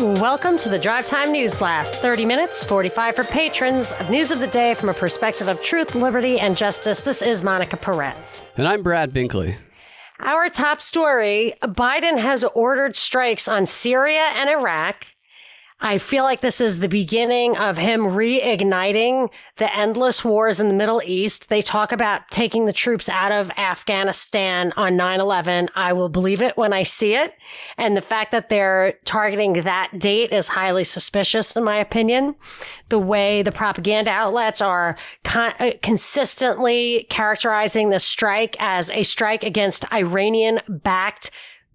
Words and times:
Welcome 0.00 0.58
to 0.58 0.68
the 0.68 0.78
Drive 0.78 1.06
Time 1.06 1.30
News 1.30 1.54
Blast. 1.54 1.94
30 2.02 2.26
minutes, 2.26 2.64
45 2.64 3.14
for 3.14 3.22
patrons 3.22 3.92
of 3.92 4.10
news 4.10 4.32
of 4.32 4.40
the 4.40 4.48
day 4.48 4.74
from 4.74 4.88
a 4.88 4.94
perspective 4.94 5.46
of 5.46 5.62
truth, 5.62 5.94
liberty, 5.94 6.40
and 6.40 6.56
justice. 6.56 7.00
This 7.00 7.22
is 7.22 7.44
Monica 7.44 7.76
Perez. 7.76 8.42
And 8.56 8.66
I'm 8.66 8.82
Brad 8.82 9.14
Binkley. 9.14 9.54
Our 10.18 10.48
top 10.48 10.82
story 10.82 11.54
Biden 11.62 12.18
has 12.18 12.42
ordered 12.42 12.96
strikes 12.96 13.46
on 13.46 13.66
Syria 13.66 14.32
and 14.34 14.50
Iraq 14.50 15.06
I 15.84 15.98
feel 15.98 16.24
like 16.24 16.40
this 16.40 16.62
is 16.62 16.78
the 16.78 16.88
beginning 16.88 17.58
of 17.58 17.76
him 17.76 18.04
reigniting 18.04 19.28
the 19.58 19.76
endless 19.76 20.24
wars 20.24 20.58
in 20.58 20.68
the 20.68 20.74
Middle 20.74 21.02
East. 21.04 21.50
They 21.50 21.60
talk 21.60 21.92
about 21.92 22.22
taking 22.30 22.64
the 22.64 22.72
troops 22.72 23.06
out 23.10 23.32
of 23.32 23.50
Afghanistan 23.58 24.72
on 24.78 24.96
9-11. 24.96 25.68
I 25.74 25.92
will 25.92 26.08
believe 26.08 26.40
it 26.40 26.56
when 26.56 26.72
I 26.72 26.84
see 26.84 27.14
it. 27.14 27.34
And 27.76 27.94
the 27.94 28.00
fact 28.00 28.32
that 28.32 28.48
they're 28.48 28.94
targeting 29.04 29.52
that 29.52 29.98
date 29.98 30.32
is 30.32 30.48
highly 30.48 30.84
suspicious, 30.84 31.54
in 31.54 31.64
my 31.64 31.76
opinion. 31.76 32.34
The 32.88 32.98
way 32.98 33.42
the 33.42 33.52
propaganda 33.52 34.10
outlets 34.10 34.62
are 34.62 34.96
con- 35.22 35.52
uh, 35.60 35.72
consistently 35.82 37.06
characterizing 37.10 37.90
the 37.90 38.00
strike 38.00 38.56
as 38.58 38.90
a 38.90 39.02
strike 39.02 39.44
against 39.44 39.92
Iranian 39.92 40.60
backed 40.66 41.30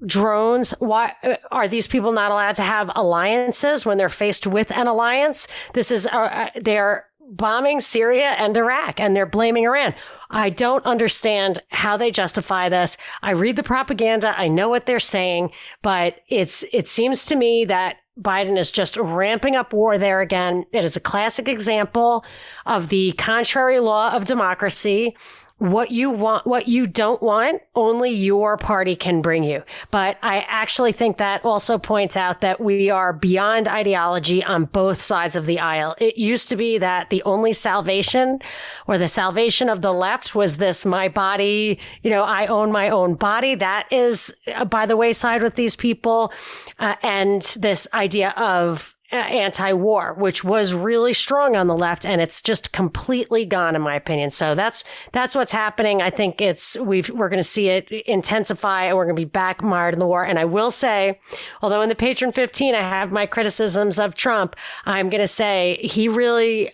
drones 0.05 0.71
why 0.79 1.13
are 1.51 1.67
these 1.67 1.87
people 1.87 2.11
not 2.11 2.31
allowed 2.31 2.55
to 2.55 2.63
have 2.63 2.89
alliances 2.95 3.85
when 3.85 3.97
they're 3.97 4.09
faced 4.09 4.47
with 4.47 4.71
an 4.71 4.87
alliance? 4.87 5.47
This 5.73 5.91
is 5.91 6.07
uh, 6.07 6.17
uh, 6.17 6.49
they're 6.55 7.05
bombing 7.31 7.79
Syria 7.79 8.29
and 8.37 8.57
Iraq 8.57 8.99
and 8.99 9.15
they're 9.15 9.25
blaming 9.25 9.65
Iran. 9.65 9.93
I 10.31 10.49
don't 10.49 10.85
understand 10.85 11.59
how 11.69 11.97
they 11.97 12.11
justify 12.11 12.69
this. 12.69 12.97
I 13.21 13.31
read 13.31 13.55
the 13.55 13.63
propaganda. 13.63 14.33
I 14.39 14.47
know 14.47 14.69
what 14.69 14.85
they're 14.85 14.99
saying 14.99 15.51
but 15.81 16.15
it's 16.27 16.63
it 16.73 16.87
seems 16.87 17.25
to 17.25 17.35
me 17.35 17.65
that 17.65 17.97
Biden 18.19 18.57
is 18.57 18.69
just 18.69 18.97
ramping 18.97 19.55
up 19.55 19.71
war 19.71 19.97
there 19.97 20.21
again. 20.21 20.65
It 20.73 20.83
is 20.83 20.97
a 20.97 21.01
classic 21.01 21.47
example 21.47 22.25
of 22.65 22.89
the 22.89 23.13
contrary 23.13 23.79
law 23.79 24.11
of 24.11 24.25
democracy 24.25 25.15
what 25.59 25.91
you 25.91 26.09
want, 26.09 26.47
what 26.47 26.67
you 26.67 26.87
don't 26.87 27.21
want, 27.21 27.61
only 27.75 28.09
your 28.11 28.57
party 28.57 28.95
can 28.95 29.21
bring 29.21 29.43
you. 29.43 29.61
But 29.91 30.17
I 30.23 30.45
actually 30.47 30.93
think 30.93 31.17
that 31.17 31.43
also 31.43 31.77
points 31.77 32.17
out 32.17 32.41
that 32.41 32.61
we 32.61 32.89
are 32.89 33.13
beyond 33.13 33.67
ideology 33.67 34.43
on 34.43 34.65
both 34.65 35.01
sides 35.01 35.35
of 35.35 35.45
the 35.45 35.59
aisle. 35.59 35.95
It 35.99 36.17
used 36.17 36.47
to 36.49 36.55
be 36.55 36.77
that 36.77 37.09
the 37.09 37.21
only 37.23 37.51
salvation 37.53 38.39
or 38.87 38.97
the 38.97 39.09
salvation 39.09 39.69
of 39.69 39.81
the 39.81 39.93
left 39.93 40.33
was 40.33 40.57
this, 40.57 40.85
my 40.85 41.09
body, 41.09 41.77
you 42.03 42.09
know, 42.09 42.23
I 42.23 42.47
own 42.47 42.71
my 42.71 42.89
own 42.89 43.15
body. 43.15 43.55
That 43.55 43.91
is 43.91 44.33
uh, 44.53 44.63
by 44.63 44.85
the 44.85 44.97
wayside 44.97 45.43
with 45.43 45.55
these 45.55 45.75
people. 45.75 46.33
Uh, 46.79 46.95
and 47.03 47.41
this 47.59 47.85
idea 47.93 48.29
of 48.37 48.95
Uh, 49.11 49.15
anti-war, 49.15 50.13
which 50.19 50.43
was 50.43 50.71
really 50.71 51.13
strong 51.13 51.55
on 51.55 51.65
the 51.65 51.75
left, 51.75 52.05
and 52.05 52.21
it's 52.21 52.43
just 52.43 52.71
completely 52.71 53.43
gone, 53.43 53.75
in 53.75 53.81
my 53.81 53.95
opinion. 53.95 54.29
So 54.29 54.53
that's 54.53 54.83
that's 55.13 55.33
what's 55.33 55.51
happening. 55.51 55.99
I 55.99 56.11
think 56.11 56.39
it's 56.39 56.77
we've 56.77 57.09
we're 57.09 57.29
going 57.29 57.39
to 57.39 57.43
see 57.43 57.69
it 57.69 57.89
intensify, 57.89 58.83
and 58.83 58.95
we're 58.95 59.05
going 59.05 59.15
to 59.15 59.19
be 59.19 59.25
back 59.25 59.63
mired 59.63 59.95
in 59.95 59.99
the 59.99 60.05
war. 60.05 60.23
And 60.23 60.37
I 60.37 60.45
will 60.45 60.69
say, 60.69 61.19
although 61.63 61.81
in 61.81 61.89
the 61.89 61.95
patron 61.95 62.31
15, 62.31 62.75
I 62.75 62.81
have 62.81 63.11
my 63.11 63.25
criticisms 63.25 63.97
of 63.97 64.13
Trump, 64.13 64.55
I'm 64.85 65.09
going 65.09 65.21
to 65.21 65.27
say 65.27 65.79
he 65.81 66.07
really, 66.07 66.71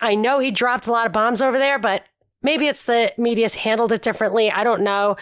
I 0.00 0.16
know 0.16 0.40
he 0.40 0.50
dropped 0.50 0.88
a 0.88 0.90
lot 0.90 1.06
of 1.06 1.12
bombs 1.12 1.40
over 1.40 1.60
there, 1.60 1.78
but 1.78 2.02
maybe 2.42 2.66
it's 2.66 2.86
the 2.86 3.12
media's 3.16 3.54
handled 3.54 3.92
it 3.92 4.02
differently. 4.02 4.50
I 4.50 4.64
don't 4.64 4.82
know, 4.82 5.16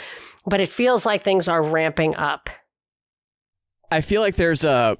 but 0.47 0.61
it 0.61 0.71
feels 0.71 1.05
like 1.05 1.23
things 1.23 1.49
are 1.49 1.63
ramping 1.63 2.15
up. 2.15 2.49
I 3.91 4.01
feel 4.01 4.23
like 4.23 4.37
there's 4.37 4.65
a 4.65 4.97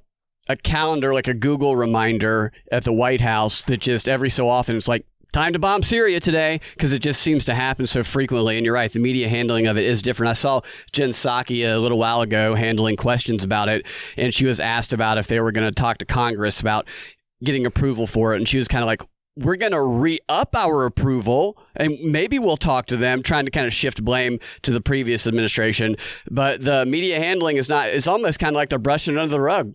a 0.51 0.57
calendar, 0.57 1.15
like 1.15 1.29
a 1.29 1.35
Google 1.35 1.77
reminder 1.77 2.53
at 2.73 2.85
the 2.85 2.93
White 2.93 3.21
House 3.21 3.63
that 3.63 3.79
just 3.79 4.09
every 4.09 4.31
so 4.31 4.49
often 4.49 4.77
it's 4.77 4.89
like, 4.89 5.07
time 5.33 5.53
to 5.53 5.59
bomb 5.61 5.83
Syria 5.83 6.19
today 6.19 6.61
because 6.75 6.93
it 6.93 7.01
just 7.01 7.23
seems 7.23 7.45
to 7.45 7.55
happen 7.55 7.87
so 7.87 8.03
frequently. 8.03 8.57
And 8.57 8.65
you're 8.65 8.75
right, 8.75 8.93
the 8.93 8.99
media 8.99 9.29
handling 9.29 9.69
of 9.69 9.77
it 9.77 9.85
is 9.85 10.03
different. 10.03 10.31
I 10.31 10.35
saw 10.35 10.61
Jen 10.91 11.11
Psaki 11.11 11.65
a 11.65 11.79
little 11.79 11.99
while 11.99 12.21
ago 12.21 12.57
handling 12.57 12.97
questions 12.97 13.45
about 13.45 13.69
it, 13.69 13.87
and 14.17 14.35
she 14.35 14.45
was 14.45 14.59
asked 14.59 14.93
about 14.93 15.19
if 15.19 15.29
they 15.29 15.41
were 15.41 15.53
going 15.53 15.69
to 15.69 15.73
talk 15.73 15.99
to 15.99 16.05
Congress 16.05 16.61
about 16.61 16.89
getting 17.45 17.65
approval 17.65 18.09
for 18.09 18.35
it. 18.35 18.39
And 18.39 18.49
she 18.49 18.59
was 18.59 18.67
kind 18.67 18.83
of 18.83 18.87
like, 18.87 19.03
we're 19.37 19.57
going 19.57 19.73
to 19.73 19.83
re 19.83 20.19
up 20.29 20.57
our 20.57 20.85
approval 20.85 21.57
and 21.77 21.97
maybe 22.03 22.39
we'll 22.39 22.57
talk 22.57 22.87
to 22.87 22.97
them, 22.97 23.23
trying 23.23 23.45
to 23.45 23.51
kind 23.51 23.67
of 23.67 23.73
shift 23.73 24.05
blame 24.05 24.41
to 24.63 24.73
the 24.73 24.81
previous 24.81 25.27
administration. 25.27 25.97
But 26.31 26.63
the 26.63 26.85
media 26.85 27.19
handling 27.19 27.57
is 27.57 27.69
not, 27.69 27.89
it's 27.89 28.09
almost 28.09 28.41
kind 28.41 28.55
of 28.55 28.57
like 28.57 28.69
they're 28.69 28.79
brushing 28.79 29.15
it 29.15 29.21
under 29.21 29.31
the 29.31 29.41
rug. 29.41 29.75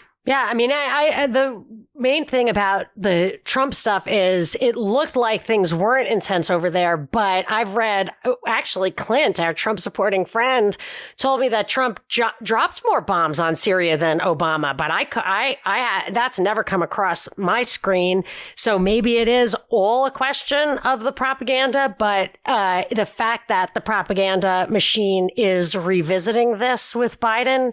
Yeah, 0.23 0.45
I 0.47 0.53
mean, 0.53 0.71
I, 0.71 1.13
I, 1.15 1.27
the 1.27 1.65
main 1.95 2.25
thing 2.25 2.47
about 2.47 2.87
the 2.95 3.39
Trump 3.43 3.73
stuff 3.73 4.07
is 4.07 4.55
it 4.61 4.75
looked 4.75 5.15
like 5.15 5.43
things 5.43 5.73
weren't 5.73 6.07
intense 6.07 6.51
over 6.51 6.69
there, 6.69 6.95
but 6.95 7.45
I've 7.49 7.75
read 7.75 8.11
oh, 8.25 8.37
actually 8.45 8.91
Clint, 8.91 9.39
our 9.39 9.53
Trump 9.53 9.79
supporting 9.79 10.25
friend, 10.25 10.77
told 11.17 11.39
me 11.39 11.49
that 11.49 11.67
Trump 11.67 11.99
jo- 12.07 12.29
dropped 12.43 12.81
more 12.85 13.01
bombs 13.01 13.39
on 13.39 13.55
Syria 13.55 13.97
than 13.97 14.19
Obama, 14.19 14.77
but 14.77 14.91
I, 14.91 15.07
I, 15.15 15.57
I, 15.65 16.11
that's 16.11 16.37
never 16.39 16.63
come 16.63 16.83
across 16.83 17.27
my 17.35 17.63
screen. 17.63 18.23
So 18.55 18.77
maybe 18.77 19.17
it 19.17 19.27
is 19.27 19.55
all 19.69 20.05
a 20.05 20.11
question 20.11 20.77
of 20.79 21.01
the 21.01 21.11
propaganda, 21.11 21.95
but 21.97 22.37
uh, 22.45 22.83
the 22.91 23.07
fact 23.07 23.47
that 23.47 23.73
the 23.73 23.81
propaganda 23.81 24.67
machine 24.69 25.29
is 25.35 25.75
revisiting 25.75 26.59
this 26.59 26.93
with 26.93 27.19
Biden, 27.19 27.69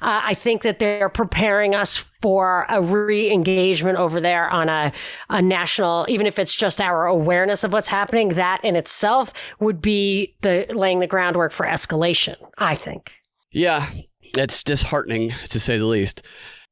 uh, 0.00 0.20
I 0.24 0.34
think 0.34 0.62
that 0.62 0.80
they're 0.80 1.08
preparing 1.08 1.76
us 1.76 1.91
for 1.96 2.66
a 2.68 2.80
re-engagement 2.80 3.98
over 3.98 4.20
there 4.20 4.48
on 4.50 4.68
a, 4.68 4.92
a 5.30 5.42
national, 5.42 6.06
even 6.08 6.26
if 6.26 6.38
it's 6.38 6.54
just 6.54 6.80
our 6.80 7.06
awareness 7.06 7.64
of 7.64 7.72
what's 7.72 7.88
happening, 7.88 8.30
that 8.30 8.64
in 8.64 8.76
itself 8.76 9.32
would 9.60 9.80
be 9.80 10.34
the 10.42 10.66
laying 10.70 11.00
the 11.00 11.06
groundwork 11.06 11.52
for 11.52 11.66
escalation, 11.66 12.36
I 12.58 12.74
think. 12.74 13.12
Yeah, 13.50 13.88
it's 14.36 14.62
disheartening 14.62 15.32
to 15.48 15.60
say 15.60 15.78
the 15.78 15.86
least. 15.86 16.24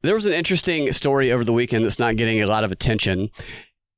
There 0.02 0.14
was 0.14 0.26
an 0.26 0.32
interesting 0.32 0.92
story 0.92 1.30
over 1.30 1.44
the 1.44 1.52
weekend 1.52 1.84
that's 1.84 1.98
not 1.98 2.16
getting 2.16 2.40
a 2.40 2.46
lot 2.46 2.64
of 2.64 2.72
attention 2.72 3.30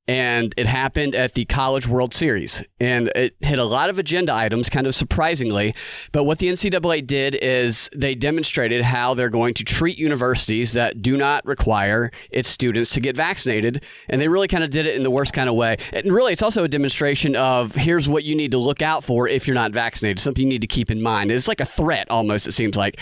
and 0.07 0.53
it 0.57 0.67
happened 0.67 1.15
at 1.15 1.33
the 1.33 1.45
College 1.45 1.87
World 1.87 2.13
Series. 2.13 2.61
And 2.79 3.09
it 3.15 3.35
hit 3.39 3.57
a 3.57 3.63
lot 3.63 3.89
of 3.89 3.97
agenda 3.99 4.33
items, 4.33 4.69
kind 4.69 4.85
of 4.85 4.93
surprisingly. 4.93 5.73
But 6.11 6.25
what 6.25 6.39
the 6.39 6.47
NCAA 6.47 7.07
did 7.07 7.35
is 7.35 7.89
they 7.95 8.13
demonstrated 8.13 8.81
how 8.81 9.13
they're 9.13 9.29
going 9.29 9.53
to 9.55 9.63
treat 9.63 9.97
universities 9.97 10.73
that 10.73 11.01
do 11.01 11.15
not 11.15 11.45
require 11.45 12.11
its 12.31 12.49
students 12.49 12.91
to 12.91 12.99
get 12.99 13.15
vaccinated. 13.15 13.83
And 14.09 14.19
they 14.19 14.27
really 14.27 14.49
kind 14.49 14.63
of 14.63 14.71
did 14.71 14.85
it 14.85 14.95
in 14.95 15.03
the 15.03 15.11
worst 15.11 15.31
kind 15.31 15.47
of 15.47 15.55
way. 15.55 15.77
And 15.93 16.11
really, 16.11 16.33
it's 16.33 16.43
also 16.43 16.65
a 16.65 16.69
demonstration 16.69 17.37
of 17.37 17.73
here's 17.73 18.09
what 18.09 18.25
you 18.25 18.35
need 18.35 18.51
to 18.51 18.57
look 18.57 18.81
out 18.81 19.05
for 19.05 19.29
if 19.29 19.47
you're 19.47 19.55
not 19.55 19.71
vaccinated, 19.71 20.19
something 20.19 20.43
you 20.43 20.49
need 20.49 20.61
to 20.61 20.67
keep 20.67 20.91
in 20.91 21.01
mind. 21.01 21.31
It's 21.31 21.47
like 21.47 21.61
a 21.61 21.65
threat 21.65 22.09
almost, 22.09 22.45
it 22.45 22.51
seems 22.51 22.75
like. 22.75 22.99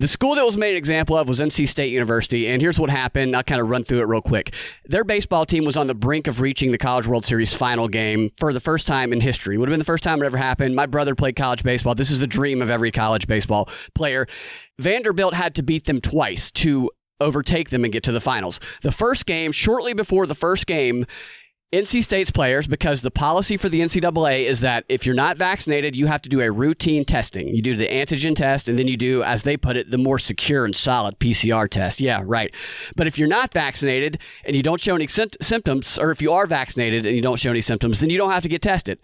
The 0.00 0.08
school 0.08 0.34
that 0.34 0.44
was 0.44 0.56
made 0.56 0.72
an 0.72 0.76
example 0.76 1.16
of 1.16 1.28
was 1.28 1.38
NC 1.38 1.68
State 1.68 1.92
University, 1.92 2.48
and 2.48 2.60
here's 2.60 2.80
what 2.80 2.90
happened. 2.90 3.36
I'll 3.36 3.44
kind 3.44 3.60
of 3.60 3.68
run 3.68 3.84
through 3.84 4.00
it 4.00 4.08
real 4.08 4.20
quick. 4.20 4.52
Their 4.86 5.04
baseball 5.04 5.46
team 5.46 5.64
was 5.64 5.76
on 5.76 5.86
the 5.86 5.94
brink 5.94 6.26
of 6.26 6.40
reaching 6.40 6.72
the 6.72 6.78
College 6.78 7.06
World 7.06 7.24
Series 7.24 7.54
final 7.54 7.86
game 7.86 8.30
for 8.36 8.52
the 8.52 8.58
first 8.58 8.88
time 8.88 9.12
in 9.12 9.20
history. 9.20 9.56
Would 9.56 9.68
have 9.68 9.72
been 9.72 9.78
the 9.78 9.84
first 9.84 10.02
time 10.02 10.20
it 10.20 10.26
ever 10.26 10.36
happened. 10.36 10.74
My 10.74 10.86
brother 10.86 11.14
played 11.14 11.36
college 11.36 11.62
baseball. 11.62 11.94
This 11.94 12.10
is 12.10 12.18
the 12.18 12.26
dream 12.26 12.60
of 12.60 12.70
every 12.70 12.90
college 12.90 13.28
baseball 13.28 13.68
player. 13.94 14.26
Vanderbilt 14.80 15.32
had 15.32 15.54
to 15.54 15.62
beat 15.62 15.84
them 15.84 16.00
twice 16.00 16.50
to 16.50 16.90
overtake 17.20 17.70
them 17.70 17.84
and 17.84 17.92
get 17.92 18.02
to 18.02 18.12
the 18.12 18.20
finals. 18.20 18.58
The 18.82 18.90
first 18.90 19.26
game, 19.26 19.52
shortly 19.52 19.94
before 19.94 20.26
the 20.26 20.34
first 20.34 20.66
game, 20.66 21.06
NC 21.72 22.04
State's 22.04 22.30
players, 22.30 22.68
because 22.68 23.02
the 23.02 23.10
policy 23.10 23.56
for 23.56 23.68
the 23.68 23.80
NCAA 23.80 24.44
is 24.44 24.60
that 24.60 24.84
if 24.88 25.04
you're 25.04 25.14
not 25.14 25.36
vaccinated, 25.36 25.96
you 25.96 26.06
have 26.06 26.22
to 26.22 26.28
do 26.28 26.40
a 26.40 26.50
routine 26.50 27.04
testing. 27.04 27.48
You 27.48 27.62
do 27.62 27.74
the 27.74 27.88
antigen 27.88 28.36
test, 28.36 28.68
and 28.68 28.78
then 28.78 28.86
you 28.86 28.96
do, 28.96 29.24
as 29.24 29.42
they 29.42 29.56
put 29.56 29.76
it, 29.76 29.90
the 29.90 29.98
more 29.98 30.20
secure 30.20 30.64
and 30.64 30.76
solid 30.76 31.18
PCR 31.18 31.68
test. 31.68 31.98
Yeah, 31.98 32.22
right. 32.24 32.54
But 32.94 33.08
if 33.08 33.18
you're 33.18 33.26
not 33.26 33.52
vaccinated 33.52 34.20
and 34.44 34.54
you 34.54 34.62
don't 34.62 34.80
show 34.80 34.94
any 34.94 35.08
symptoms, 35.08 35.98
or 35.98 36.12
if 36.12 36.22
you 36.22 36.30
are 36.32 36.46
vaccinated 36.46 37.06
and 37.06 37.16
you 37.16 37.22
don't 37.22 37.40
show 37.40 37.50
any 37.50 37.60
symptoms, 37.60 37.98
then 37.98 38.08
you 38.08 38.18
don't 38.18 38.30
have 38.30 38.44
to 38.44 38.48
get 38.48 38.62
tested. 38.62 39.00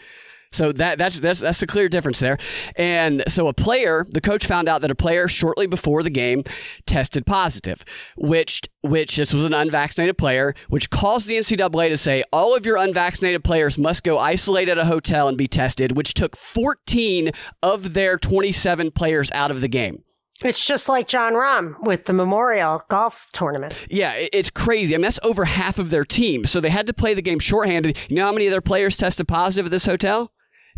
So 0.52 0.72
that 0.72 0.98
that's 0.98 1.20
that's 1.20 1.38
that's 1.38 1.62
a 1.62 1.66
clear 1.66 1.88
difference 1.88 2.18
there. 2.18 2.36
And 2.74 3.22
so 3.28 3.46
a 3.46 3.54
player, 3.54 4.04
the 4.10 4.20
coach 4.20 4.46
found 4.46 4.68
out 4.68 4.80
that 4.80 4.90
a 4.90 4.96
player 4.96 5.28
shortly 5.28 5.68
before 5.68 6.02
the 6.02 6.10
game 6.10 6.42
tested 6.86 7.24
positive, 7.24 7.84
which 8.16 8.62
which 8.82 9.16
this 9.16 9.32
was 9.32 9.44
an 9.44 9.54
unvaccinated 9.54 10.18
player, 10.18 10.54
which 10.68 10.90
caused 10.90 11.28
the 11.28 11.36
NCAA 11.36 11.88
to 11.90 11.96
say 11.96 12.24
all 12.32 12.56
of 12.56 12.66
your 12.66 12.76
unvaccinated 12.76 13.44
players 13.44 13.78
must 13.78 14.02
go 14.02 14.18
isolate 14.18 14.68
at 14.68 14.78
a 14.78 14.86
hotel 14.86 15.28
and 15.28 15.38
be 15.38 15.46
tested, 15.46 15.92
which 15.92 16.14
took 16.14 16.36
14 16.36 17.30
of 17.62 17.94
their 17.94 18.18
27 18.18 18.90
players 18.90 19.30
out 19.30 19.52
of 19.52 19.60
the 19.60 19.68
game. 19.68 20.02
It's 20.42 20.66
just 20.66 20.88
like 20.88 21.06
Jon 21.06 21.34
Rahm 21.34 21.78
with 21.82 22.06
the 22.06 22.14
Memorial 22.14 22.82
Golf 22.88 23.28
Tournament. 23.32 23.78
Yeah, 23.90 24.14
it's 24.16 24.48
crazy. 24.48 24.94
I 24.94 24.98
mean, 24.98 25.02
that's 25.02 25.20
over 25.22 25.44
half 25.44 25.78
of 25.78 25.90
their 25.90 26.04
team. 26.04 26.46
So 26.46 26.60
they 26.60 26.70
had 26.70 26.86
to 26.86 26.94
play 26.94 27.12
the 27.12 27.20
game 27.22 27.38
shorthanded. 27.38 27.98
You 28.08 28.16
know 28.16 28.24
how 28.24 28.32
many 28.32 28.46
of 28.46 28.50
their 28.50 28.62
players 28.62 28.96
tested 28.96 29.28
positive 29.28 29.66
at 29.66 29.70
this 29.70 29.84
hotel? 29.84 30.32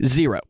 Zero. 0.05 0.41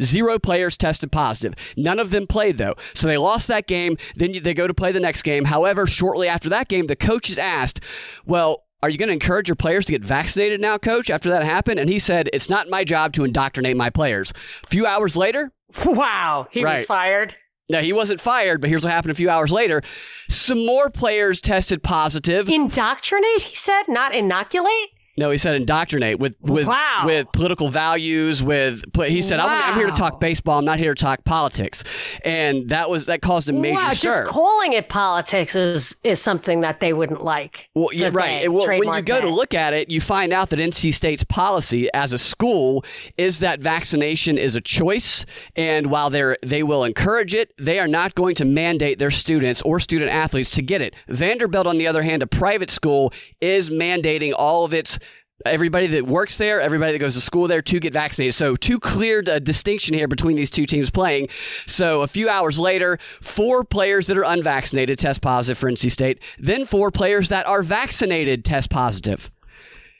Zero 0.00 0.38
players 0.38 0.76
tested 0.76 1.10
positive. 1.10 1.54
None 1.76 1.98
of 1.98 2.10
them 2.10 2.26
played 2.26 2.58
though. 2.58 2.74
So 2.94 3.06
they 3.06 3.16
lost 3.16 3.48
that 3.48 3.66
game. 3.66 3.96
Then 4.14 4.34
they 4.42 4.54
go 4.54 4.66
to 4.66 4.74
play 4.74 4.92
the 4.92 5.00
next 5.00 5.22
game. 5.22 5.46
However, 5.46 5.86
shortly 5.86 6.28
after 6.28 6.48
that 6.50 6.68
game, 6.68 6.86
the 6.86 6.96
coach 6.96 7.30
is 7.30 7.38
asked, 7.38 7.80
well, 8.26 8.64
are 8.82 8.90
you 8.90 8.98
going 8.98 9.08
to 9.08 9.14
encourage 9.14 9.48
your 9.48 9.56
players 9.56 9.86
to 9.86 9.92
get 9.92 10.04
vaccinated 10.04 10.60
now, 10.60 10.76
coach, 10.76 11.08
after 11.08 11.30
that 11.30 11.42
happened? 11.42 11.80
And 11.80 11.88
he 11.88 11.98
said, 11.98 12.28
It's 12.32 12.50
not 12.50 12.68
my 12.68 12.84
job 12.84 13.14
to 13.14 13.24
indoctrinate 13.24 13.76
my 13.76 13.90
players. 13.90 14.32
A 14.64 14.66
few 14.68 14.86
hours 14.86 15.16
later, 15.16 15.50
wow, 15.84 16.46
he 16.50 16.62
right. 16.62 16.76
was 16.76 16.84
fired. 16.84 17.34
No, 17.68 17.80
he 17.80 17.92
wasn't 17.92 18.20
fired, 18.20 18.60
but 18.60 18.70
here's 18.70 18.84
what 18.84 18.92
happened 18.92 19.10
a 19.10 19.16
few 19.16 19.28
hours 19.28 19.50
later. 19.50 19.82
Some 20.28 20.64
more 20.64 20.88
players 20.88 21.40
tested 21.40 21.82
positive. 21.82 22.48
Indoctrinate, 22.48 23.42
he 23.42 23.56
said, 23.56 23.84
not 23.88 24.14
inoculate? 24.14 24.90
No, 25.18 25.30
he 25.30 25.38
said 25.38 25.54
indoctrinate 25.54 26.18
with 26.18 26.34
with 26.40 26.66
wow. 26.66 27.04
with 27.06 27.32
political 27.32 27.68
values. 27.68 28.42
With 28.42 28.84
he 28.94 29.22
said, 29.22 29.38
wow. 29.38 29.46
I'm, 29.46 29.72
I'm, 29.72 29.78
here 29.78 29.86
to 29.86 29.96
talk 29.96 30.20
baseball. 30.20 30.58
I'm 30.58 30.64
not 30.66 30.78
here 30.78 30.94
to 30.94 31.00
talk 31.00 31.24
politics," 31.24 31.84
and 32.22 32.68
that 32.68 32.90
was 32.90 33.06
that 33.06 33.22
caused 33.22 33.48
a 33.48 33.52
major 33.52 33.76
wow, 33.76 33.88
stir. 33.90 34.24
Just 34.24 34.30
calling 34.30 34.74
it 34.74 34.90
politics 34.90 35.54
is 35.54 35.96
is 36.04 36.20
something 36.20 36.60
that 36.60 36.80
they 36.80 36.92
wouldn't 36.92 37.24
like. 37.24 37.70
Well, 37.74 37.88
yeah, 37.92 38.10
right. 38.12 38.50
well, 38.52 38.66
when 38.66 38.92
you 38.92 39.02
go 39.02 39.20
to 39.20 39.28
look 39.28 39.54
at 39.54 39.72
it, 39.72 39.90
you 39.90 40.02
find 40.02 40.34
out 40.34 40.50
that 40.50 40.58
NC 40.58 40.92
State's 40.92 41.24
policy 41.24 41.88
as 41.94 42.12
a 42.12 42.18
school 42.18 42.84
is 43.16 43.38
that 43.38 43.60
vaccination 43.60 44.36
is 44.36 44.54
a 44.54 44.60
choice, 44.60 45.24
and 45.54 45.90
while 45.90 46.10
they 46.10 46.36
they 46.42 46.62
will 46.62 46.84
encourage 46.84 47.34
it, 47.34 47.54
they 47.56 47.78
are 47.78 47.88
not 47.88 48.14
going 48.14 48.34
to 48.34 48.44
mandate 48.44 48.98
their 48.98 49.10
students 49.10 49.62
or 49.62 49.80
student 49.80 50.10
athletes 50.10 50.50
to 50.50 50.62
get 50.62 50.82
it. 50.82 50.94
Vanderbilt, 51.08 51.66
on 51.66 51.78
the 51.78 51.86
other 51.86 52.02
hand, 52.02 52.22
a 52.22 52.26
private 52.26 52.68
school, 52.68 53.14
is 53.40 53.70
mandating 53.70 54.34
all 54.36 54.66
of 54.66 54.74
its 54.74 54.98
everybody 55.44 55.86
that 55.88 56.06
works 56.06 56.38
there, 56.38 56.60
everybody 56.60 56.92
that 56.92 56.98
goes 56.98 57.14
to 57.14 57.20
school 57.20 57.46
there 57.46 57.62
to 57.62 57.80
get 57.80 57.92
vaccinated. 57.92 58.34
So, 58.34 58.56
two 58.56 58.80
clear 58.80 59.22
uh, 59.26 59.38
distinction 59.38 59.94
here 59.94 60.08
between 60.08 60.36
these 60.36 60.50
two 60.50 60.64
teams 60.64 60.90
playing. 60.90 61.28
So, 61.66 62.02
a 62.02 62.08
few 62.08 62.28
hours 62.28 62.58
later, 62.58 62.98
four 63.20 63.64
players 63.64 64.06
that 64.06 64.16
are 64.16 64.24
unvaccinated 64.24 64.98
test 64.98 65.20
positive 65.20 65.58
for 65.58 65.70
NC 65.70 65.90
State, 65.90 66.20
then 66.38 66.64
four 66.64 66.90
players 66.90 67.28
that 67.28 67.46
are 67.46 67.62
vaccinated 67.62 68.44
test 68.44 68.70
positive. 68.70 69.30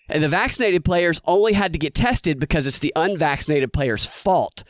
And 0.08 0.22
the 0.22 0.28
vaccinated 0.28 0.84
players 0.84 1.20
only 1.24 1.52
had 1.52 1.72
to 1.72 1.78
get 1.78 1.94
tested 1.94 2.38
because 2.38 2.66
it's 2.66 2.78
the 2.78 2.92
unvaccinated 2.94 3.72
player's 3.72 4.06
fault. 4.06 4.62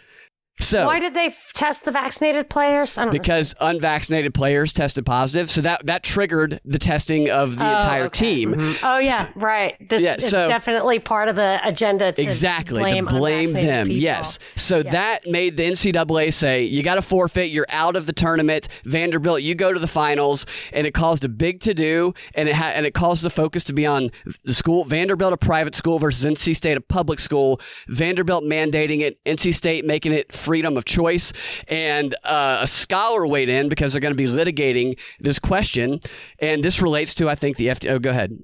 So 0.61 0.87
why 0.87 1.01
did 1.01 1.13
they 1.13 1.27
f- 1.27 1.53
test 1.53 1.85
the 1.85 1.91
vaccinated 1.91 2.49
players? 2.49 2.99
because 3.11 3.55
know. 3.61 3.69
unvaccinated 3.69 4.33
players 4.33 4.73
tested 4.73 5.05
positive, 5.05 5.51
so 5.51 5.61
that 5.61 5.85
that 5.85 6.03
triggered 6.03 6.61
the 6.65 6.79
testing 6.79 7.29
of 7.29 7.59
the 7.59 7.71
oh, 7.71 7.77
entire 7.77 8.05
okay. 8.05 8.35
team. 8.35 8.55
Mm-hmm. 8.55 8.87
Oh 8.87 8.97
yeah, 8.97 9.25
so, 9.25 9.29
right. 9.37 9.77
This 9.87 10.03
yeah, 10.03 10.17
is 10.17 10.31
so, 10.31 10.49
definitely 10.49 10.99
part 10.99 11.29
of 11.29 11.37
the 11.37 11.61
agenda. 11.63 12.13
To 12.13 12.23
exactly 12.23 12.81
blame 12.81 13.07
to 13.07 13.15
blame 13.15 13.53
them. 13.53 13.89
People. 13.89 14.03
Yes. 14.03 14.39
So 14.57 14.79
yes. 14.79 14.93
that 14.93 15.27
made 15.27 15.59
the 15.59 15.65
NCAA 15.65 16.33
say 16.33 16.65
you 16.65 16.83
got 16.83 16.95
to 16.95 17.03
forfeit. 17.03 17.51
You're 17.51 17.67
out 17.69 17.95
of 17.95 18.07
the 18.07 18.15
tournament. 18.15 18.69
Vanderbilt, 18.85 19.43
you 19.43 19.55
go 19.55 19.75
to 19.75 19.79
the 19.79 19.87
finals, 19.87 20.47
and 20.73 20.87
it 20.87 20.95
caused 20.95 21.23
a 21.25 21.29
big 21.29 21.61
to 21.61 21.75
do, 21.75 22.15
and 22.35 22.49
it 22.49 22.55
ha- 22.55 22.73
and 22.75 22.87
it 22.87 22.95
caused 22.95 23.23
the 23.23 23.31
focus 23.31 23.63
to 23.65 23.75
be 23.75 23.85
on 23.85 24.11
the 24.45 24.55
school. 24.55 24.85
Vanderbilt, 24.85 25.35
a 25.35 25.37
private 25.37 25.75
school, 25.75 25.99
versus 25.99 26.25
NC 26.25 26.57
State, 26.57 26.79
a 26.79 26.81
public 26.81 27.21
school. 27.21 27.61
Vanderbilt 27.89 28.43
mandating 28.43 29.01
it. 29.03 29.23
NC 29.27 29.55
State 29.55 29.85
making 29.85 30.13
it 30.13 30.33
freedom 30.47 30.77
of 30.77 30.85
choice. 30.85 31.33
And 31.69 32.15
uh, 32.25 32.61
a 32.63 32.67
scholar 32.67 33.27
weighed 33.27 33.49
in 33.49 33.69
because 33.69 33.93
they're 33.93 34.01
going 34.01 34.17
to 34.17 34.17
be 34.17 34.27
litigating 34.29 34.99
this 35.21 35.39
question. 35.39 36.01
And 36.39 36.63
this 36.63 36.81
relates 36.81 37.15
to, 37.15 37.29
I 37.29 37.35
think, 37.35 37.57
the 37.57 37.67
FD. 37.67 37.91
Oh, 37.91 37.99
go 37.99 38.11
ahead. 38.11 38.39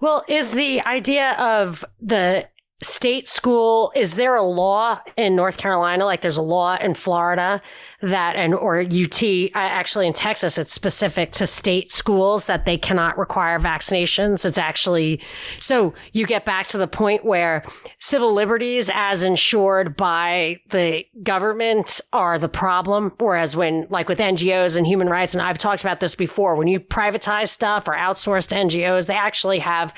Well, 0.00 0.24
is 0.28 0.52
the 0.52 0.80
idea 0.82 1.32
of 1.32 1.84
the 2.00 2.48
state 2.82 3.26
school 3.26 3.92
is 3.94 4.14
there 4.16 4.36
a 4.36 4.42
law 4.42 4.98
in 5.16 5.36
north 5.36 5.56
carolina 5.56 6.04
like 6.04 6.22
there's 6.22 6.36
a 6.36 6.42
law 6.42 6.76
in 6.80 6.94
florida 6.94 7.60
that 8.00 8.36
and 8.36 8.54
or 8.54 8.80
ut 8.80 9.22
actually 9.54 10.06
in 10.06 10.12
texas 10.12 10.56
it's 10.56 10.72
specific 10.72 11.32
to 11.32 11.46
state 11.46 11.92
schools 11.92 12.46
that 12.46 12.64
they 12.64 12.78
cannot 12.78 13.18
require 13.18 13.58
vaccinations? 13.58 14.44
It's 14.44 14.58
actually 14.58 15.20
so 15.58 15.94
you 16.12 16.26
get 16.26 16.44
back 16.44 16.66
to 16.68 16.78
the 16.78 16.86
point 16.86 17.24
where 17.24 17.64
civil 17.98 18.32
liberties 18.32 18.90
as 18.94 19.22
ensured 19.22 19.96
by 19.96 20.60
the 20.70 21.04
government 21.22 22.00
are 22.12 22.38
the 22.38 22.48
problem 22.48 23.12
whereas 23.18 23.56
when 23.56 23.86
like 23.90 24.08
with 24.08 24.18
ngos 24.18 24.76
and 24.76 24.86
human 24.86 25.08
rights 25.08 25.34
and 25.34 25.42
i've 25.42 25.58
talked 25.58 25.82
about 25.82 26.00
this 26.00 26.14
before 26.14 26.56
when 26.56 26.68
you 26.68 26.80
privatize 26.80 27.48
stuff 27.48 27.88
or 27.88 27.94
outsource 27.94 28.46
to 28.48 28.54
ngos 28.54 29.06
they 29.06 29.14
actually 29.14 29.58
have 29.58 29.92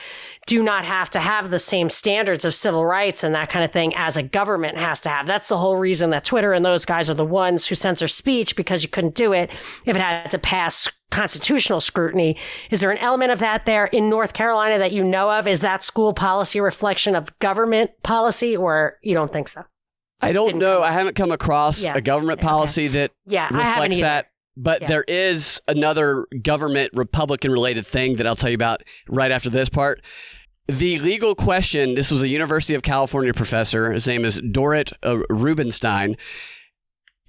do 0.46 0.62
not 0.62 0.84
have 0.84 1.08
to 1.10 1.20
have 1.20 1.50
the 1.50 1.58
same 1.58 1.88
standards 1.88 2.44
of 2.44 2.54
civil 2.54 2.71
rights 2.80 3.24
and 3.24 3.34
that 3.34 3.50
kind 3.50 3.64
of 3.64 3.72
thing 3.72 3.94
as 3.94 4.16
a 4.16 4.22
government 4.22 4.78
has 4.78 5.00
to 5.00 5.08
have. 5.08 5.26
That's 5.26 5.48
the 5.48 5.58
whole 5.58 5.76
reason 5.76 6.10
that 6.10 6.24
Twitter 6.24 6.52
and 6.52 6.64
those 6.64 6.84
guys 6.84 7.10
are 7.10 7.14
the 7.14 7.24
ones 7.24 7.66
who 7.66 7.74
censor 7.74 8.08
speech 8.08 8.56
because 8.56 8.82
you 8.82 8.88
couldn't 8.88 9.14
do 9.14 9.32
it 9.32 9.50
if 9.84 9.96
it 9.96 10.00
had 10.00 10.30
to 10.30 10.38
pass 10.38 10.88
constitutional 11.10 11.80
scrutiny. 11.80 12.36
Is 12.70 12.80
there 12.80 12.90
an 12.90 12.98
element 12.98 13.32
of 13.32 13.38
that 13.40 13.66
there 13.66 13.86
in 13.86 14.08
North 14.08 14.32
Carolina 14.32 14.78
that 14.78 14.92
you 14.92 15.04
know 15.04 15.30
of? 15.30 15.46
Is 15.46 15.60
that 15.60 15.82
school 15.82 16.12
policy 16.12 16.58
a 16.58 16.62
reflection 16.62 17.14
of 17.14 17.38
government 17.38 17.90
policy 18.02 18.56
or 18.56 18.98
you 19.02 19.14
don't 19.14 19.32
think 19.32 19.48
so? 19.48 19.64
I 20.22 20.32
don't 20.32 20.56
know. 20.56 20.82
I 20.82 20.92
haven't 20.92 21.16
come 21.16 21.32
across 21.32 21.84
yeah. 21.84 21.94
a 21.96 22.00
government 22.00 22.40
policy 22.40 22.84
okay. 22.86 22.92
that 22.92 23.10
yeah, 23.26 23.48
reflects 23.48 24.00
that. 24.00 24.28
But 24.56 24.82
yeah. 24.82 24.88
there 24.88 25.04
is 25.08 25.60
another 25.66 26.26
government 26.42 26.90
Republican 26.92 27.50
related 27.50 27.86
thing 27.86 28.16
that 28.16 28.26
I'll 28.26 28.36
tell 28.36 28.50
you 28.50 28.54
about 28.54 28.82
right 29.08 29.30
after 29.30 29.50
this 29.50 29.68
part. 29.68 30.02
The 30.68 31.00
legal 31.00 31.34
question 31.34 31.94
this 31.94 32.10
was 32.10 32.22
a 32.22 32.28
University 32.28 32.74
of 32.74 32.82
California 32.82 33.34
professor. 33.34 33.92
His 33.92 34.06
name 34.06 34.24
is 34.24 34.40
Dorit 34.40 34.92
uh, 35.02 35.18
Rubinstein 35.28 36.16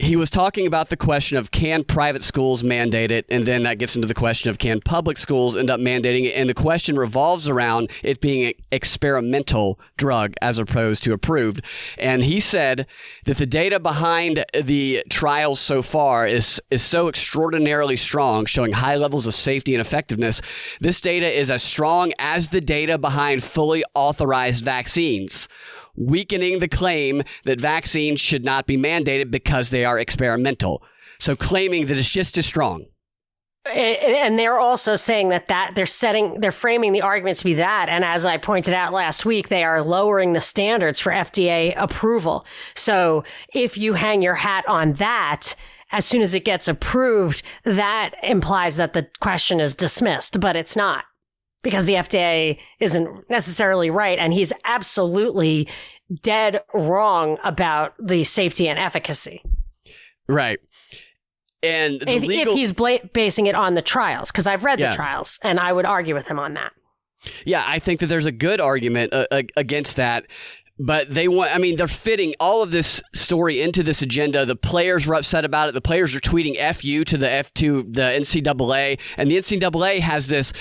he 0.03 0.15
was 0.17 0.29
talking 0.29 0.67
about 0.67 0.89
the 0.89 0.97
question 0.97 1.37
of 1.37 1.51
can 1.51 1.83
private 1.83 2.21
schools 2.21 2.63
mandate 2.63 3.11
it 3.11 3.25
and 3.29 3.45
then 3.45 3.63
that 3.63 3.77
gets 3.77 3.95
into 3.95 4.07
the 4.07 4.13
question 4.13 4.49
of 4.49 4.57
can 4.57 4.81
public 4.81 5.17
schools 5.17 5.55
end 5.55 5.69
up 5.69 5.79
mandating 5.79 6.25
it 6.25 6.35
and 6.35 6.49
the 6.49 6.53
question 6.53 6.97
revolves 6.97 7.47
around 7.47 7.89
it 8.03 8.19
being 8.19 8.43
an 8.43 8.53
experimental 8.71 9.79
drug 9.97 10.33
as 10.41 10.59
opposed 10.59 11.03
to 11.03 11.13
approved. 11.13 11.61
And 11.97 12.23
he 12.23 12.39
said 12.41 12.85
that 13.23 13.37
the 13.37 13.45
data 13.45 13.79
behind 13.79 14.43
the 14.53 15.03
trials 15.09 15.59
so 15.59 15.81
far 15.81 16.27
is 16.27 16.61
is 16.69 16.83
so 16.83 17.07
extraordinarily 17.07 17.95
strong 17.95 18.45
showing 18.45 18.73
high 18.73 18.95
levels 18.95 19.25
of 19.25 19.33
safety 19.33 19.73
and 19.73 19.81
effectiveness. 19.81 20.41
This 20.81 20.99
data 20.99 21.27
is 21.27 21.49
as 21.49 21.63
strong 21.63 22.11
as 22.19 22.49
the 22.49 22.61
data 22.61 22.97
behind 22.97 23.43
fully 23.43 23.83
authorized 23.95 24.65
vaccines 24.65 25.47
weakening 25.95 26.59
the 26.59 26.67
claim 26.67 27.23
that 27.45 27.59
vaccines 27.59 28.19
should 28.19 28.43
not 28.43 28.65
be 28.65 28.77
mandated 28.77 29.31
because 29.31 29.69
they 29.69 29.85
are 29.85 29.99
experimental. 29.99 30.83
So 31.19 31.35
claiming 31.35 31.87
that 31.87 31.97
it's 31.97 32.11
just 32.11 32.37
as 32.37 32.45
strong. 32.45 32.85
And 33.65 34.37
they're 34.37 34.59
also 34.59 34.97
saying 34.97 35.29
that 35.29 35.47
that 35.47 35.71
they're 35.73 35.85
setting, 35.85 36.41
they're 36.41 36.51
framing 36.51 36.91
the 36.91 37.01
argument 37.01 37.37
to 37.37 37.45
be 37.45 37.53
that. 37.53 37.87
And 37.87 38.03
as 38.03 38.25
I 38.25 38.35
pointed 38.37 38.73
out 38.73 38.91
last 38.91 39.25
week, 39.25 39.47
they 39.47 39.63
are 39.63 39.81
lowering 39.81 40.33
the 40.33 40.41
standards 40.41 40.99
for 40.99 41.13
FDA 41.13 41.73
approval. 41.77 42.45
So 42.75 43.23
if 43.53 43.77
you 43.77 43.93
hang 43.93 44.21
your 44.21 44.35
hat 44.35 44.67
on 44.67 44.93
that, 44.93 45.55
as 45.91 46.05
soon 46.05 46.21
as 46.21 46.33
it 46.33 46.43
gets 46.43 46.67
approved, 46.67 47.41
that 47.63 48.15
implies 48.21 48.75
that 48.77 48.91
the 48.91 49.07
question 49.21 49.61
is 49.61 49.75
dismissed, 49.75 50.41
but 50.41 50.57
it's 50.57 50.75
not 50.75 51.05
because 51.63 51.85
the 51.85 51.93
FDA 51.93 52.59
isn't 52.79 53.29
necessarily 53.29 53.89
right. 53.89 54.19
And 54.19 54.33
he's 54.33 54.53
absolutely 54.65 55.67
dead 56.21 56.61
wrong 56.73 57.37
about 57.43 57.93
the 57.99 58.23
safety 58.23 58.67
and 58.67 58.77
efficacy. 58.77 59.41
Right. 60.27 60.59
And 61.63 62.03
if, 62.07 62.23
legal- 62.23 62.53
if, 62.53 62.57
he's 62.57 62.71
bla- 62.71 62.99
basing 63.13 63.47
it 63.47 63.55
on 63.55 63.73
the 63.73 63.81
trials, 63.81 64.31
because 64.31 64.45
I've 64.45 64.63
read 64.63 64.79
yeah. 64.79 64.91
the 64.91 64.95
trials 64.95 65.39
and 65.41 65.59
I 65.59 65.73
would 65.73 65.85
argue 65.85 66.13
with 66.13 66.27
him 66.27 66.37
on 66.37 66.53
that. 66.53 66.73
Yeah, 67.45 67.63
I 67.65 67.79
think 67.79 68.01
that 68.01 68.07
there's 68.07 68.25
a 68.25 68.33
good 68.33 68.59
argument 68.59 69.13
uh, 69.13 69.25
against 69.55 69.95
that 69.95 70.25
but 70.79 71.13
they 71.13 71.27
want 71.27 71.53
i 71.55 71.59
mean 71.59 71.75
they're 71.75 71.87
fitting 71.87 72.33
all 72.39 72.63
of 72.63 72.71
this 72.71 73.01
story 73.13 73.61
into 73.61 73.83
this 73.83 74.01
agenda 74.01 74.45
the 74.45 74.55
players 74.55 75.05
were 75.05 75.15
upset 75.15 75.45
about 75.45 75.69
it 75.69 75.73
the 75.73 75.81
players 75.81 76.15
are 76.15 76.19
tweeting 76.19 76.55
fu 76.73 77.03
to 77.03 77.17
the 77.17 77.29
f 77.29 77.53
to 77.53 77.83
the 77.83 78.01
ncaa 78.01 78.99
and 79.17 79.29
the 79.29 79.37
ncaa 79.37 79.99
has 79.99 80.27
this 80.27 80.51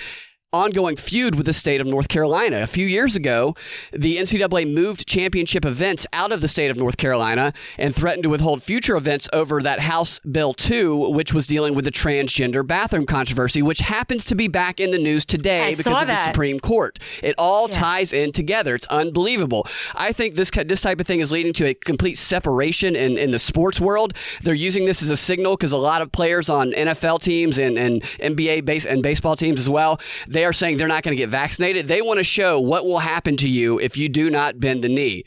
ongoing 0.52 0.96
feud 0.96 1.34
with 1.34 1.46
the 1.46 1.52
state 1.52 1.80
of 1.80 1.86
North 1.86 2.08
Carolina. 2.08 2.58
A 2.58 2.66
few 2.66 2.86
years 2.86 3.16
ago, 3.16 3.54
the 3.90 4.18
NCAA 4.18 4.72
moved 4.72 5.06
championship 5.06 5.64
events 5.64 6.06
out 6.12 6.30
of 6.30 6.42
the 6.42 6.48
state 6.48 6.70
of 6.70 6.76
North 6.76 6.98
Carolina 6.98 7.54
and 7.78 7.94
threatened 7.94 8.24
to 8.24 8.28
withhold 8.28 8.62
future 8.62 8.96
events 8.96 9.30
over 9.32 9.62
that 9.62 9.80
House 9.80 10.18
Bill 10.20 10.52
2, 10.52 11.10
which 11.10 11.32
was 11.32 11.46
dealing 11.46 11.74
with 11.74 11.86
the 11.86 11.90
transgender 11.90 12.66
bathroom 12.66 13.06
controversy, 13.06 13.62
which 13.62 13.78
happens 13.78 14.26
to 14.26 14.34
be 14.34 14.46
back 14.46 14.78
in 14.78 14.90
the 14.90 14.98
news 14.98 15.24
today 15.24 15.68
I 15.68 15.70
because 15.70 15.86
of 15.86 16.06
that. 16.06 16.06
the 16.06 16.24
Supreme 16.24 16.60
Court. 16.60 16.98
It 17.22 17.34
all 17.38 17.68
yeah. 17.70 17.78
ties 17.78 18.12
in 18.12 18.32
together. 18.32 18.74
It's 18.74 18.86
unbelievable. 18.88 19.66
I 19.94 20.12
think 20.12 20.34
this 20.34 20.50
this 20.50 20.82
type 20.82 21.00
of 21.00 21.06
thing 21.06 21.20
is 21.20 21.32
leading 21.32 21.54
to 21.54 21.66
a 21.66 21.74
complete 21.74 22.18
separation 22.18 22.94
in, 22.94 23.16
in 23.16 23.30
the 23.30 23.38
sports 23.38 23.80
world. 23.80 24.12
They're 24.42 24.52
using 24.52 24.84
this 24.84 25.02
as 25.02 25.08
a 25.08 25.16
signal 25.16 25.56
because 25.56 25.72
a 25.72 25.78
lot 25.78 26.02
of 26.02 26.12
players 26.12 26.50
on 26.50 26.72
NFL 26.72 27.22
teams 27.22 27.58
and, 27.58 27.78
and 27.78 28.02
NBA 28.20 28.66
base 28.66 28.84
and 28.84 29.02
baseball 29.02 29.34
teams 29.34 29.58
as 29.58 29.70
well, 29.70 29.98
they 30.28 30.41
they 30.42 30.46
are 30.46 30.52
saying 30.52 30.76
they're 30.76 30.88
not 30.88 31.04
going 31.04 31.16
to 31.16 31.22
get 31.22 31.28
vaccinated. 31.28 31.86
They 31.86 32.02
want 32.02 32.18
to 32.18 32.24
show 32.24 32.58
what 32.58 32.84
will 32.84 32.98
happen 32.98 33.36
to 33.36 33.48
you 33.48 33.78
if 33.78 33.96
you 33.96 34.08
do 34.08 34.28
not 34.28 34.58
bend 34.58 34.82
the 34.82 34.88
knee. 34.88 35.22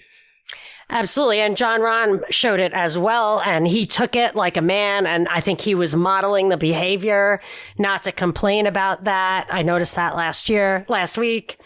Absolutely. 0.89 1.39
And 1.39 1.55
Jon 1.55 1.79
Rahm 1.79 2.21
showed 2.29 2.59
it 2.59 2.73
as 2.73 2.97
well. 2.97 3.41
And 3.45 3.65
he 3.65 3.85
took 3.85 4.17
it 4.17 4.35
like 4.35 4.57
a 4.57 4.61
man. 4.61 5.07
And 5.07 5.29
I 5.29 5.39
think 5.39 5.61
he 5.61 5.73
was 5.73 5.95
modeling 5.95 6.49
the 6.49 6.57
behavior 6.57 7.39
not 7.77 8.03
to 8.03 8.11
complain 8.11 8.67
about 8.67 9.05
that. 9.05 9.47
I 9.49 9.61
noticed 9.61 9.95
that 9.95 10.17
last 10.17 10.49
year, 10.49 10.85
last 10.89 11.17
week. 11.17 11.57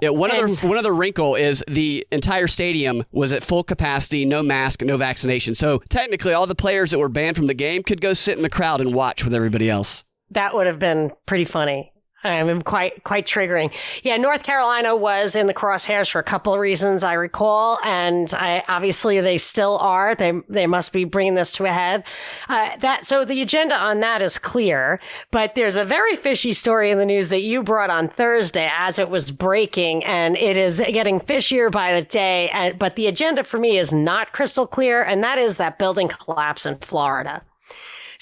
Yeah, 0.00 0.10
one 0.10 0.30
And- 0.30 0.38
other 0.38 0.68
one 0.68 0.78
other 0.78 0.94
wrinkle 0.94 1.34
is 1.34 1.64
the 1.66 2.06
entire 2.12 2.46
stadium 2.46 3.04
was 3.10 3.32
at 3.32 3.42
full 3.42 3.64
capacity, 3.64 4.24
no 4.24 4.40
mask, 4.40 4.82
no 4.82 4.96
vaccination. 4.96 5.56
So 5.56 5.82
technically, 5.88 6.32
all 6.32 6.46
the 6.46 6.54
players 6.54 6.92
that 6.92 7.00
were 7.00 7.08
banned 7.08 7.34
from 7.34 7.46
the 7.46 7.54
game 7.54 7.82
could 7.82 8.00
go 8.00 8.12
sit 8.12 8.36
in 8.36 8.44
the 8.44 8.50
crowd 8.50 8.80
and 8.80 8.94
watch 8.94 9.24
with 9.24 9.34
everybody 9.34 9.68
else. 9.68 10.04
That 10.30 10.54
would 10.54 10.68
have 10.68 10.78
been 10.78 11.10
pretty 11.26 11.44
funny. 11.44 11.90
I 12.24 12.42
mean, 12.42 12.62
quite 12.62 13.04
quite 13.04 13.26
triggering. 13.26 13.72
Yeah, 14.02 14.16
North 14.16 14.44
Carolina 14.44 14.96
was 14.96 15.36
in 15.36 15.46
the 15.46 15.52
crosshairs 15.52 16.10
for 16.10 16.18
a 16.18 16.24
couple 16.24 16.54
of 16.54 16.60
reasons 16.60 17.04
I 17.04 17.12
recall, 17.12 17.78
and 17.84 18.32
I 18.32 18.64
obviously 18.66 19.20
they 19.20 19.36
still 19.36 19.76
are. 19.78 20.14
They 20.14 20.32
they 20.48 20.66
must 20.66 20.92
be 20.92 21.04
bringing 21.04 21.34
this 21.34 21.52
to 21.52 21.66
a 21.66 21.72
head. 21.72 22.04
Uh, 22.48 22.70
that 22.78 23.04
so 23.04 23.26
the 23.26 23.42
agenda 23.42 23.76
on 23.76 24.00
that 24.00 24.22
is 24.22 24.38
clear, 24.38 25.00
but 25.30 25.54
there's 25.54 25.76
a 25.76 25.84
very 25.84 26.16
fishy 26.16 26.54
story 26.54 26.90
in 26.90 26.98
the 26.98 27.04
news 27.04 27.28
that 27.28 27.42
you 27.42 27.62
brought 27.62 27.90
on 27.90 28.08
Thursday 28.08 28.70
as 28.74 28.98
it 28.98 29.10
was 29.10 29.30
breaking, 29.30 30.02
and 30.04 30.36
it 30.38 30.56
is 30.56 30.80
getting 30.80 31.20
fishier 31.20 31.70
by 31.70 31.92
the 31.92 32.06
day. 32.06 32.48
And 32.50 32.78
but 32.78 32.96
the 32.96 33.06
agenda 33.06 33.44
for 33.44 33.58
me 33.58 33.76
is 33.76 33.92
not 33.92 34.32
crystal 34.32 34.66
clear, 34.66 35.02
and 35.02 35.22
that 35.22 35.36
is 35.36 35.58
that 35.58 35.78
building 35.78 36.08
collapse 36.08 36.64
in 36.64 36.78
Florida. 36.78 37.42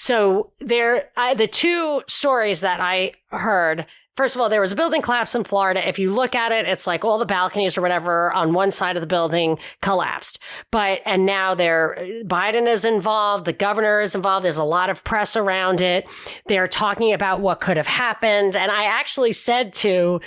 So 0.03 0.51
there, 0.59 1.07
I, 1.15 1.33
the 1.33 1.47
two 1.47 2.01
stories 2.09 2.59
that 2.59 2.81
I 2.81 3.13
heard. 3.29 3.85
First 4.17 4.35
of 4.35 4.41
all, 4.41 4.49
there 4.49 4.59
was 4.59 4.73
a 4.73 4.75
building 4.75 5.01
collapse 5.01 5.33
in 5.33 5.45
Florida. 5.45 5.87
If 5.87 5.97
you 5.97 6.11
look 6.11 6.35
at 6.35 6.51
it, 6.51 6.67
it's 6.67 6.85
like 6.85 7.05
all 7.05 7.17
the 7.17 7.25
balconies 7.25 7.77
or 7.77 7.81
whatever 7.81 8.29
on 8.33 8.51
one 8.51 8.71
side 8.71 8.97
of 8.97 9.01
the 9.01 9.07
building 9.07 9.57
collapsed. 9.81 10.39
But, 10.71 10.99
and 11.05 11.25
now 11.25 11.55
there, 11.55 11.95
Biden 12.25 12.67
is 12.67 12.83
involved. 12.83 13.45
The 13.45 13.53
governor 13.53 14.01
is 14.01 14.13
involved. 14.13 14.43
There's 14.43 14.57
a 14.57 14.65
lot 14.65 14.89
of 14.89 15.05
press 15.05 15.37
around 15.37 15.79
it. 15.79 16.05
They're 16.47 16.67
talking 16.67 17.13
about 17.13 17.39
what 17.39 17.61
could 17.61 17.77
have 17.77 17.87
happened. 17.87 18.57
And 18.57 18.73
I 18.73 18.83
actually 18.83 19.31
said 19.31 19.71
to 19.75 20.19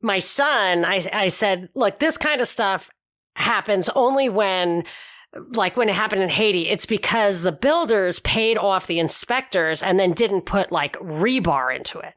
my 0.00 0.20
son, 0.20 0.84
I, 0.84 1.04
I 1.12 1.28
said, 1.28 1.68
look, 1.74 1.98
this 1.98 2.16
kind 2.16 2.40
of 2.40 2.46
stuff 2.46 2.90
happens 3.34 3.88
only 3.96 4.28
when 4.28 4.84
like 5.52 5.76
when 5.76 5.88
it 5.88 5.94
happened 5.94 6.22
in 6.22 6.28
Haiti, 6.28 6.68
it's 6.68 6.86
because 6.86 7.42
the 7.42 7.52
builders 7.52 8.20
paid 8.20 8.56
off 8.56 8.86
the 8.86 8.98
inspectors 8.98 9.82
and 9.82 9.98
then 9.98 10.12
didn't 10.12 10.42
put 10.42 10.72
like 10.72 10.96
rebar 10.98 11.74
into 11.74 11.98
it. 11.98 12.14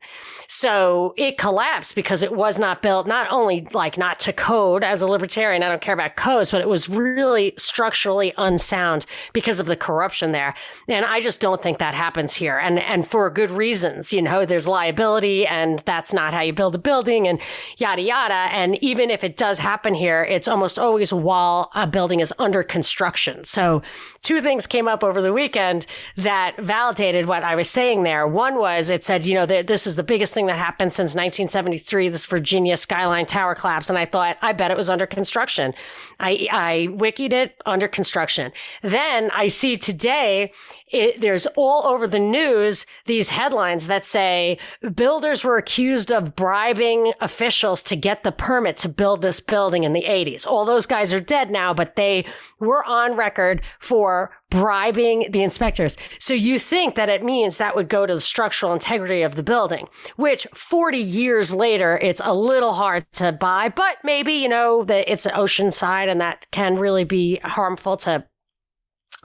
So 0.48 1.14
it 1.18 1.38
collapsed 1.38 1.96
because 1.96 2.24
it 2.24 2.34
was 2.34 2.58
not 2.58 2.82
built, 2.82 3.08
not 3.08 3.32
only 3.32 3.68
like 3.74 3.98
not 3.98 4.20
to 4.22 4.34
code 4.34 4.84
as 4.84 5.02
a 5.02 5.08
libertarian, 5.08 5.64
I 5.64 5.70
don't 5.70 5.82
care 5.82 5.94
about 5.94 6.16
codes, 6.16 6.52
but 6.52 6.62
it 6.62 6.68
was 6.68 6.90
really 6.90 7.54
structurally 7.58 8.34
unsound 8.38 9.06
because 9.34 9.60
of 9.60 9.66
the 9.66 9.76
corruption 9.76 10.32
there. 10.32 10.56
And 10.88 11.06
I 11.06 11.20
just 11.20 11.40
don't 11.40 11.62
think 11.62 11.80
that 11.80 11.94
happens 11.94 12.34
here. 12.34 12.58
And, 12.58 12.80
and 12.80 13.08
for 13.08 13.30
good 13.30 13.52
reasons, 13.52 14.12
you 14.14 14.22
know, 14.22 14.46
there's 14.46 14.68
liability 14.68 15.46
and 15.46 15.80
that's 15.80 16.14
not 16.14 16.34
how 16.34 16.42
you 16.42 16.54
build 16.54 16.76
a 16.76 16.80
building 16.80 17.28
and 17.28 17.40
yada, 17.78 18.02
yada. 18.02 18.34
And 18.34 18.82
even 18.84 19.10
if 19.10 19.24
it 19.24 19.38
does 19.38 19.60
happen 19.60 19.94
here, 19.94 20.24
it's 20.24 20.48
almost 20.48 20.80
always 20.80 21.14
while 21.14 21.70
a 21.76 21.86
building 21.86 22.20
is 22.20 22.34
under 22.40 22.64
construction. 22.64 23.09
So 23.50 23.82
two 24.22 24.42
things 24.42 24.68
came 24.68 24.88
up 24.88 25.04
over 25.04 25.22
the 25.22 25.34
weekend 25.34 25.86
that 26.18 26.56
validated 26.58 27.26
what 27.26 27.44
I 27.44 27.56
was 27.56 27.70
saying 27.70 28.04
there. 28.04 28.28
One 28.28 28.60
was 28.60 28.90
it 28.90 29.04
said, 29.04 29.26
you 29.26 29.34
know, 29.36 29.46
that 29.46 29.68
this 29.68 29.88
is 29.88 29.96
the 29.96 30.04
biggest 30.04 30.34
thing 30.34 30.48
that 30.48 30.58
happened 30.58 30.92
since 30.92 31.16
1973, 31.16 32.10
this 32.10 32.26
Virginia 32.26 32.78
Skyline 32.78 33.26
Tower 33.26 33.56
collapse. 33.56 33.90
And 33.90 33.98
I 33.98 34.06
thought, 34.06 34.38
I 34.42 34.54
bet 34.54 34.72
it 34.72 34.78
was 34.78 34.90
under 34.90 35.06
construction. 35.06 35.74
I, 36.20 36.48
I 36.52 36.88
wikied 36.92 37.34
it 37.34 37.62
under 37.66 37.88
construction. 37.88 38.52
Then 38.82 39.32
I 39.32 39.48
see 39.48 39.78
today, 39.78 40.52
it, 40.92 41.22
there's 41.22 41.46
all 41.56 41.86
over 41.86 42.08
the 42.08 42.20
news 42.20 42.86
these 43.06 43.30
headlines 43.30 43.88
that 43.88 44.06
say 44.06 44.58
builders 44.96 45.44
were 45.44 45.58
accused 45.58 46.12
of 46.12 46.36
bribing 46.36 47.14
officials 47.22 47.84
to 47.84 47.96
get 47.96 48.24
the 48.24 48.32
permit 48.32 48.78
to 48.78 48.90
build 48.90 49.22
this 49.22 49.40
building 49.40 49.84
in 49.84 49.94
the 49.94 50.04
80s. 50.04 50.48
All 50.48 50.66
those 50.66 50.86
guys 50.86 51.14
are 51.14 51.20
dead 51.20 51.52
now, 51.52 51.74
but 51.74 51.96
they 51.96 52.26
were 52.60 52.84
on 52.84 53.16
record 53.16 53.62
for 53.80 54.32
bribing 54.50 55.28
the 55.32 55.44
inspectors. 55.44 55.96
So 56.18 56.34
you 56.34 56.58
think 56.58 56.96
that 56.96 57.10
it 57.10 57.24
means 57.24 57.58
that 57.58 57.76
would 57.76 57.88
go 57.88 58.06
to 58.06 58.16
the 58.16 58.22
structural 58.22 58.74
integrity 58.74 59.22
of 59.22 59.36
the 59.36 59.44
building, 59.44 59.88
which 60.16 60.48
40 60.54 60.98
years 60.98 61.54
later, 61.54 62.00
it's 62.02 62.22
a 62.24 62.34
little 62.34 62.74
hard 62.74 63.06
to 63.14 63.32
buy, 63.32 63.70
but 63.70 63.98
maybe, 64.04 64.34
you 64.34 64.50
know, 64.50 64.84
that 64.86 65.12
it's 65.12 65.28
an 65.28 65.34
ocean 65.36 65.70
side 65.70 66.10
and 66.10 66.20
that 66.20 66.48
can 66.52 66.76
really 66.76 67.04
be 67.04 67.40
harmful 67.44 67.98
to 67.98 68.26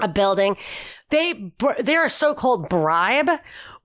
a 0.01 0.09
building. 0.09 0.57
They, 1.11 1.53
their 1.81 2.09
so-called 2.09 2.69
bribe 2.69 3.31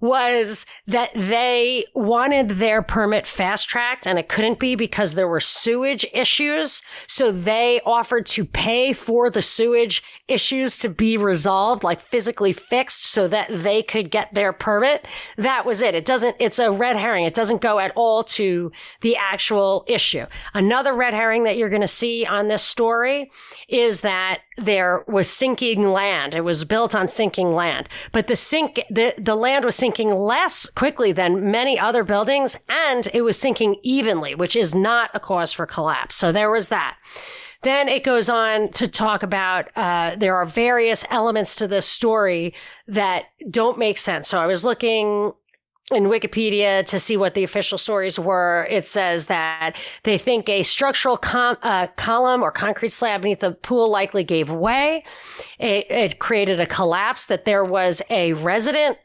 was 0.02 0.66
that 0.88 1.12
they 1.14 1.86
wanted 1.94 2.50
their 2.50 2.82
permit 2.82 3.28
fast 3.28 3.68
tracked 3.68 4.08
and 4.08 4.18
it 4.18 4.30
couldn't 4.30 4.60
be 4.60 4.76
because 4.76 5.14
there 5.14 5.28
were 5.28 5.42
sewage 5.42 6.06
issues. 6.14 6.82
So 7.08 7.32
they 7.32 7.82
offered 7.86 8.26
to 8.28 8.46
pay 8.46 8.94
for 8.94 9.30
the 9.30 9.42
sewage 9.42 10.02
issues 10.28 10.78
to 10.78 10.90
be 10.90 11.18
resolved, 11.18 11.84
like 11.84 12.00
physically 12.00 12.54
fixed 12.54 13.06
so 13.06 13.28
that 13.28 13.50
they 13.52 13.84
could 13.84 14.10
get 14.10 14.34
their 14.34 14.54
permit. 14.54 15.06
That 15.38 15.66
was 15.66 15.82
it. 15.82 15.96
It 15.96 16.06
doesn't, 16.06 16.38
it's 16.40 16.60
a 16.60 16.72
red 16.72 16.96
herring. 16.96 17.26
It 17.26 17.34
doesn't 17.34 17.62
go 17.62 17.80
at 17.80 17.92
all 17.96 18.24
to 18.24 18.72
the 19.02 19.18
actual 19.18 19.84
issue. 19.88 20.26
Another 20.54 20.94
red 20.94 21.14
herring 21.14 21.44
that 21.44 21.58
you're 21.58 21.70
going 21.70 21.82
to 21.82 21.88
see 21.88 22.26
on 22.26 22.48
this 22.48 22.64
story 22.64 23.30
is 23.68 24.02
that 24.02 24.40
there 24.58 25.04
was 25.08 25.30
sinking 25.30 25.92
land. 25.92 26.36
It 26.36 26.44
was 26.44 26.64
built 26.64 26.96
on 26.96 27.08
sinking 27.08 27.54
land, 27.54 27.90
but 28.12 28.28
the 28.28 28.36
sink, 28.36 28.80
the, 28.90 29.14
the 29.18 29.36
land 29.36 29.66
was 29.66 29.76
sinking 29.76 29.89
less 29.92 30.66
quickly 30.68 31.12
than 31.12 31.52
many 31.52 31.80
other 31.80 32.04
buildings 32.04 32.58
and 32.70 33.08
it 33.14 33.22
was 33.22 33.40
sinking 33.40 33.78
evenly, 33.84 34.36
which 34.36 34.56
is 34.56 34.76
not 34.76 35.10
a 35.14 35.20
cause 35.20 35.52
for 35.52 35.66
collapse. 35.66 36.16
So 36.16 36.32
there 36.32 36.52
was 36.52 36.70
that. 36.70 36.98
Then 37.62 37.90
it 37.90 38.06
goes 38.06 38.30
on 38.30 38.70
to 38.74 38.88
talk 38.88 39.22
about 39.22 39.66
uh, 39.76 40.16
there 40.18 40.36
are 40.38 40.46
various 40.46 41.04
elements 41.10 41.56
to 41.56 41.68
this 41.68 41.86
story 41.86 42.54
that 42.88 43.26
don't 43.50 43.78
make 43.78 43.98
sense. 43.98 44.30
So 44.30 44.40
I 44.40 44.46
was 44.46 44.64
looking 44.64 45.34
in 45.92 46.04
Wikipedia 46.06 46.86
to 46.86 47.00
see 47.00 47.18
what 47.18 47.34
the 47.34 47.44
official 47.44 47.78
stories 47.78 48.20
were. 48.20 48.68
It 48.70 48.86
says 48.86 49.26
that 49.26 49.76
they 50.04 50.18
think 50.18 50.48
a 50.48 50.64
structural 50.64 51.18
com- 51.18 51.58
uh, 51.64 51.88
column 51.96 52.44
or 52.44 52.52
concrete 52.52 52.94
slab 52.94 53.24
beneath 53.24 53.40
the 53.40 53.52
pool 53.52 53.90
likely 53.90 54.24
gave 54.24 54.52
way. 54.52 55.04
It, 55.60 55.90
it 55.90 56.20
created 56.20 56.60
a 56.60 56.66
collapse. 56.66 57.26
That 57.26 57.46
there 57.46 57.64
was 57.64 58.02
a 58.10 58.34
resident 58.34 58.98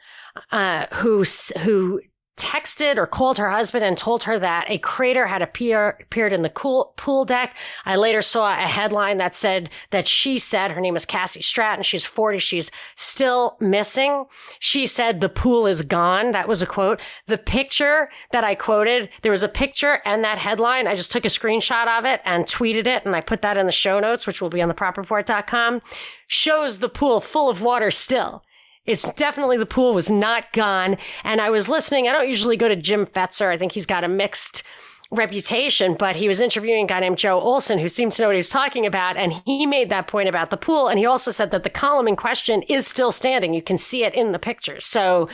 uh, 0.50 0.86
who 0.92 1.24
who 1.60 2.00
texted 2.36 2.96
or 2.96 3.06
called 3.06 3.38
her 3.38 3.48
husband 3.48 3.84
and 3.84 3.96
told 3.96 4.24
her 4.24 4.38
that 4.38 4.68
a 4.68 4.78
crater 4.78 5.26
had 5.26 5.40
appear, 5.40 5.96
appeared 6.00 6.32
in 6.32 6.42
the 6.42 6.48
cool, 6.48 6.92
pool 6.96 7.24
deck. 7.24 7.54
I 7.84 7.94
later 7.94 8.22
saw 8.22 8.52
a 8.52 8.66
headline 8.66 9.18
that 9.18 9.36
said 9.36 9.70
that 9.90 10.08
she 10.08 10.38
said 10.38 10.72
her 10.72 10.80
name 10.80 10.96
is 10.96 11.06
Cassie 11.06 11.42
Stratton. 11.42 11.84
She's 11.84 12.04
40. 12.04 12.38
She's 12.38 12.70
still 12.96 13.56
missing. 13.60 14.24
She 14.58 14.86
said 14.86 15.20
the 15.20 15.28
pool 15.28 15.66
is 15.66 15.82
gone. 15.82 16.32
That 16.32 16.48
was 16.48 16.60
a 16.60 16.66
quote. 16.66 17.00
The 17.28 17.38
picture 17.38 18.10
that 18.32 18.42
I 18.42 18.56
quoted, 18.56 19.10
there 19.22 19.32
was 19.32 19.44
a 19.44 19.48
picture 19.48 20.00
and 20.04 20.24
that 20.24 20.38
headline. 20.38 20.88
I 20.88 20.96
just 20.96 21.12
took 21.12 21.24
a 21.24 21.28
screenshot 21.28 21.86
of 21.86 22.04
it 22.04 22.20
and 22.24 22.46
tweeted 22.46 22.88
it 22.88 23.06
and 23.06 23.14
I 23.14 23.20
put 23.20 23.42
that 23.42 23.56
in 23.56 23.66
the 23.66 23.72
show 23.72 24.00
notes, 24.00 24.26
which 24.26 24.42
will 24.42 24.50
be 24.50 24.62
on 24.62 24.68
the 24.68 24.74
propreport.com 24.74 25.82
shows 26.26 26.78
the 26.80 26.88
pool 26.88 27.20
full 27.20 27.48
of 27.48 27.62
water 27.62 27.92
still. 27.92 28.42
It's 28.86 29.10
definitely 29.14 29.56
the 29.56 29.66
pool 29.66 29.94
was 29.94 30.10
not 30.10 30.52
gone. 30.52 30.98
And 31.22 31.40
I 31.40 31.50
was 31.50 31.68
listening. 31.68 32.06
I 32.06 32.12
don't 32.12 32.28
usually 32.28 32.56
go 32.56 32.68
to 32.68 32.76
Jim 32.76 33.06
Fetzer. 33.06 33.48
I 33.48 33.56
think 33.56 33.72
he's 33.72 33.86
got 33.86 34.04
a 34.04 34.08
mixed 34.08 34.62
reputation, 35.10 35.94
but 35.94 36.16
he 36.16 36.28
was 36.28 36.40
interviewing 36.40 36.84
a 36.84 36.88
guy 36.88 37.00
named 37.00 37.18
Joe 37.18 37.40
Olson 37.40 37.78
who 37.78 37.88
seemed 37.88 38.12
to 38.12 38.22
know 38.22 38.28
what 38.28 38.34
he 38.34 38.38
was 38.38 38.50
talking 38.50 38.84
about. 38.84 39.16
And 39.16 39.32
he 39.44 39.66
made 39.66 39.90
that 39.90 40.08
point 40.08 40.28
about 40.28 40.50
the 40.50 40.56
pool. 40.56 40.88
And 40.88 40.98
he 40.98 41.06
also 41.06 41.30
said 41.30 41.50
that 41.50 41.62
the 41.62 41.70
column 41.70 42.08
in 42.08 42.16
question 42.16 42.62
is 42.62 42.86
still 42.86 43.12
standing. 43.12 43.54
You 43.54 43.62
can 43.62 43.78
see 43.78 44.04
it 44.04 44.14
in 44.14 44.32
the 44.32 44.38
pictures. 44.38 44.84
So 44.84 45.28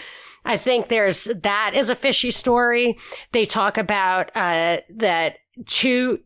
I 0.45 0.57
think 0.57 0.89
there's 0.89 1.25
that 1.25 1.73
is 1.75 1.91
a 1.91 1.95
fishy 1.95 2.31
story. 2.31 2.99
They 3.33 3.45
talk 3.45 3.77
about 3.77 4.35
uh, 4.37 4.79
that 4.97 5.37
two, 5.67 6.21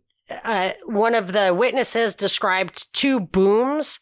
uh, 0.44 0.70
one 0.86 1.14
of 1.14 1.32
the 1.32 1.54
witnesses 1.54 2.14
described 2.14 2.92
two 2.92 3.20
booms 3.20 4.00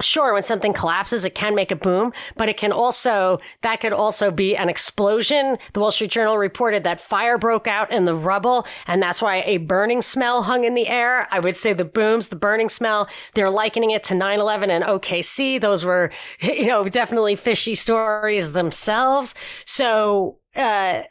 Sure, 0.00 0.32
when 0.32 0.42
something 0.42 0.72
collapses, 0.72 1.24
it 1.24 1.34
can 1.34 1.54
make 1.54 1.70
a 1.70 1.76
boom, 1.76 2.12
but 2.36 2.48
it 2.48 2.56
can 2.56 2.72
also, 2.72 3.38
that 3.62 3.80
could 3.80 3.92
also 3.92 4.30
be 4.30 4.56
an 4.56 4.68
explosion. 4.68 5.58
The 5.74 5.80
Wall 5.80 5.90
Street 5.90 6.10
Journal 6.10 6.38
reported 6.38 6.84
that 6.84 7.00
fire 7.00 7.36
broke 7.36 7.66
out 7.66 7.90
in 7.92 8.04
the 8.04 8.14
rubble, 8.14 8.66
and 8.86 9.02
that's 9.02 9.20
why 9.20 9.42
a 9.44 9.58
burning 9.58 10.00
smell 10.00 10.42
hung 10.42 10.64
in 10.64 10.74
the 10.74 10.88
air. 10.88 11.28
I 11.30 11.40
would 11.40 11.56
say 11.56 11.72
the 11.72 11.84
booms, 11.84 12.28
the 12.28 12.36
burning 12.36 12.68
smell, 12.68 13.08
they're 13.34 13.50
likening 13.50 13.90
it 13.90 14.02
to 14.04 14.14
9-11 14.14 14.68
and 14.68 14.84
OKC. 14.84 15.60
Those 15.60 15.84
were, 15.84 16.10
you 16.40 16.66
know, 16.66 16.88
definitely 16.88 17.36
fishy 17.36 17.74
stories 17.74 18.52
themselves. 18.52 19.34
So, 19.66 20.38
uh, 20.56 21.02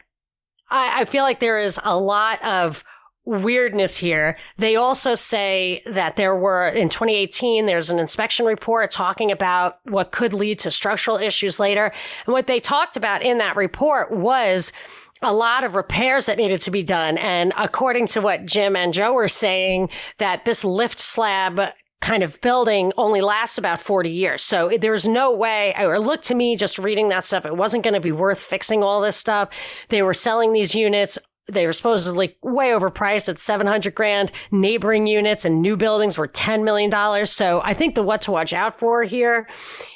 I, 0.70 1.00
I 1.00 1.04
feel 1.04 1.22
like 1.22 1.40
there 1.40 1.58
is 1.58 1.78
a 1.84 1.96
lot 1.96 2.42
of 2.44 2.84
weirdness 3.24 3.96
here. 3.96 4.36
They 4.56 4.76
also 4.76 5.14
say 5.14 5.82
that 5.86 6.16
there 6.16 6.34
were 6.34 6.68
in 6.68 6.88
2018 6.88 7.66
there's 7.66 7.90
an 7.90 7.98
inspection 7.98 8.46
report 8.46 8.90
talking 8.90 9.30
about 9.30 9.78
what 9.84 10.10
could 10.10 10.32
lead 10.32 10.58
to 10.60 10.70
structural 10.70 11.16
issues 11.16 11.60
later. 11.60 11.92
And 12.26 12.32
what 12.32 12.46
they 12.46 12.60
talked 12.60 12.96
about 12.96 13.22
in 13.22 13.38
that 13.38 13.56
report 13.56 14.10
was 14.10 14.72
a 15.22 15.32
lot 15.32 15.64
of 15.64 15.74
repairs 15.74 16.26
that 16.26 16.38
needed 16.38 16.60
to 16.62 16.70
be 16.70 16.82
done. 16.82 17.18
And 17.18 17.52
according 17.56 18.06
to 18.08 18.20
what 18.20 18.46
Jim 18.46 18.74
and 18.74 18.92
Joe 18.92 19.12
were 19.12 19.28
saying, 19.28 19.90
that 20.18 20.44
this 20.44 20.64
lift 20.64 20.98
slab 20.98 21.60
kind 22.00 22.22
of 22.22 22.40
building 22.40 22.92
only 22.96 23.20
lasts 23.20 23.58
about 23.58 23.80
40 23.80 24.08
years. 24.08 24.42
So 24.42 24.70
there's 24.80 25.06
no 25.06 25.34
way, 25.34 25.74
or 25.78 25.94
it 25.94 26.00
looked 26.00 26.24
to 26.28 26.34
me 26.34 26.56
just 26.56 26.78
reading 26.78 27.10
that 27.10 27.26
stuff, 27.26 27.44
it 27.44 27.56
wasn't 27.56 27.84
going 27.84 27.94
to 27.94 28.00
be 28.00 28.12
worth 28.12 28.38
fixing 28.38 28.82
all 28.82 29.02
this 29.02 29.18
stuff. 29.18 29.50
They 29.90 30.00
were 30.02 30.14
selling 30.14 30.52
these 30.52 30.74
units 30.74 31.18
they 31.52 31.66
were 31.66 31.72
supposedly 31.72 32.36
way 32.42 32.68
overpriced 32.68 33.28
at 33.28 33.38
700 33.38 33.94
grand. 33.94 34.32
Neighboring 34.50 35.06
units 35.06 35.44
and 35.44 35.62
new 35.62 35.76
buildings 35.76 36.18
were 36.18 36.28
$10 36.28 36.64
million. 36.64 37.26
So 37.26 37.60
I 37.64 37.74
think 37.74 37.94
the 37.94 38.02
what 38.02 38.22
to 38.22 38.30
watch 38.30 38.52
out 38.52 38.78
for 38.78 39.02
here 39.02 39.48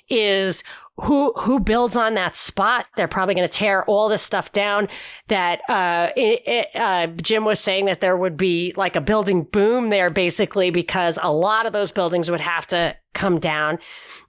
is 0.09 0.63
who 0.97 1.33
who 1.33 1.59
builds 1.59 1.97
on 1.97 2.15
that 2.15 2.37
spot. 2.37 2.87
They're 2.97 3.09
probably 3.09 3.35
going 3.35 3.49
to 3.49 3.53
tear 3.53 3.85
all 3.85 4.09
this 4.09 4.23
stuff 4.23 4.53
down. 4.53 4.89
That 5.29 5.61
uh, 5.69 6.11
it, 6.17 6.43
it, 6.47 6.77
uh, 6.77 7.09
Jim 7.21 7.45
was 7.45 7.59
saying 7.59 7.87
that 7.87 8.01
there 8.01 8.17
would 8.17 8.37
be 8.37 8.73
like 8.77 8.95
a 8.95 9.01
building 9.01 9.43
boom 9.43 9.91
there, 9.91 10.11
basically, 10.11 10.71
because 10.71 11.19
a 11.21 11.33
lot 11.33 11.67
of 11.67 11.73
those 11.73 11.91
buildings 11.91 12.31
would 12.31 12.41
have 12.41 12.67
to 12.69 12.97
come 13.15 13.39
down. 13.39 13.79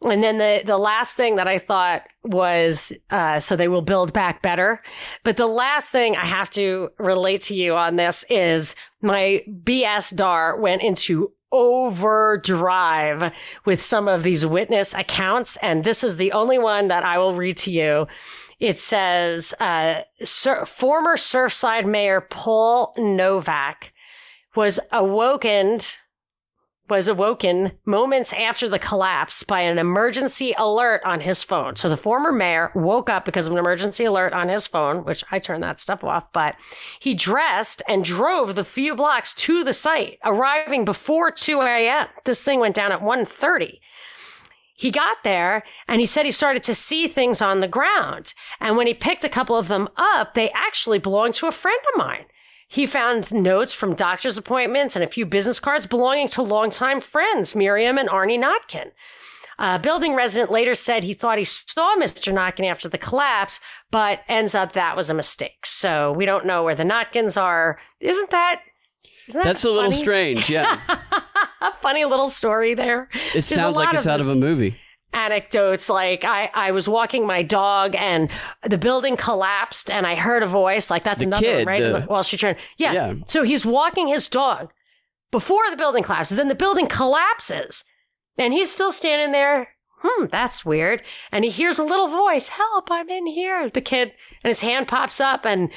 And 0.01 0.23
then 0.23 0.37
the 0.37 0.61
the 0.65 0.77
last 0.77 1.15
thing 1.15 1.35
that 1.35 1.47
I 1.47 1.59
thought 1.59 2.03
was 2.23 2.91
uh, 3.09 3.39
so 3.39 3.55
they 3.55 3.67
will 3.67 3.81
build 3.81 4.13
back 4.13 4.41
better. 4.41 4.81
But 5.23 5.37
the 5.37 5.47
last 5.47 5.89
thing 5.89 6.15
I 6.15 6.25
have 6.25 6.49
to 6.51 6.89
relate 6.97 7.41
to 7.41 7.55
you 7.55 7.75
on 7.75 7.95
this 7.95 8.25
is 8.29 8.75
my 9.01 9.43
BS 9.63 10.15
DAR 10.15 10.59
went 10.59 10.81
into 10.81 11.31
overdrive 11.51 13.31
with 13.63 13.81
some 13.81 14.07
of 14.07 14.23
these 14.23 14.45
witness 14.45 14.93
accounts. 14.93 15.57
And 15.57 15.83
this 15.83 16.03
is 16.03 16.17
the 16.17 16.31
only 16.33 16.59
one 16.59 16.89
that 16.89 17.03
I 17.03 17.17
will 17.17 17.35
read 17.35 17.57
to 17.57 17.71
you. 17.71 18.07
It 18.59 18.79
says, 18.79 19.53
uh, 19.59 20.01
former 20.65 21.15
Surfside 21.15 21.85
Mayor 21.85 22.21
Paul 22.21 22.93
Novack 22.97 23.91
was 24.55 24.79
awokened 24.91 25.95
was 26.89 27.07
awoken 27.07 27.71
moments 27.85 28.31
after 28.33 28.69
the 28.69 28.79
collapse 28.79 29.43
by 29.43 29.61
an 29.61 29.79
emergency 29.79 30.53
alert 30.57 31.01
on 31.03 31.21
his 31.21 31.41
phone. 31.41 31.75
So 31.75 31.89
the 31.89 31.97
former 31.97 32.31
mayor 32.31 32.71
woke 32.75 33.09
up 33.09 33.25
because 33.25 33.47
of 33.47 33.53
an 33.53 33.57
emergency 33.57 34.05
alert 34.05 34.33
on 34.33 34.49
his 34.49 34.67
phone, 34.67 35.03
which 35.03 35.23
I 35.31 35.39
turned 35.39 35.63
that 35.63 35.79
stuff 35.79 36.03
off, 36.03 36.31
but 36.31 36.55
he 36.99 37.13
dressed 37.13 37.81
and 37.87 38.03
drove 38.03 38.55
the 38.55 38.63
few 38.63 38.95
blocks 38.95 39.33
to 39.35 39.63
the 39.63 39.73
site, 39.73 40.19
arriving 40.23 40.85
before 40.85 41.31
2 41.31 41.61
a.m. 41.61 42.07
This 42.23 42.43
thing 42.43 42.59
went 42.59 42.75
down 42.75 42.91
at 42.91 43.01
1.30 43.01 43.79
he 44.77 44.91
got 44.91 45.23
there 45.23 45.63
and 45.87 46.01
he 46.01 46.05
said 46.05 46.25
he 46.25 46.31
started 46.31 46.61
to 46.63 46.75
see 46.75 47.07
things 47.07 47.41
on 47.41 47.61
the 47.61 47.67
ground. 47.67 48.33
And 48.59 48.75
when 48.75 48.87
he 48.87 48.93
picked 48.93 49.23
a 49.23 49.29
couple 49.29 49.55
of 49.55 49.69
them 49.69 49.87
up, 49.95 50.33
they 50.33 50.51
actually 50.51 50.99
belonged 50.99 51.35
to 51.35 51.47
a 51.47 51.51
friend 51.53 51.79
of 51.93 51.97
mine. 51.97 52.25
He 52.75 52.87
found 52.87 53.33
notes 53.33 53.73
from 53.73 53.93
doctor's 53.93 54.37
appointments 54.37 54.97
and 54.97 55.05
a 55.05 55.07
few 55.07 55.25
business 55.25 55.61
cards 55.61 55.85
belonging 55.85 56.27
to 56.27 56.41
longtime 56.41 56.99
friends, 56.99 57.55
Miriam 57.55 57.97
and 57.97 58.09
Arnie 58.09 58.37
Notkin. 58.37 58.91
A 59.57 59.79
building 59.79 60.13
resident 60.13 60.51
later 60.51 60.75
said 60.75 61.01
he 61.01 61.13
thought 61.13 61.37
he 61.37 61.45
saw 61.45 61.95
Mr. 61.95 62.33
Notkin 62.33 62.69
after 62.69 62.89
the 62.89 62.97
collapse, 62.97 63.61
but 63.91 64.19
ends 64.27 64.53
up 64.53 64.73
that 64.73 64.97
was 64.97 65.09
a 65.09 65.13
mistake. 65.13 65.65
So 65.65 66.11
we 66.11 66.25
don't 66.25 66.45
know 66.45 66.65
where 66.65 66.75
the 66.75 66.83
Notkins 66.83 67.41
are. 67.41 67.79
Isn't 68.01 68.31
that? 68.31 68.59
Isn't 69.29 69.39
that 69.39 69.47
That's 69.47 69.63
a 69.63 69.69
little 69.69 69.93
strange. 69.93 70.49
Yeah. 70.49 70.77
a 71.61 71.71
funny 71.81 72.03
little 72.03 72.29
story 72.29 72.73
there. 72.73 73.07
It 73.33 73.45
sounds 73.45 73.77
like 73.77 73.95
it's 73.95 74.05
out 74.05 74.19
of 74.19 74.27
a 74.27 74.35
movie. 74.35 74.75
Anecdotes 75.15 75.89
like 75.89 76.23
I, 76.23 76.51
I 76.53 76.71
was 76.71 76.87
walking 76.89 77.25
my 77.25 77.41
dog 77.41 77.95
and 77.95 78.29
the 78.67 78.77
building 78.77 79.15
collapsed 79.17 79.89
and 79.89 80.05
I 80.05 80.15
heard 80.15 80.43
a 80.43 80.47
voice 80.47 80.89
like 80.89 81.03
that's 81.03 81.19
The 81.21 81.25
another 81.25 81.43
kid, 81.43 81.65
one, 81.65 81.81
right? 81.81 82.07
Wall 82.09 82.21
Street 82.21 82.39
Journal. 82.39 82.61
Yeah. 82.77 82.91
Yeah. 82.93 83.13
So 83.27 83.43
he's 83.43 83.65
walking 83.65 84.07
his 84.07 84.27
dog 84.29 84.71
before 85.31 85.63
the 85.71 85.77
building 85.77 86.03
collapses. 86.03 86.37
and 86.37 86.49
the 86.51 86.55
building 86.55 86.87
collapses 86.87 87.83
and 88.37 88.53
he's 88.53 88.71
still 88.71 88.91
standing 88.91 89.31
there. 89.31 89.69
Hmm, 90.01 90.25
that's 90.31 90.65
weird. 90.65 91.01
And 91.31 91.43
he 91.45 91.49
hears 91.49 91.79
a 91.79 91.83
little 91.83 92.09
voice, 92.09 92.49
help, 92.49 92.91
I'm 92.91 93.09
in 93.09 93.25
here. 93.25 93.69
The 93.69 93.81
kid 93.81 94.11
and 94.43 94.49
his 94.49 94.61
hand 94.61 94.87
pops 94.87 95.19
up 95.21 95.45
and 95.45 95.71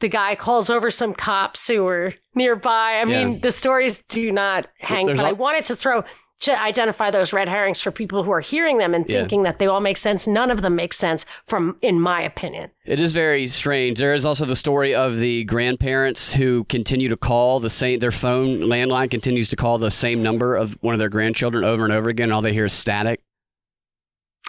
the 0.00 0.08
guy 0.08 0.34
calls 0.34 0.68
over 0.70 0.90
some 0.90 1.14
cops 1.14 1.66
who 1.68 1.84
were 1.84 2.14
nearby. 2.34 2.94
I 2.94 2.98
Yeah. 3.04 3.24
mean, 3.24 3.40
the 3.40 3.52
stories 3.52 4.02
do 4.08 4.32
not 4.32 4.66
hang, 4.78 5.06
There's 5.06 5.18
but 5.18 5.26
I 5.26 5.32
wanted 5.32 5.64
to 5.66 5.76
throw 5.76 6.04
to 6.40 6.58
identify 6.58 7.10
those 7.10 7.32
red 7.34 7.48
herrings 7.48 7.80
for 7.82 7.90
people 7.90 8.22
who 8.22 8.30
are 8.30 8.40
hearing 8.40 8.78
them 8.78 8.94
and 8.94 9.04
Yeah. 9.08 9.18
thinking 9.20 9.42
that 9.42 9.58
they 9.58 9.66
all 9.66 9.80
make 9.80 9.98
sense. 9.98 10.26
None 10.26 10.50
of 10.50 10.62
them 10.62 10.74
make 10.74 10.94
sense 10.94 11.26
from, 11.46 11.76
in 11.82 12.00
my 12.00 12.22
opinion. 12.22 12.70
It 12.86 12.98
is 12.98 13.12
very 13.12 13.46
strange. 13.46 13.98
There 13.98 14.14
is 14.14 14.24
also 14.24 14.46
the 14.46 14.56
story 14.56 14.94
of 14.94 15.18
the 15.18 15.44
grandparents 15.44 16.32
who 16.32 16.64
continue 16.64 17.08
to 17.10 17.16
call 17.16 17.60
the 17.60 17.68
same. 17.70 17.98
Their 18.00 18.10
phone 18.10 18.60
landline 18.60 19.10
continues 19.10 19.48
to 19.48 19.56
call 19.56 19.76
the 19.76 19.90
same 19.90 20.22
number 20.22 20.56
of 20.56 20.78
one 20.80 20.94
of 20.94 20.98
their 20.98 21.10
grandchildren 21.10 21.62
over 21.62 21.84
and 21.84 21.92
over 21.92 22.08
again. 22.08 22.24
And 22.24 22.32
all 22.32 22.42
they 22.42 22.54
hear 22.54 22.64
is 22.64 22.72
static. 22.72 23.20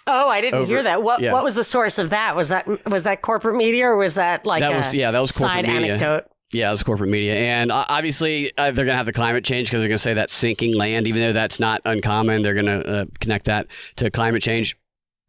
Oh, 0.08 0.30
I 0.30 0.42
didn't 0.42 0.56
Over- 0.62 0.66
hear 0.66 0.84
that. 0.84 1.04
What 1.04 1.20
yeah. 1.20 1.32
what 1.34 1.44
was 1.44 1.56
the 1.56 1.64
source 1.64 1.98
of 2.00 2.10
that? 2.10 2.36
Was 2.36 2.50
that 2.50 2.66
was 2.90 3.04
that 3.04 3.22
corporate 3.22 3.56
media 3.56 3.86
or 3.88 3.98
was 3.98 4.16
that 4.16 4.46
like 4.46 4.62
that 4.62 4.74
a 4.74 4.78
was 4.78 4.94
yeah, 4.94 5.12
that 5.12 5.20
was 5.20 5.32
corporate 5.32 5.66
side 5.66 5.66
media. 5.68 5.90
anecdote? 5.96 6.26
Yeah, 6.52 6.68
it 6.68 6.72
was 6.72 6.84
corporate 6.84 7.10
media, 7.10 7.36
and 7.36 7.72
uh, 7.72 7.86
obviously 7.88 8.52
uh, 8.58 8.72
they're 8.72 8.86
going 8.86 8.88
to 8.88 8.96
have 8.96 9.06
the 9.06 9.14
climate 9.14 9.46
change 9.46 9.70
because 9.70 9.80
they're 9.80 9.88
going 9.88 9.96
to 9.96 10.04
say 10.04 10.14
that's 10.14 10.34
sinking 10.34 10.76
land, 10.76 11.08
even 11.08 11.22
though 11.22 11.34
that's 11.34 11.60
not 11.62 11.82
uncommon. 11.86 12.42
They're 12.42 12.54
going 12.54 12.66
to 12.66 12.86
uh, 12.86 13.06
connect 13.22 13.46
that 13.46 13.68
to 13.98 14.12
climate 14.12 14.42
change. 14.42 14.78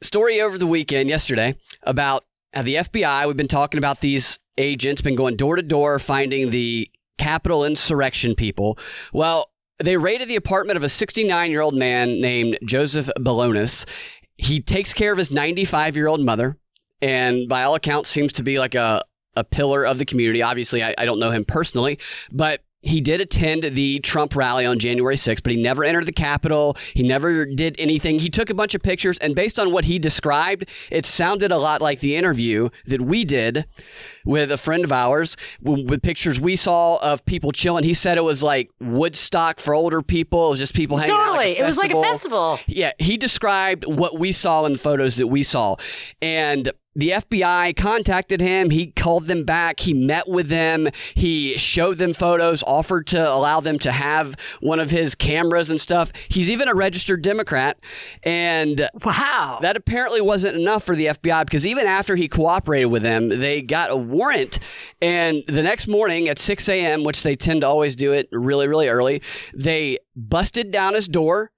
Story 0.02 0.40
over 0.40 0.58
the 0.58 0.66
weekend, 0.66 1.08
yesterday, 1.08 1.56
about 1.84 2.24
how 2.52 2.62
the 2.62 2.74
FBI. 2.74 3.26
We've 3.26 3.36
been 3.36 3.46
talking 3.46 3.78
about 3.78 4.00
these 4.00 4.40
agents, 4.58 5.00
been 5.00 5.14
going 5.14 5.36
door 5.36 5.56
to 5.56 5.62
door 5.62 5.98
finding 6.00 6.50
the 6.50 6.90
Capitol 7.18 7.64
insurrection 7.64 8.34
people. 8.34 8.76
Well, 9.12 9.50
they 9.78 9.96
raided 9.96 10.28
the 10.28 10.36
apartment 10.36 10.76
of 10.76 10.82
a 10.82 10.88
69 10.88 11.50
year 11.50 11.60
old 11.60 11.74
man 11.74 12.20
named 12.20 12.58
Joseph 12.64 13.08
Balonis. 13.18 13.86
He 14.36 14.60
takes 14.60 14.92
care 14.92 15.12
of 15.12 15.18
his 15.18 15.30
95 15.30 15.96
year 15.96 16.08
old 16.08 16.20
mother, 16.20 16.56
and 17.00 17.48
by 17.48 17.62
all 17.62 17.76
accounts, 17.76 18.10
seems 18.10 18.32
to 18.34 18.42
be 18.42 18.58
like 18.58 18.74
a 18.74 19.02
a 19.36 19.44
pillar 19.44 19.84
of 19.84 19.98
the 19.98 20.04
community. 20.04 20.42
Obviously, 20.42 20.82
I, 20.82 20.94
I 20.98 21.04
don't 21.04 21.18
know 21.18 21.30
him 21.30 21.44
personally, 21.44 21.98
but 22.30 22.62
he 22.82 23.00
did 23.00 23.20
attend 23.20 23.62
the 23.62 24.00
Trump 24.00 24.34
rally 24.34 24.66
on 24.66 24.78
January 24.78 25.14
6th, 25.14 25.42
but 25.42 25.52
he 25.52 25.62
never 25.62 25.84
entered 25.84 26.06
the 26.06 26.12
Capitol. 26.12 26.76
He 26.94 27.04
never 27.04 27.46
did 27.46 27.76
anything. 27.78 28.18
He 28.18 28.28
took 28.28 28.50
a 28.50 28.54
bunch 28.54 28.74
of 28.74 28.82
pictures, 28.82 29.18
and 29.18 29.36
based 29.36 29.58
on 29.58 29.72
what 29.72 29.84
he 29.84 30.00
described, 30.00 30.68
it 30.90 31.06
sounded 31.06 31.52
a 31.52 31.58
lot 31.58 31.80
like 31.80 32.00
the 32.00 32.16
interview 32.16 32.70
that 32.86 33.00
we 33.00 33.24
did 33.24 33.66
with 34.24 34.50
a 34.50 34.58
friend 34.58 34.84
of 34.84 34.92
ours 34.92 35.36
with 35.60 36.02
pictures 36.02 36.40
we 36.40 36.56
saw 36.56 36.96
of 37.02 37.24
people 37.24 37.52
chilling. 37.52 37.84
He 37.84 37.94
said 37.94 38.18
it 38.18 38.22
was 38.22 38.42
like 38.42 38.70
Woodstock 38.80 39.60
for 39.60 39.74
older 39.74 40.02
people. 40.02 40.48
It 40.48 40.50
was 40.50 40.58
just 40.58 40.74
people 40.74 40.96
hanging 40.96 41.14
out. 41.14 41.26
Totally. 41.26 41.50
like 41.50 41.58
it 41.58 41.64
was 41.64 41.78
like 41.78 41.92
a 41.92 42.02
festival. 42.02 42.58
Yeah, 42.66 42.92
he 42.98 43.16
described 43.16 43.84
what 43.84 44.18
we 44.18 44.32
saw 44.32 44.64
in 44.64 44.72
the 44.72 44.78
photos 44.78 45.16
that 45.16 45.28
we 45.28 45.44
saw. 45.44 45.76
And 46.20 46.72
the 46.94 47.10
FBI 47.10 47.74
contacted 47.76 48.40
him. 48.40 48.70
He 48.70 48.88
called 48.88 49.26
them 49.26 49.44
back. 49.44 49.80
He 49.80 49.94
met 49.94 50.28
with 50.28 50.48
them. 50.48 50.88
He 51.14 51.56
showed 51.58 51.98
them 51.98 52.12
photos, 52.12 52.62
offered 52.64 53.06
to 53.08 53.30
allow 53.32 53.60
them 53.60 53.78
to 53.80 53.92
have 53.92 54.36
one 54.60 54.78
of 54.80 54.90
his 54.90 55.14
cameras 55.14 55.70
and 55.70 55.80
stuff. 55.80 56.12
He's 56.28 56.50
even 56.50 56.68
a 56.68 56.74
registered 56.74 57.22
Democrat. 57.22 57.78
And 58.22 58.88
Wow. 59.04 59.58
that 59.62 59.76
apparently 59.76 60.20
wasn't 60.20 60.56
enough 60.56 60.84
for 60.84 60.94
the 60.94 61.06
FBI 61.06 61.44
because 61.44 61.66
even 61.66 61.86
after 61.86 62.16
he 62.16 62.28
cooperated 62.28 62.90
with 62.90 63.02
them, 63.02 63.28
they 63.28 63.62
got 63.62 63.90
a 63.90 63.96
warrant. 63.96 64.58
And 65.00 65.42
the 65.48 65.62
next 65.62 65.88
morning 65.88 66.28
at 66.28 66.38
6 66.38 66.68
a.m., 66.68 67.04
which 67.04 67.22
they 67.22 67.36
tend 67.36 67.62
to 67.62 67.66
always 67.66 67.96
do 67.96 68.12
it 68.12 68.28
really, 68.32 68.68
really 68.68 68.88
early, 68.88 69.22
they 69.54 69.98
busted 70.14 70.70
down 70.70 70.94
his 70.94 71.08
door, 71.08 71.50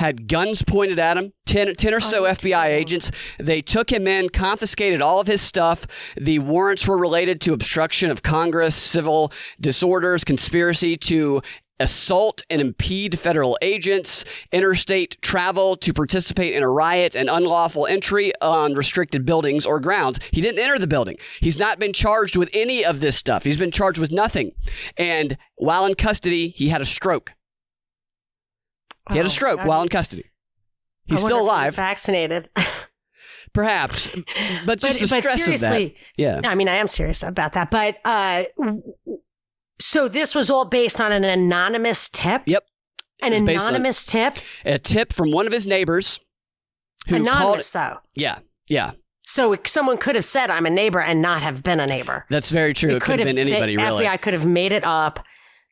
had 0.00 0.28
guns 0.28 0.62
pointed 0.62 0.98
at 0.98 1.18
him, 1.18 1.34
10, 1.44 1.76
10 1.76 1.94
or 1.94 2.00
so 2.00 2.26
oh 2.26 2.32
FBI 2.32 2.66
agents. 2.68 3.10
They 3.38 3.60
took 3.60 3.92
him 3.92 4.06
in, 4.06 4.30
confiscated 4.30 5.02
all 5.02 5.20
of 5.20 5.26
his 5.26 5.42
stuff. 5.42 5.86
The 6.16 6.38
warrants 6.38 6.88
were 6.88 6.96
related 6.96 7.38
to 7.42 7.52
obstruction 7.52 8.10
of 8.10 8.22
Congress, 8.22 8.74
civil 8.74 9.30
disorders, 9.60 10.24
conspiracy 10.24 10.96
to 10.96 11.42
assault 11.80 12.42
and 12.48 12.62
impede 12.62 13.18
federal 13.18 13.58
agents, 13.60 14.24
interstate 14.52 15.20
travel 15.20 15.76
to 15.76 15.92
participate 15.92 16.54
in 16.54 16.62
a 16.62 16.68
riot, 16.68 17.14
and 17.14 17.28
unlawful 17.28 17.86
entry 17.86 18.32
on 18.40 18.72
restricted 18.72 19.26
buildings 19.26 19.66
or 19.66 19.80
grounds. 19.80 20.18
He 20.30 20.40
didn't 20.40 20.60
enter 20.60 20.78
the 20.78 20.86
building. 20.86 21.18
He's 21.40 21.58
not 21.58 21.78
been 21.78 21.92
charged 21.92 22.38
with 22.38 22.48
any 22.54 22.86
of 22.86 23.00
this 23.00 23.16
stuff. 23.16 23.44
He's 23.44 23.58
been 23.58 23.70
charged 23.70 23.98
with 23.98 24.10
nothing. 24.10 24.52
And 24.96 25.36
while 25.56 25.84
in 25.84 25.94
custody, 25.94 26.48
he 26.48 26.70
had 26.70 26.80
a 26.80 26.86
stroke. 26.86 27.34
He 29.10 29.16
had 29.18 29.26
a 29.26 29.28
Oh, 29.28 29.32
stroke 29.32 29.58
God. 29.58 29.66
while 29.66 29.82
in 29.82 29.88
custody. 29.88 30.24
He's 31.06 31.18
still 31.20 31.28
if 31.28 31.30
he 31.30 31.34
was 31.42 31.42
alive, 31.44 31.74
vaccinated. 31.76 32.50
perhaps, 33.52 34.10
but 34.64 34.78
just 34.80 35.00
but, 35.00 35.08
the 35.08 35.14
but 35.16 35.20
stress 35.20 35.24
of 35.24 35.24
that. 35.24 35.38
seriously, 35.38 35.96
Yeah. 36.16 36.40
I 36.44 36.54
mean, 36.54 36.68
I 36.68 36.76
am 36.76 36.86
serious 36.86 37.22
about 37.22 37.52
that. 37.54 37.70
But 37.70 37.96
uh, 38.04 38.44
So 39.80 40.08
this 40.08 40.34
was 40.34 40.50
all 40.50 40.64
based 40.66 41.00
on 41.00 41.10
an 41.12 41.24
anonymous 41.24 42.08
tip? 42.08 42.42
Yep. 42.46 42.64
An 43.22 43.32
anonymous 43.32 44.06
tip? 44.06 44.34
A 44.64 44.78
tip 44.78 45.12
from 45.12 45.30
one 45.32 45.46
of 45.46 45.52
his 45.52 45.66
neighbors 45.66 46.20
who 47.08 47.16
called. 47.16 47.26
Anonymous, 47.28 47.70
though. 47.72 47.98
Yeah, 48.14 48.38
yeah, 48.68 48.92
So 49.26 49.56
someone 49.66 49.98
could 49.98 50.14
have 50.14 50.24
said, 50.24 50.50
I'm 50.50 50.64
a 50.64 50.70
neighbor 50.70 51.00
and 51.00 51.20
not 51.20 51.42
have 51.42 51.62
been 51.62 51.80
a 51.80 51.86
neighbor. 51.86 52.24
that's 52.30 52.50
very 52.50 52.72
true. 52.72 52.96
It, 52.96 53.02
could 53.02 53.18
have 53.18 53.26
been 53.26 53.36
anybody, 53.38 53.76
really. 53.76 54.04
FBI 54.04 54.20
could 54.22 54.32
have 54.34 54.46
made 54.46 54.72
it 54.72 54.84
up. 54.84 55.24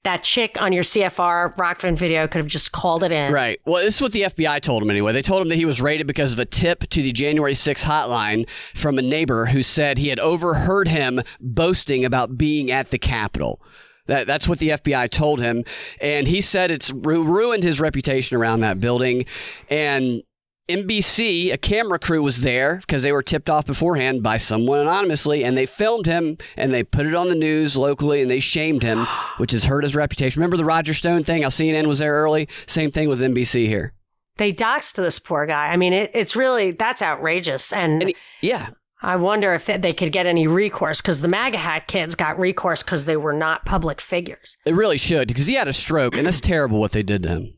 That 0.04 0.22
chick 0.22 0.56
on 0.60 0.72
your 0.72 0.84
CFR 0.84 1.56
Rokfin 1.56 1.96
video 1.96 2.28
could 2.28 2.38
have 2.38 2.46
just 2.46 2.72
called 2.72 3.02
it 3.02 3.10
in. 3.12 3.32
Right. 3.32 3.60
Well, 3.66 3.82
this 3.82 3.96
is 3.96 4.02
what 4.02 4.12
the 4.12 4.22
FBI 4.22 4.60
told 4.60 4.82
him 4.82 4.90
anyway. 4.90 5.12
They 5.12 5.22
told 5.22 5.42
him 5.42 5.48
that 5.48 5.56
he 5.56 5.64
was 5.64 5.80
raided 5.80 6.06
because 6.06 6.32
of 6.32 6.38
a 6.38 6.44
tip 6.44 6.88
to 6.90 7.02
the 7.02 7.12
January 7.12 7.54
6 7.54 7.84
hotline 7.84 8.48
from 8.74 8.98
a 8.98 9.02
neighbor 9.02 9.46
who 9.46 9.62
said 9.62 9.98
he 9.98 10.08
had 10.08 10.20
overheard 10.20 10.88
him 10.88 11.20
boasting 11.40 12.04
about 12.04 12.38
being 12.38 12.70
at 12.70 12.90
the 12.90 12.98
Capitol. 12.98 13.60
That, 14.06 14.26
that's 14.26 14.48
what 14.48 14.58
the 14.58 14.70
FBI 14.70 15.10
told 15.10 15.40
him. 15.40 15.64
And 16.00 16.26
he 16.26 16.40
said 16.40 16.70
it's 16.70 16.90
ru- 16.90 17.22
ruined 17.24 17.62
his 17.62 17.78
reputation 17.80 18.36
around 18.36 18.60
that 18.60 18.80
building. 18.80 19.26
And 19.68 20.22
NBC, 20.68 21.52
a 21.52 21.56
camera 21.58 21.98
crew 21.98 22.22
was 22.22 22.42
there 22.42 22.76
because 22.76 23.02
they 23.02 23.12
were 23.12 23.22
tipped 23.22 23.48
off 23.48 23.66
beforehand 23.66 24.22
by 24.22 24.36
someone 24.36 24.80
anonymously, 24.80 25.42
and 25.44 25.56
they 25.56 25.66
filmed 25.66 26.06
him 26.06 26.36
and 26.56 26.72
they 26.74 26.82
put 26.84 27.06
it 27.06 27.14
on 27.14 27.28
the 27.28 27.34
news 27.34 27.76
locally 27.76 28.20
and 28.22 28.30
they 28.30 28.38
shamed 28.40 28.82
him, 28.82 29.06
which 29.38 29.52
has 29.52 29.64
hurt 29.64 29.82
his 29.82 29.96
reputation. 29.96 30.40
Remember 30.40 30.56
the 30.58 30.64
Roger 30.64 30.94
Stone 30.94 31.24
thing? 31.24 31.42
How 31.42 31.48
CNN 31.48 31.86
was 31.86 31.98
there 32.00 32.12
early? 32.14 32.48
Same 32.66 32.90
thing 32.90 33.08
with 33.08 33.20
NBC 33.20 33.66
here. 33.66 33.94
They 34.36 34.52
doxed 34.52 34.94
this 34.94 35.18
poor 35.18 35.46
guy. 35.46 35.66
I 35.68 35.76
mean, 35.76 35.92
it, 35.92 36.10
it's 36.14 36.36
really, 36.36 36.70
that's 36.72 37.02
outrageous. 37.02 37.72
And, 37.72 38.02
And 38.02 38.08
he- 38.10 38.16
yeah, 38.48 38.68
I 39.02 39.16
wonder 39.16 39.54
if 39.54 39.66
they 39.66 39.92
could 39.92 40.12
get 40.12 40.26
any 40.26 40.46
recourse 40.46 41.00
because 41.00 41.20
the 41.22 41.28
MAGA 41.28 41.58
hat 41.58 41.86
kids 41.88 42.14
got 42.14 42.38
recourse 42.38 42.82
because 42.82 43.04
they 43.04 43.16
were 43.16 43.32
not 43.32 43.64
public 43.64 44.00
figures. 44.00 44.56
it 44.66 44.74
really 44.74 44.98
should 44.98 45.28
because 45.28 45.46
he 45.46 45.54
had 45.54 45.66
a 45.68 45.72
stroke, 45.72 46.16
and 46.16 46.26
that's 46.26 46.40
terrible 46.40 46.78
what 46.78 46.92
they 46.92 47.02
did 47.02 47.22
to 47.24 47.28
him. 47.30 47.54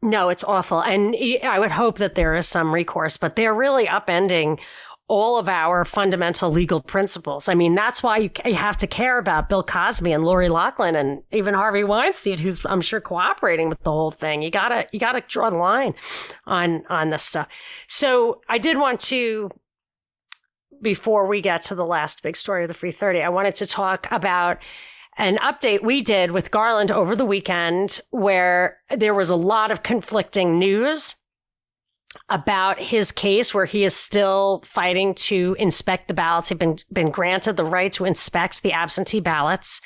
No, 0.00 0.28
it's 0.28 0.44
awful. 0.44 0.80
And 0.80 1.16
I 1.42 1.58
would 1.58 1.72
hope 1.72 1.98
that 1.98 2.14
there 2.14 2.34
is 2.36 2.46
some 2.46 2.72
recourse, 2.72 3.16
but 3.16 3.34
they're 3.34 3.54
really 3.54 3.86
upending 3.86 4.60
all 5.08 5.38
of 5.38 5.48
our 5.48 5.86
fundamental 5.86 6.50
legal 6.50 6.82
principles. 6.82 7.48
I 7.48 7.54
mean, 7.54 7.74
that's 7.74 8.02
why 8.02 8.18
you, 8.18 8.54
have 8.54 8.76
to 8.76 8.86
care 8.86 9.18
about 9.18 9.48
Bill 9.48 9.62
Cosby 9.64 10.12
and 10.12 10.22
Lori 10.22 10.50
Loughlin 10.50 10.94
and 10.94 11.22
even 11.32 11.54
Harvey 11.54 11.82
Weinstein, 11.82 12.38
who's 12.38 12.64
I'm 12.66 12.82
sure 12.82 13.00
cooperating 13.00 13.70
with 13.70 13.82
the 13.82 13.90
whole 13.90 14.10
thing. 14.10 14.42
You 14.42 14.50
gotta 14.50 14.86
you 14.92 15.00
gotta 15.00 15.22
draw 15.26 15.48
the 15.48 15.56
line 15.56 15.94
on 16.46 16.84
on 16.90 17.08
this 17.08 17.22
stuff. 17.22 17.48
So 17.88 18.42
I 18.48 18.58
did 18.58 18.76
want 18.76 19.00
to 19.00 19.50
before 20.82 21.26
we 21.26 21.40
get 21.40 21.62
to 21.62 21.74
the 21.74 21.86
last 21.86 22.22
big 22.22 22.36
story 22.36 22.64
of 22.64 22.68
the 22.68 22.74
free 22.74 22.92
30, 22.92 23.22
I 23.22 23.30
wanted 23.30 23.54
to 23.56 23.66
talk 23.66 24.06
about 24.10 24.58
an 25.18 25.36
update 25.38 25.82
we 25.82 26.00
did 26.00 26.30
with 26.30 26.52
Garland 26.52 26.92
over 26.92 27.16
the 27.16 27.24
weekend 27.24 28.00
where 28.10 28.78
there 28.96 29.14
was 29.14 29.30
a 29.30 29.36
lot 29.36 29.72
of 29.72 29.82
conflicting 29.82 30.58
news 30.58 31.16
about 32.28 32.78
his 32.78 33.12
case 33.12 33.52
where 33.52 33.64
he 33.64 33.84
is 33.84 33.94
still 33.94 34.62
fighting 34.64 35.14
to 35.14 35.56
inspect 35.58 36.08
the 36.08 36.14
ballots. 36.14 36.48
He'd 36.48 36.58
been, 36.58 36.78
been 36.92 37.10
granted 37.10 37.56
the 37.56 37.64
right 37.64 37.92
to 37.94 38.04
inspect 38.04 38.62
the 38.62 38.72
absentee 38.72 39.20
ballots 39.20 39.80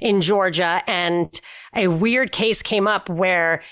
in 0.00 0.20
Georgia. 0.20 0.82
And 0.86 1.40
a 1.74 1.88
weird 1.88 2.30
case 2.30 2.62
came 2.62 2.86
up 2.86 3.08
where 3.08 3.62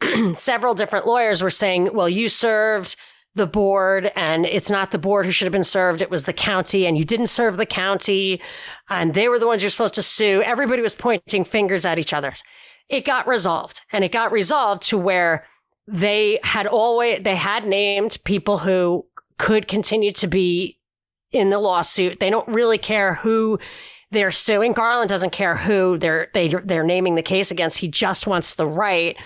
several 0.36 0.74
different 0.74 1.06
lawyers 1.06 1.42
were 1.42 1.50
saying, 1.50 1.90
well, 1.92 2.08
you 2.08 2.28
served 2.28 2.96
the 3.36 3.46
board 3.46 4.10
and 4.16 4.44
it's 4.46 4.70
not 4.70 4.90
the 4.90 4.98
board 4.98 5.26
who 5.26 5.30
should 5.30 5.46
have 5.46 5.52
been 5.52 5.62
served. 5.62 6.02
It 6.02 6.10
was 6.10 6.24
the 6.24 6.32
county 6.32 6.86
and 6.86 6.98
you 6.98 7.04
didn't 7.04 7.28
serve 7.28 7.56
the 7.56 7.66
county 7.66 8.40
and 8.88 9.14
they 9.14 9.28
were 9.28 9.38
the 9.38 9.46
ones 9.46 9.62
you're 9.62 9.70
supposed 9.70 9.94
to 9.94 10.02
sue. 10.02 10.42
Everybody 10.42 10.82
was 10.82 10.94
pointing 10.94 11.44
fingers 11.44 11.84
at 11.84 11.98
each 11.98 12.12
other. 12.12 12.32
It 12.88 13.04
got 13.04 13.28
resolved 13.28 13.82
and 13.92 14.04
it 14.04 14.12
got 14.12 14.32
resolved 14.32 14.82
to 14.84 14.98
where 14.98 15.44
they 15.86 16.40
had 16.42 16.66
always, 16.66 17.22
they 17.22 17.36
had 17.36 17.66
named 17.66 18.18
people 18.24 18.58
who 18.58 19.06
could 19.38 19.68
continue 19.68 20.12
to 20.12 20.26
be 20.26 20.78
in 21.30 21.50
the 21.50 21.58
lawsuit. 21.58 22.18
They 22.18 22.30
don't 22.30 22.48
really 22.48 22.78
care 22.78 23.14
who 23.14 23.58
they're 24.16 24.30
suing. 24.30 24.72
Garland 24.72 25.08
doesn't 25.08 25.30
care 25.30 25.56
who 25.56 25.98
they're 25.98 26.28
they, 26.32 26.48
they're 26.48 26.82
naming 26.82 27.14
the 27.14 27.22
case 27.22 27.50
against. 27.50 27.78
He 27.78 27.88
just 27.88 28.26
wants 28.26 28.54
the 28.54 28.66
right, 28.66 29.16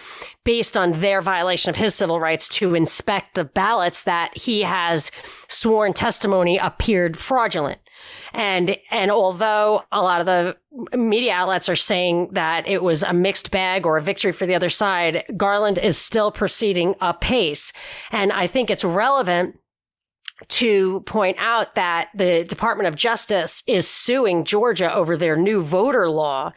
based 0.45 0.77
on 0.77 0.93
their 0.93 1.21
violation 1.21 1.71
of 1.71 1.77
his 1.77 1.95
civil 1.95 2.21
rights, 2.21 2.49
to 2.51 2.75
inspect 2.75 3.35
the 3.35 3.45
ballots 3.45 4.05
that 4.05 4.37
he 4.37 4.63
has 4.63 5.11
sworn 5.49 5.93
testimony 5.93 6.59
appeared 6.59 7.17
fraudulent. 7.17 7.79
And 8.33 8.77
and 8.91 9.11
although 9.11 9.83
a 9.93 10.03
lot 10.03 10.21
of 10.21 10.27
the 10.27 10.57
media 10.97 11.33
outlets 11.33 11.69
are 11.69 11.77
saying 11.77 12.31
that 12.33 12.67
it 12.67 12.83
was 12.83 13.03
a 13.03 13.13
mixed 13.13 13.51
bag 13.51 13.87
or 13.87 13.97
a 13.97 14.03
victory 14.03 14.33
for 14.33 14.47
the 14.47 14.55
other 14.55 14.71
side, 14.71 15.25
Garland 15.37 15.79
is 15.79 15.99
still 15.99 16.31
proceeding 16.31 16.95
apace. 17.01 17.73
And 18.11 18.33
I 18.33 18.47
think 18.47 18.71
it's 18.71 18.85
relevant 18.85 19.57
to 20.49 21.01
point 21.01 21.37
out 21.39 21.75
that 21.75 22.09
the 22.15 22.45
Department 22.45 22.89
of 22.89 22.97
Justice 22.97 23.63
is 23.67 23.87
suing 23.89 24.45
Georgia 24.45 24.93
over 24.93 25.17
their 25.17 25.37
new 25.37 25.63
voter 25.63 26.09
law. 26.09 26.53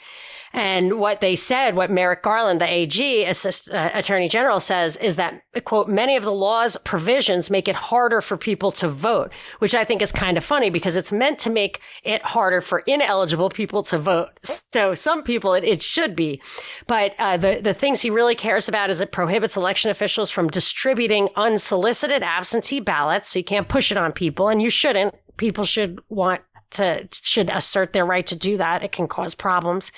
And 0.53 0.99
what 0.99 1.19
they 1.19 1.35
said, 1.35 1.75
what 1.75 1.89
Merrick 1.89 2.21
Garland, 2.21 2.61
the 2.61 2.71
AG, 2.71 3.25
assist, 3.25 3.71
uh, 3.71 3.89
Attorney 3.91 4.29
General, 4.29 4.59
says 4.59 4.97
is 4.97 5.15
that, 5.15 5.41
quote, 5.63 5.87
many 5.87 6.15
of 6.15 6.21
the 6.21 6.31
law's 6.31 6.77
provisions 6.77 7.49
make 7.49 7.67
it 7.67 7.75
harder 7.75 8.21
for 8.21 8.37
people 8.37 8.71
to 8.73 8.87
vote, 8.87 9.33
which 9.59 9.73
I 9.73 9.83
think 9.83 10.03
is 10.03 10.11
kind 10.11 10.37
of 10.37 10.43
funny 10.43 10.69
because 10.69 10.95
it's 10.95 11.11
meant 11.11 11.39
to 11.39 11.49
make 11.49 11.81
it 12.03 12.21
harder 12.23 12.61
for 12.61 12.79
ineligible 12.81 13.49
people 13.49 13.81
to 13.83 13.97
vote. 13.97 14.29
So 14.71 14.93
some 14.93 15.23
people 15.23 15.55
it, 15.55 15.63
it 15.63 15.81
should 15.81 16.15
be. 16.15 16.41
But 16.85 17.13
uh, 17.17 17.37
the, 17.37 17.59
the 17.61 17.73
things 17.73 18.01
he 18.01 18.09
really 18.11 18.35
cares 18.35 18.69
about 18.69 18.89
is 18.89 19.01
it 19.01 19.11
prohibits 19.11 19.57
election 19.57 19.89
officials 19.89 20.29
from 20.29 20.49
distributing 20.49 21.29
unsolicited 21.35 22.21
absentee 22.21 22.79
ballots. 22.79 23.29
So 23.29 23.39
you 23.39 23.45
can't 23.45 23.67
push 23.67 23.91
it 23.91 23.97
on 23.97 24.11
people, 24.11 24.49
and 24.49 24.61
you 24.61 24.69
shouldn't. 24.69 25.15
People 25.37 25.63
should 25.63 25.99
want 26.09 26.41
to 26.73 27.07
should 27.11 27.49
assert 27.49 27.93
their 27.93 28.05
right 28.05 28.25
to 28.27 28.35
do 28.35 28.57
that. 28.57 28.83
It 28.83 28.91
can 28.91 29.07
cause 29.07 29.35
problems 29.35 29.91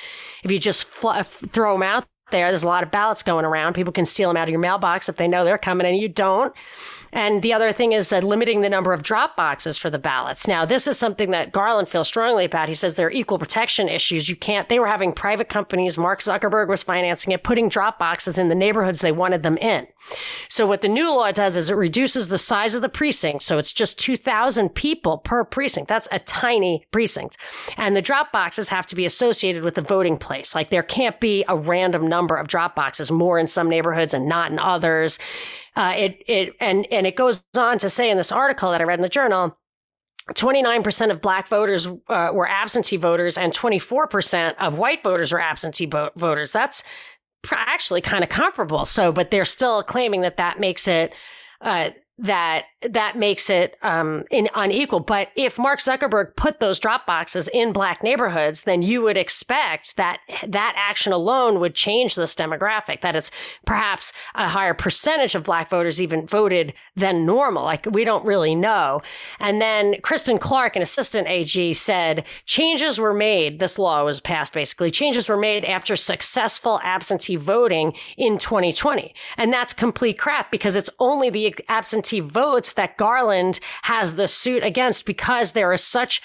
if 0.44 0.52
you 0.52 0.60
just 0.60 0.86
fl- 0.86 1.10
uh, 1.10 1.24
throw 1.24 1.74
them 1.74 1.84
out 1.84 2.06
there. 2.32 2.50
There's 2.50 2.64
a 2.64 2.68
lot 2.68 2.84
of 2.84 2.92
ballots 2.92 3.24
going 3.24 3.46
around. 3.46 3.74
People 3.74 3.94
can 3.94 4.06
steal 4.06 4.30
them 4.30 4.38
out 4.38 4.48
of 4.48 4.52
your 4.52 4.60
mailbox 4.60 5.10
if 5.10 5.18
they 5.18 5.28
know 5.28 5.46
they're 5.46 5.58
coming 5.58 5.88
and 5.88 5.98
you 5.98 6.10
don't. 6.10 6.54
And 7.15 7.41
the 7.41 7.54
other 7.54 7.71
thing 7.71 7.93
is 7.93 8.10
that 8.10 8.25
limiting 8.25 8.60
the 8.60 8.69
number 8.69 8.91
of 8.91 9.01
drop 9.01 9.38
boxes 9.38 9.78
for 9.78 9.89
the 9.89 9.97
ballots. 9.97 10.47
Now, 10.47 10.65
this 10.65 10.86
is 10.86 10.99
something 10.99 11.32
that 11.32 11.54
Garland 11.54 11.88
feels 11.88 12.10
strongly 12.10 12.43
about. 12.43 12.67
He 12.67 12.75
says 12.75 12.95
there 12.95 13.08
are 13.08 13.12
equal 13.12 13.39
protection 13.39 13.88
issues. 13.88 14.28
You 14.28 14.36
can't, 14.36 14.67
they 14.67 14.80
were 14.80 14.88
having 14.88 15.13
private 15.13 15.47
companies, 15.47 15.97
Mark 15.97 16.19
Zuckerberg 16.19 16.67
was 16.67 16.84
financing 16.84 17.32
it, 17.32 17.43
putting 17.43 17.69
drop 17.69 17.97
boxes 17.97 18.38
in 18.38 18.49
the 18.49 18.56
neighborhoods 18.56 18.99
they 18.99 19.13
wanted 19.13 19.43
them 19.43 19.58
in. 19.58 19.88
So 20.49 20.67
what 20.67 20.82
the 20.82 20.89
new 20.89 21.10
law 21.10 21.32
does 21.32 21.56
is 21.56 21.69
it 21.69 21.75
reduces 21.75 22.28
the 22.28 22.38
size 22.38 22.75
of 22.75 22.82
the 22.82 22.89
precinct. 22.89 23.43
So 23.43 23.58
it's 23.58 23.73
just 23.73 23.97
2,000 23.97 24.69
people 24.75 25.17
per 25.19 25.45
precinct. 25.45 25.88
That's 25.88 26.10
a 26.12 26.19
tiny 26.19 26.86
precinct. 26.91 27.38
And 27.78 27.95
the 27.95 28.01
drop 28.01 28.34
boxes 28.34 28.69
have 28.69 28.86
to 28.88 28.95
be 28.95 29.06
associated 29.06 29.63
with 29.63 29.75
the 29.75 29.82
voting 29.82 30.17
place. 30.17 30.54
Like 30.54 30.69
there 30.69 30.84
can't 30.84 31.19
be 31.21 31.45
a 31.47 31.56
random 31.56 32.08
number 32.08 32.36
of 32.36 32.47
drop 32.47 32.75
boxes, 32.75 33.10
more 33.10 33.39
in 33.39 33.47
some 33.47 33.69
neighborhoods 33.69 34.13
and 34.13 34.28
not 34.28 34.51
in 34.51 34.60
others. 34.60 35.17
Uh, 35.76 35.94
it, 35.96 36.24
it, 36.28 36.54
and, 36.60 36.88
and 36.92 37.06
it 37.06 37.16
goes 37.16 37.44
on 37.58 37.78
to 37.80 37.90
say 37.90 38.10
in 38.10 38.18
this 38.18 38.32
article 38.32 38.72
that 38.72 38.82
I 38.82 38.86
read 38.86 39.00
in 39.00 39.04
the 39.04 39.10
journal, 39.10 39.58
29% 40.34 41.12
of 41.12 41.22
black 41.22 41.48
voters 41.48 41.88
uh, 42.08 42.32
were 42.34 42.48
absentee 42.48 42.98
voters 42.98 43.38
and 43.38 43.54
24% 43.54 44.56
of 44.60 44.78
white 44.78 45.04
voters 45.04 45.32
were 45.32 45.42
absentee 45.42 45.86
bo- 45.86 46.12
voters. 46.16 46.52
That's 46.52 46.84
actually 47.52 48.02
kind 48.02 48.24
of 48.24 48.30
comparable. 48.30 48.86
So, 48.86 49.12
but 49.12 49.30
they're 49.30 49.46
still 49.46 49.84
claiming 49.84 50.22
that 50.22 50.38
that 50.38 50.60
makes 50.60 50.88
it, 50.88 51.14
uh, 51.62 51.92
that 52.17 52.65
that 52.89 53.17
makes 53.17 53.49
it 53.49 53.78
um, 53.82 54.23
in, 54.32 54.47
unequal. 54.56 55.01
But 55.01 55.30
if 55.36 55.58
Mark 55.58 55.80
Zuckerberg 55.80 56.36
put 56.38 56.60
those 56.60 56.80
drop 56.80 57.06
boxes 57.06 57.49
in 57.49 57.73
black 57.73 58.04
neighborhoods, 58.04 58.63
then 58.63 58.82
you 58.82 59.01
would 59.01 59.17
expect 59.17 59.97
that 59.97 60.19
that 60.47 60.75
action 60.78 61.12
alone 61.12 61.60
would 61.60 61.75
change 61.75 62.15
this 62.15 62.34
demographic. 62.34 63.01
That 63.01 63.15
it's 63.15 63.32
perhaps 63.65 64.13
a 64.34 64.47
higher 64.47 64.73
percentage 64.73 65.36
of 65.36 65.43
black 65.43 65.69
voters 65.69 66.01
even 66.01 66.25
voted 66.25 66.73
than 66.95 67.25
normal. 67.25 67.63
Like 67.63 67.86
we 67.91 68.03
don't 68.05 68.25
really 68.25 68.55
know. 68.55 69.01
And 69.39 69.62
then 69.62 69.95
Kristen 70.01 70.39
Clarke, 70.39 70.75
an 70.75 70.81
assistant 70.81 71.27
AG, 71.27 71.73
said 71.73 72.25
changes 72.45 72.99
were 72.99 73.13
made. 73.13 73.60
This 73.60 73.77
law 73.77 74.03
was 74.05 74.21
passed 74.21 74.53
basically. 74.53 74.89
Changes 74.91 75.27
were 75.27 75.38
made 75.38 75.65
after 75.65 75.95
successful 75.95 76.79
absentee 76.84 77.36
voting 77.36 77.93
in 78.17 78.38
2020, 78.38 79.13
and 79.38 79.51
that's 79.51 79.73
complete 79.73 80.17
crap 80.17 80.51
because 80.51 80.75
it's 80.75 80.89
only 80.99 81.29
the 81.29 81.55
absentee 81.67 82.21
votes 82.21 82.73
that 82.73 82.97
Garland 82.97 83.60
has 83.84 84.15
the 84.15 84.27
suit 84.27 84.63
against 84.63 85.05
because 85.05 85.51
there 85.51 85.73
is 85.73 85.84
such 85.84 86.21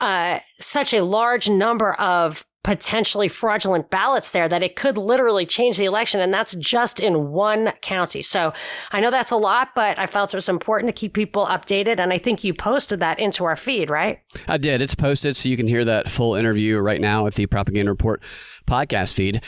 uh, 0.00 0.40
such 0.60 0.92
a 0.92 1.04
large 1.04 1.48
number 1.48 1.94
of 1.94 2.44
potentially 2.64 3.28
fraudulent 3.28 3.90
ballots 3.90 4.32
there 4.32 4.48
that 4.48 4.62
it 4.62 4.74
could 4.74 4.98
literally 4.98 5.46
change 5.46 5.76
the 5.78 5.84
election. 5.84 6.20
And 6.20 6.34
that's 6.34 6.54
just 6.54 6.98
in 6.98 7.30
one 7.30 7.72
county. 7.82 8.22
So 8.22 8.52
I 8.90 9.00
know 9.00 9.12
that's 9.12 9.30
a 9.30 9.36
lot, 9.36 9.68
but 9.76 9.98
I 9.98 10.06
felt 10.06 10.34
it 10.34 10.36
was 10.36 10.48
important 10.48 10.88
to 10.88 10.98
keep 10.98 11.12
people 11.12 11.46
updated. 11.46 12.00
And 12.00 12.12
I 12.12 12.18
think 12.18 12.42
you 12.42 12.54
posted 12.54 12.98
that 13.00 13.20
into 13.20 13.44
our 13.44 13.54
feed, 13.54 13.90
right? 13.90 14.20
I 14.48 14.56
did. 14.56 14.80
It's 14.80 14.94
posted 14.94 15.36
so 15.36 15.48
you 15.48 15.56
can 15.56 15.68
hear 15.68 15.84
that 15.84 16.10
full 16.10 16.34
interview 16.34 16.78
right 16.78 17.00
now 17.00 17.26
at 17.26 17.34
the 17.34 17.46
Propaganda 17.46 17.92
Report 17.92 18.22
podcast 18.66 19.12
feed. 19.12 19.42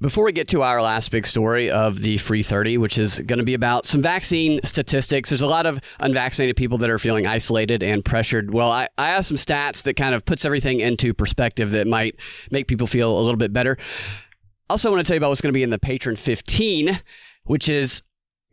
Before 0.00 0.24
we 0.24 0.32
get 0.32 0.48
to 0.48 0.62
our 0.62 0.82
last 0.82 1.12
big 1.12 1.24
story 1.24 1.70
of 1.70 2.02
the 2.02 2.18
free 2.18 2.42
30, 2.42 2.78
which 2.78 2.98
is 2.98 3.20
going 3.20 3.38
to 3.38 3.44
be 3.44 3.54
about 3.54 3.86
some 3.86 4.02
vaccine 4.02 4.60
statistics, 4.64 5.30
there's 5.30 5.40
a 5.40 5.46
lot 5.46 5.66
of 5.66 5.78
unvaccinated 6.00 6.56
people 6.56 6.78
that 6.78 6.90
are 6.90 6.98
feeling 6.98 7.28
isolated 7.28 7.80
and 7.80 8.04
pressured. 8.04 8.52
Well, 8.52 8.72
I, 8.72 8.88
I 8.98 9.10
have 9.10 9.24
some 9.24 9.36
stats 9.36 9.84
that 9.84 9.94
kind 9.94 10.12
of 10.12 10.24
puts 10.24 10.44
everything 10.44 10.80
into 10.80 11.14
perspective 11.14 11.70
that 11.70 11.86
might 11.86 12.16
make 12.50 12.66
people 12.66 12.88
feel 12.88 13.16
a 13.16 13.22
little 13.22 13.38
bit 13.38 13.52
better. 13.52 13.76
Also, 14.68 14.90
want 14.90 15.04
to 15.04 15.08
tell 15.08 15.14
you 15.14 15.18
about 15.18 15.28
what's 15.28 15.40
going 15.40 15.52
to 15.52 15.56
be 15.56 15.62
in 15.62 15.70
the 15.70 15.78
Patron 15.78 16.16
15, 16.16 17.00
which 17.44 17.68
is 17.68 18.02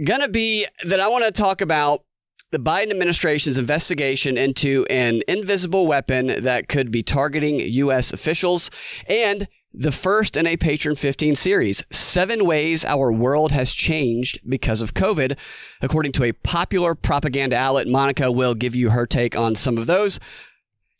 going 0.05 0.21
to 0.21 0.29
be 0.29 0.67
that 0.85 0.99
I 0.99 1.07
want 1.07 1.25
to 1.25 1.31
talk 1.31 1.61
about 1.61 2.03
the 2.51 2.59
Biden 2.59 2.91
administration's 2.91 3.57
investigation 3.57 4.37
into 4.37 4.85
an 4.89 5.23
invisible 5.27 5.87
weapon 5.87 6.43
that 6.43 6.67
could 6.67 6.91
be 6.91 7.01
targeting 7.01 7.59
U.S. 7.59 8.13
officials 8.13 8.69
and 9.07 9.47
the 9.73 9.91
first 9.91 10.35
in 10.35 10.45
a 10.45 10.57
Patron 10.57 10.95
15 10.95 11.35
series, 11.35 11.83
Seven 11.91 12.45
Ways 12.45 12.83
Our 12.83 13.11
World 13.11 13.51
Has 13.51 13.73
Changed 13.73 14.39
Because 14.47 14.81
of 14.81 14.93
COVID. 14.93 15.37
According 15.81 16.11
to 16.13 16.23
a 16.23 16.33
popular 16.33 16.93
propaganda 16.93 17.55
outlet, 17.55 17.87
Monica 17.87 18.31
will 18.31 18.53
give 18.53 18.75
you 18.75 18.89
her 18.89 19.05
take 19.05 19.35
on 19.35 19.55
some 19.55 19.77
of 19.77 19.87
those. 19.87 20.19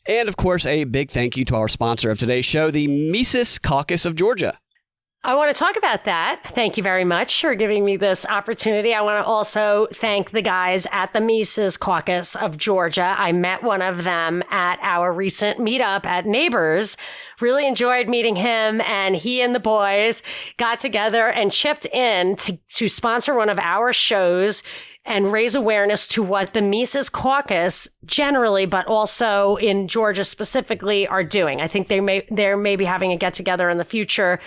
And 0.06 0.28
of 0.28 0.36
course, 0.36 0.66
a 0.66 0.84
big 0.84 1.10
thank 1.10 1.36
you 1.36 1.44
to 1.46 1.56
our 1.56 1.68
sponsor 1.68 2.10
of 2.10 2.18
today's 2.18 2.44
show, 2.44 2.70
the 2.70 2.88
Mises 2.88 3.58
Caucus 3.58 4.06
of 4.06 4.16
Georgia. 4.16 4.58
I 5.24 5.36
want 5.36 5.54
to 5.54 5.58
talk 5.58 5.76
about 5.76 6.02
that. 6.06 6.40
Thank 6.48 6.76
you 6.76 6.82
very 6.82 7.04
much 7.04 7.40
for 7.40 7.54
giving 7.54 7.84
me 7.84 7.96
this 7.96 8.26
opportunity. 8.26 8.92
I 8.92 9.02
want 9.02 9.22
to 9.22 9.24
also 9.24 9.86
thank 9.92 10.32
the 10.32 10.42
guys 10.42 10.84
at 10.90 11.12
the 11.12 11.20
Mises 11.20 11.76
Caucus 11.76 12.34
of 12.34 12.56
Georgia. 12.58 13.14
I 13.16 13.30
met 13.30 13.62
one 13.62 13.82
of 13.82 14.02
them 14.02 14.42
at 14.50 14.80
our 14.82 15.12
recent 15.12 15.60
meetup 15.60 16.06
at 16.06 16.26
Neighbors. 16.26 16.96
Really 17.40 17.68
enjoyed 17.68 18.08
meeting 18.08 18.34
him 18.34 18.80
and 18.80 19.14
he 19.14 19.40
and 19.42 19.54
the 19.54 19.60
boys 19.60 20.24
got 20.56 20.80
together 20.80 21.28
and 21.28 21.52
chipped 21.52 21.86
in 21.86 22.34
to, 22.36 22.58
to 22.70 22.88
sponsor 22.88 23.36
one 23.36 23.48
of 23.48 23.60
our 23.60 23.92
shows 23.92 24.64
and 25.04 25.32
raise 25.32 25.54
awareness 25.54 26.06
to 26.08 26.22
what 26.22 26.52
the 26.52 26.62
Mises 26.62 27.08
Caucus 27.08 27.88
generally, 28.04 28.66
but 28.66 28.86
also 28.86 29.56
in 29.56 29.88
Georgia 29.88 30.24
specifically, 30.24 31.06
are 31.06 31.24
doing. 31.24 31.60
I 31.60 31.68
think 31.68 31.88
they 31.88 32.00
may 32.00 32.26
they're 32.30 32.56
maybe 32.56 32.84
having 32.84 33.12
a 33.12 33.16
get 33.16 33.34
together 33.34 33.68
in 33.68 33.78
the 33.78 33.84
future 33.84 34.38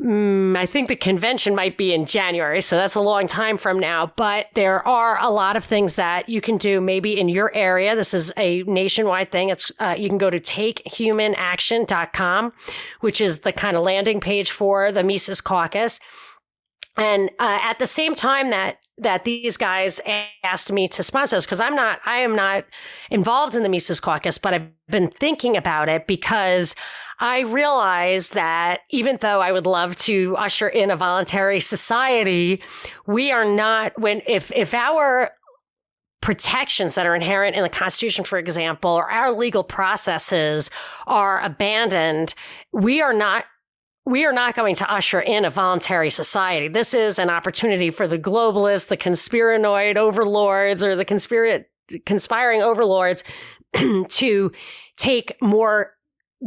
Mm, 0.00 0.56
I 0.56 0.64
think 0.66 0.88
the 0.88 0.96
convention 0.96 1.54
might 1.54 1.78
be 1.78 1.94
in 1.94 2.04
January, 2.04 2.60
so 2.60 2.74
that's 2.76 2.96
a 2.96 3.00
long 3.00 3.28
time 3.28 3.56
from 3.56 3.78
now. 3.78 4.12
But 4.16 4.46
there 4.54 4.84
are 4.86 5.18
a 5.20 5.30
lot 5.30 5.56
of 5.56 5.64
things 5.64 5.94
that 5.94 6.28
you 6.28 6.40
can 6.40 6.56
do 6.56 6.80
maybe 6.80 7.16
in 7.18 7.28
your 7.28 7.54
area. 7.54 7.94
This 7.94 8.12
is 8.12 8.32
a 8.36 8.64
nationwide 8.64 9.30
thing. 9.30 9.50
It's 9.50 9.70
uh, 9.78 9.94
you 9.96 10.08
can 10.08 10.18
go 10.18 10.30
to 10.30 10.40
takehumanaction.com, 10.40 12.52
which 13.00 13.20
is 13.20 13.38
the 13.40 13.52
kind 13.52 13.76
of 13.76 13.84
landing 13.84 14.20
page 14.20 14.50
for 14.50 14.90
the 14.90 15.04
Mises 15.04 15.40
Caucus. 15.40 16.00
And 16.96 17.30
uh, 17.38 17.60
at 17.62 17.78
the 17.78 17.86
same 17.86 18.16
time 18.16 18.50
that 18.50 18.78
that 18.98 19.24
these 19.24 19.56
guys 19.56 20.00
asked 20.44 20.70
me 20.70 20.86
to 20.88 21.02
sponsor 21.02 21.36
us, 21.36 21.46
because 21.46 21.60
I'm 21.60 21.74
not, 21.74 21.98
I 22.06 22.18
am 22.18 22.36
not 22.36 22.64
involved 23.10 23.56
in 23.56 23.64
the 23.64 23.68
Mises 23.68 23.98
Caucus, 23.98 24.38
but 24.38 24.54
I've 24.54 24.68
been 24.88 25.08
thinking 25.08 25.56
about 25.56 25.88
it 25.88 26.06
because 26.06 26.76
I 27.20 27.40
realize 27.40 28.30
that 28.30 28.80
even 28.90 29.18
though 29.20 29.40
I 29.40 29.52
would 29.52 29.66
love 29.66 29.96
to 29.96 30.36
usher 30.36 30.68
in 30.68 30.90
a 30.90 30.96
voluntary 30.96 31.60
society, 31.60 32.62
we 33.06 33.30
are 33.30 33.44
not 33.44 33.98
when 34.00 34.22
if 34.26 34.50
if 34.52 34.74
our 34.74 35.30
protections 36.20 36.94
that 36.94 37.06
are 37.06 37.14
inherent 37.14 37.54
in 37.54 37.62
the 37.62 37.68
Constitution, 37.68 38.24
for 38.24 38.38
example, 38.38 38.90
or 38.90 39.10
our 39.10 39.30
legal 39.30 39.62
processes 39.62 40.70
are 41.06 41.42
abandoned, 41.42 42.34
we 42.72 43.02
are 43.02 43.12
not 43.12 43.44
we 44.06 44.24
are 44.26 44.32
not 44.32 44.54
going 44.54 44.74
to 44.74 44.92
usher 44.92 45.20
in 45.20 45.44
a 45.44 45.50
voluntary 45.50 46.10
society. 46.10 46.68
This 46.68 46.92
is 46.92 47.18
an 47.18 47.30
opportunity 47.30 47.90
for 47.90 48.06
the 48.06 48.18
globalists, 48.18 48.88
the 48.88 48.98
conspiranoid 48.98 49.96
overlords, 49.96 50.84
or 50.84 50.94
the 50.94 51.06
conspira- 51.06 51.64
conspiring 52.04 52.62
overlords 52.62 53.24
to 54.08 54.52
take 54.96 55.36
more 55.40 55.93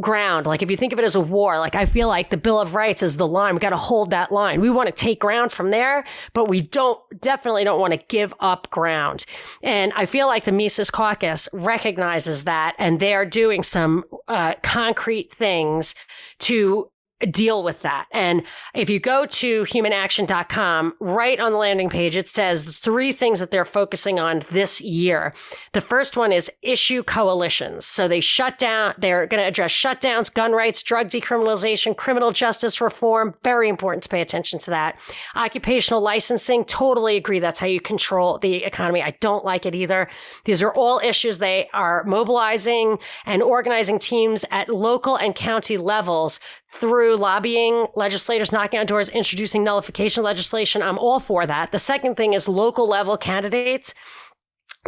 ground. 0.00 0.46
Like 0.46 0.62
if 0.62 0.70
you 0.70 0.76
think 0.76 0.92
of 0.92 0.98
it 0.98 1.04
as 1.04 1.16
a 1.16 1.20
war, 1.20 1.58
like 1.58 1.74
I 1.74 1.86
feel 1.86 2.08
like 2.08 2.30
the 2.30 2.36
Bill 2.36 2.60
of 2.60 2.74
Rights 2.74 3.02
is 3.02 3.16
the 3.16 3.26
line. 3.26 3.54
We 3.54 3.60
got 3.60 3.70
to 3.70 3.76
hold 3.76 4.10
that 4.10 4.30
line. 4.30 4.60
We 4.60 4.70
want 4.70 4.86
to 4.86 4.92
take 4.92 5.20
ground 5.20 5.52
from 5.52 5.70
there, 5.70 6.04
but 6.34 6.46
we 6.48 6.60
don't 6.60 7.00
definitely 7.20 7.64
don't 7.64 7.80
want 7.80 7.94
to 7.94 8.06
give 8.08 8.32
up 8.40 8.70
ground. 8.70 9.26
And 9.62 9.92
I 9.96 10.06
feel 10.06 10.26
like 10.26 10.44
the 10.44 10.52
Mises 10.52 10.90
Caucus 10.90 11.48
recognizes 11.52 12.44
that, 12.44 12.76
and 12.78 13.00
they 13.00 13.14
are 13.14 13.26
doing 13.26 13.62
some 13.62 14.04
uh, 14.28 14.54
concrete 14.62 15.32
things 15.32 15.94
to 16.40 16.90
deal 17.30 17.62
with 17.62 17.82
that. 17.82 18.06
And 18.12 18.42
if 18.74 18.88
you 18.88 19.00
go 19.00 19.26
to 19.26 19.62
humanaction.com, 19.62 20.94
right 21.00 21.40
on 21.40 21.52
the 21.52 21.58
landing 21.58 21.90
page, 21.90 22.16
it 22.16 22.28
says 22.28 22.64
three 22.64 23.12
things 23.12 23.40
that 23.40 23.50
they're 23.50 23.64
focusing 23.64 24.18
on 24.18 24.44
this 24.50 24.80
year. 24.80 25.34
The 25.72 25.80
first 25.80 26.16
one 26.16 26.32
is 26.32 26.50
issue 26.62 27.02
coalitions. 27.02 27.86
So 27.86 28.06
they 28.06 28.20
shut 28.20 28.58
down, 28.58 28.94
they're 28.98 29.26
going 29.26 29.42
to 29.42 29.48
address 29.48 29.72
shutdowns, 29.72 30.32
gun 30.32 30.52
rights, 30.52 30.82
drug 30.82 31.08
decriminalization, 31.08 31.96
criminal 31.96 32.30
justice 32.30 32.80
reform. 32.80 33.34
Very 33.42 33.68
important 33.68 34.02
to 34.04 34.08
pay 34.08 34.20
attention 34.20 34.58
to 34.60 34.70
that. 34.70 34.98
Occupational 35.34 36.00
licensing, 36.00 36.64
totally 36.64 37.16
agree. 37.16 37.40
That's 37.40 37.58
how 37.58 37.66
you 37.66 37.80
control 37.80 38.38
the 38.38 38.64
economy. 38.64 39.02
I 39.02 39.16
don't 39.20 39.44
like 39.44 39.66
it 39.66 39.74
either. 39.74 40.08
These 40.44 40.62
are 40.62 40.72
all 40.74 41.00
issues 41.02 41.38
they 41.38 41.68
are 41.72 42.04
mobilizing 42.04 42.98
and 43.26 43.42
organizing 43.42 43.98
teams 43.98 44.44
at 44.50 44.68
local 44.68 45.16
and 45.16 45.34
county 45.34 45.78
levels 45.78 46.40
through 46.70 47.16
lobbying, 47.16 47.86
legislators 47.94 48.52
knocking 48.52 48.78
on 48.78 48.86
doors, 48.86 49.08
introducing 49.08 49.64
nullification 49.64 50.22
legislation. 50.22 50.82
I'm 50.82 50.98
all 50.98 51.20
for 51.20 51.46
that. 51.46 51.72
The 51.72 51.78
second 51.78 52.16
thing 52.16 52.34
is 52.34 52.48
local 52.48 52.88
level 52.88 53.16
candidates. 53.16 53.94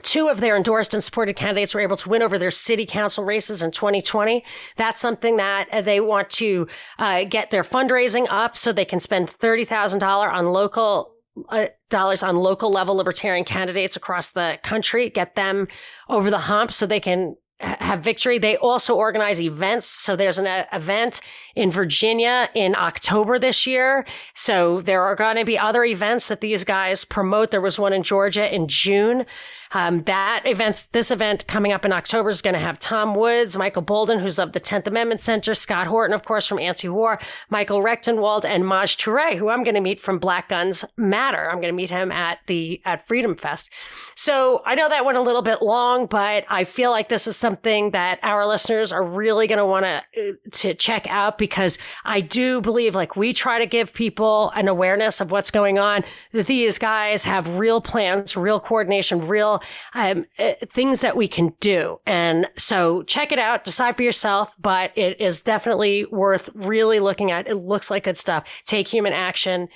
Two 0.02 0.28
of 0.28 0.40
their 0.40 0.56
endorsed 0.56 0.94
and 0.94 1.02
supported 1.02 1.36
candidates 1.36 1.74
were 1.74 1.80
able 1.80 1.96
to 1.96 2.08
win 2.08 2.22
over 2.22 2.38
their 2.38 2.50
city 2.50 2.86
council 2.86 3.24
races 3.24 3.62
in 3.62 3.70
2020. 3.70 4.44
That's 4.76 5.00
something 5.00 5.36
that 5.36 5.68
uh, 5.70 5.80
they 5.80 6.00
want 6.00 6.30
to 6.30 6.68
uh, 6.98 7.24
get 7.24 7.50
their 7.50 7.62
fundraising 7.62 8.26
up 8.30 8.56
so 8.56 8.72
they 8.72 8.84
can 8.84 9.00
spend 9.00 9.28
$30,000 9.28 10.02
on 10.02 10.46
local 10.46 11.14
uh, 11.48 11.66
dollars 11.90 12.22
on 12.22 12.36
local 12.36 12.70
level 12.70 12.94
libertarian 12.94 13.44
candidates 13.44 13.96
across 13.96 14.30
the 14.30 14.58
country, 14.62 15.08
get 15.08 15.34
them 15.34 15.68
over 16.08 16.30
the 16.30 16.38
hump 16.40 16.72
so 16.72 16.86
they 16.86 17.00
can 17.00 17.36
have 17.60 18.02
victory. 18.02 18.38
They 18.38 18.56
also 18.56 18.96
organize 18.96 19.40
events. 19.40 19.86
So 19.86 20.16
there's 20.16 20.38
an 20.38 20.46
uh, 20.46 20.64
event 20.72 21.20
in 21.54 21.70
Virginia 21.70 22.48
in 22.54 22.74
October 22.76 23.38
this 23.38 23.66
year. 23.66 24.04
So 24.34 24.80
there 24.80 25.02
are 25.02 25.14
going 25.14 25.36
to 25.36 25.44
be 25.44 25.58
other 25.58 25.84
events 25.84 26.28
that 26.28 26.40
these 26.40 26.64
guys 26.64 27.04
promote. 27.04 27.50
There 27.50 27.60
was 27.60 27.78
one 27.78 27.92
in 27.92 28.02
Georgia 28.02 28.52
in 28.52 28.68
June. 28.68 29.26
Um, 29.72 30.02
that 30.04 30.42
event, 30.46 30.88
this 30.92 31.10
event 31.10 31.46
coming 31.46 31.72
up 31.72 31.84
in 31.84 31.92
October 31.92 32.28
is 32.28 32.42
going 32.42 32.54
to 32.54 32.60
have 32.60 32.78
Tom 32.78 33.14
Woods, 33.14 33.56
Michael 33.56 33.82
Boldin, 33.82 34.20
who's 34.20 34.38
of 34.38 34.52
the 34.52 34.60
10th 34.60 34.88
Amendment 34.88 35.20
Center, 35.20 35.54
Scott 35.54 35.86
Horton, 35.86 36.14
of 36.14 36.24
course, 36.24 36.46
from 36.46 36.58
Anti-War, 36.58 37.20
Michael 37.50 37.80
Rectenwald, 37.80 38.44
and 38.44 38.66
Maj 38.66 38.96
Touré, 38.96 39.36
who 39.36 39.48
I'm 39.48 39.62
going 39.62 39.76
to 39.76 39.80
meet 39.80 40.00
from 40.00 40.18
Black 40.18 40.48
Guns 40.48 40.84
Matter. 40.96 41.48
I'm 41.48 41.60
going 41.60 41.72
to 41.72 41.76
meet 41.76 41.90
him 41.90 42.10
at 42.10 42.38
the, 42.48 42.82
at 42.84 43.06
Freedom 43.06 43.36
Fest. 43.36 43.70
So 44.16 44.60
I 44.66 44.74
know 44.74 44.88
that 44.88 45.04
went 45.04 45.18
a 45.18 45.22
little 45.22 45.42
bit 45.42 45.62
long, 45.62 46.06
but 46.06 46.44
I 46.48 46.64
feel 46.64 46.90
like 46.90 47.08
this 47.08 47.28
is 47.28 47.36
something 47.36 47.92
that 47.92 48.18
our 48.22 48.46
listeners 48.46 48.92
are 48.92 49.04
really 49.04 49.46
going 49.46 49.58
to 49.58 49.66
want 49.66 49.84
to, 49.84 50.02
uh, 50.16 50.32
to 50.52 50.74
check 50.74 51.06
out 51.08 51.38
because 51.40 51.76
I 52.04 52.20
do 52.20 52.60
believe 52.60 52.94
like 52.94 53.16
we 53.16 53.32
try 53.32 53.58
to 53.58 53.66
give 53.66 53.92
people 53.92 54.50
an 54.50 54.68
awareness 54.68 55.20
of 55.20 55.32
what's 55.32 55.50
going 55.50 55.80
on. 55.80 56.04
That 56.30 56.46
these 56.46 56.78
guys 56.78 57.24
have 57.24 57.58
real 57.58 57.80
plans, 57.80 58.36
real 58.36 58.60
coordination, 58.60 59.26
real 59.26 59.60
um, 59.94 60.26
uh, 60.38 60.52
things 60.72 61.00
that 61.00 61.16
we 61.16 61.26
can 61.26 61.52
do. 61.58 61.98
And 62.06 62.46
so 62.56 63.02
check 63.02 63.32
it 63.32 63.40
out, 63.40 63.64
decide 63.64 63.96
for 63.96 64.04
yourself, 64.04 64.54
but 64.60 64.96
it 64.96 65.20
is 65.20 65.40
definitely 65.40 66.04
worth 66.04 66.48
really 66.54 67.00
looking 67.00 67.32
at. 67.32 67.48
It 67.48 67.56
looks 67.56 67.90
like 67.90 68.04
good 68.04 68.16
stuff. 68.16 68.44
Take 68.64 68.86
human 68.86 69.12
action 69.12 69.68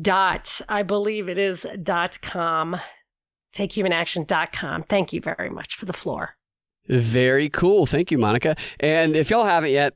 dot, 0.00 0.60
I 0.68 0.84
believe 0.84 1.28
it 1.28 1.38
is 1.38 1.66
dot 1.82 2.20
com. 2.22 2.80
Takehumanaction.com. 3.56 4.84
Thank 4.84 5.12
you 5.14 5.22
very 5.22 5.48
much 5.48 5.74
for 5.74 5.86
the 5.86 5.94
floor. 5.94 6.34
Very 6.86 7.48
cool. 7.48 7.86
Thank 7.86 8.10
you, 8.10 8.18
Monica. 8.18 8.56
And 8.78 9.16
if 9.16 9.30
y'all 9.30 9.46
haven't 9.46 9.70
yet, 9.70 9.94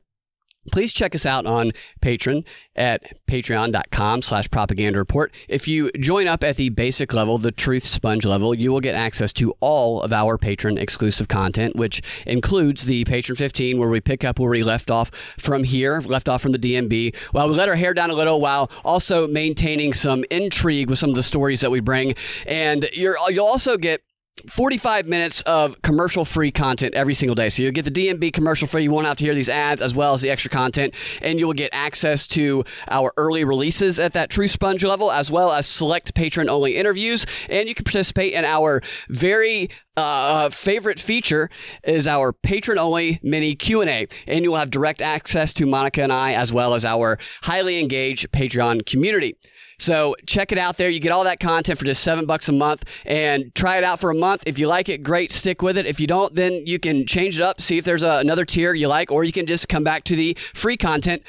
please 0.71 0.93
check 0.93 1.13
us 1.15 1.25
out 1.25 1.45
on 1.45 1.71
Patreon 2.01 2.45
at 2.75 3.03
patreon.com 3.27 4.21
slash 4.21 4.49
propaganda 4.49 4.97
report. 4.97 5.33
If 5.47 5.67
you 5.67 5.91
join 5.99 6.27
up 6.27 6.43
at 6.43 6.55
the 6.55 6.69
basic 6.69 7.13
level, 7.13 7.37
the 7.37 7.51
truth 7.51 7.85
sponge 7.85 8.25
level, 8.25 8.53
you 8.55 8.71
will 8.71 8.79
get 8.79 8.95
access 8.95 9.31
to 9.33 9.53
all 9.59 10.01
of 10.01 10.11
our 10.11 10.37
patron 10.37 10.77
exclusive 10.77 11.27
content, 11.27 11.75
which 11.75 12.01
includes 12.25 12.85
the 12.85 13.05
patron 13.05 13.35
15, 13.35 13.77
where 13.77 13.89
we 13.89 14.01
pick 14.01 14.23
up 14.23 14.39
where 14.39 14.49
we 14.49 14.63
left 14.63 14.89
off 14.89 15.11
from 15.37 15.63
here, 15.63 16.01
left 16.01 16.27
off 16.29 16.41
from 16.41 16.51
the 16.51 16.59
DNB, 16.59 17.15
while 17.31 17.49
we 17.49 17.55
let 17.55 17.69
our 17.69 17.75
hair 17.75 17.93
down 17.93 18.09
a 18.09 18.15
little 18.15 18.41
while 18.41 18.71
also 18.83 19.27
maintaining 19.27 19.93
some 19.93 20.23
intrigue 20.31 20.89
with 20.89 20.99
some 20.99 21.09
of 21.09 21.15
the 21.15 21.23
stories 21.23 21.61
that 21.61 21.71
we 21.71 21.79
bring. 21.79 22.15
And 22.47 22.89
you're, 22.93 23.17
you'll 23.29 23.45
also 23.45 23.77
get 23.77 24.01
45 24.47 25.07
minutes 25.07 25.41
of 25.43 25.81
commercial 25.83 26.25
free 26.25 26.51
content 26.51 26.95
every 26.95 27.13
single 27.13 27.35
day. 27.35 27.49
So 27.49 27.63
you'll 27.63 27.71
get 27.71 27.85
the 27.85 27.91
DNB 27.91 28.33
commercial 28.33 28.67
free. 28.67 28.83
You 28.83 28.91
won't 28.91 29.07
have 29.07 29.17
to 29.17 29.25
hear 29.25 29.35
these 29.35 29.49
ads 29.49 29.81
as 29.81 29.95
well 29.95 30.13
as 30.13 30.21
the 30.21 30.29
extra 30.29 30.49
content. 30.49 30.93
And 31.21 31.39
you 31.39 31.47
will 31.47 31.53
get 31.53 31.69
access 31.71 32.27
to 32.27 32.65
our 32.89 33.13
early 33.15 33.43
releases 33.43 33.99
at 33.99 34.13
that 34.13 34.29
True 34.29 34.47
Sponge 34.47 34.83
level, 34.83 35.11
as 35.11 35.31
well 35.31 35.51
as 35.51 35.67
select 35.67 36.13
patron 36.13 36.49
only 36.49 36.77
interviews. 36.77 37.25
And 37.49 37.69
you 37.69 37.75
can 37.75 37.85
participate 37.85 38.33
in 38.33 38.43
our 38.43 38.81
very 39.07 39.69
uh, 39.95 40.49
favorite 40.49 40.99
feature 40.99 41.49
is 41.83 42.07
our 42.07 42.33
patron 42.33 42.79
only 42.79 43.19
mini 43.21 43.53
Q&A 43.55 44.07
and 44.25 44.43
you 44.43 44.51
will 44.51 44.57
have 44.57 44.71
direct 44.71 45.03
access 45.03 45.53
to 45.53 45.67
Monica 45.67 46.01
and 46.01 46.11
I 46.11 46.33
as 46.33 46.51
well 46.51 46.73
as 46.73 46.83
our 46.83 47.19
highly 47.43 47.79
engaged 47.79 48.31
Patreon 48.31 48.87
community. 48.87 49.35
So 49.79 50.15
check 50.25 50.51
it 50.51 50.57
out 50.57 50.77
there. 50.77 50.89
You 50.89 50.99
get 50.99 51.11
all 51.11 51.23
that 51.23 51.39
content 51.39 51.79
for 51.79 51.85
just 51.85 52.03
seven 52.03 52.25
bucks 52.25 52.49
a 52.49 52.53
month 52.53 52.83
and 53.05 53.53
try 53.55 53.77
it 53.77 53.83
out 53.83 53.99
for 53.99 54.09
a 54.11 54.15
month. 54.15 54.43
If 54.45 54.59
you 54.59 54.67
like 54.67 54.89
it, 54.89 55.03
great, 55.03 55.31
stick 55.31 55.61
with 55.61 55.77
it. 55.77 55.85
If 55.85 55.99
you 55.99 56.07
don't, 56.07 56.33
then 56.35 56.65
you 56.65 56.79
can 56.79 57.05
change 57.05 57.39
it 57.39 57.43
up, 57.43 57.61
see 57.61 57.77
if 57.77 57.85
there's 57.85 58.03
a, 58.03 58.17
another 58.17 58.45
tier 58.45 58.73
you 58.73 58.87
like, 58.87 59.11
or 59.11 59.23
you 59.23 59.31
can 59.31 59.45
just 59.45 59.69
come 59.69 59.83
back 59.83 60.03
to 60.05 60.15
the 60.15 60.37
free 60.53 60.77
content. 60.77 61.23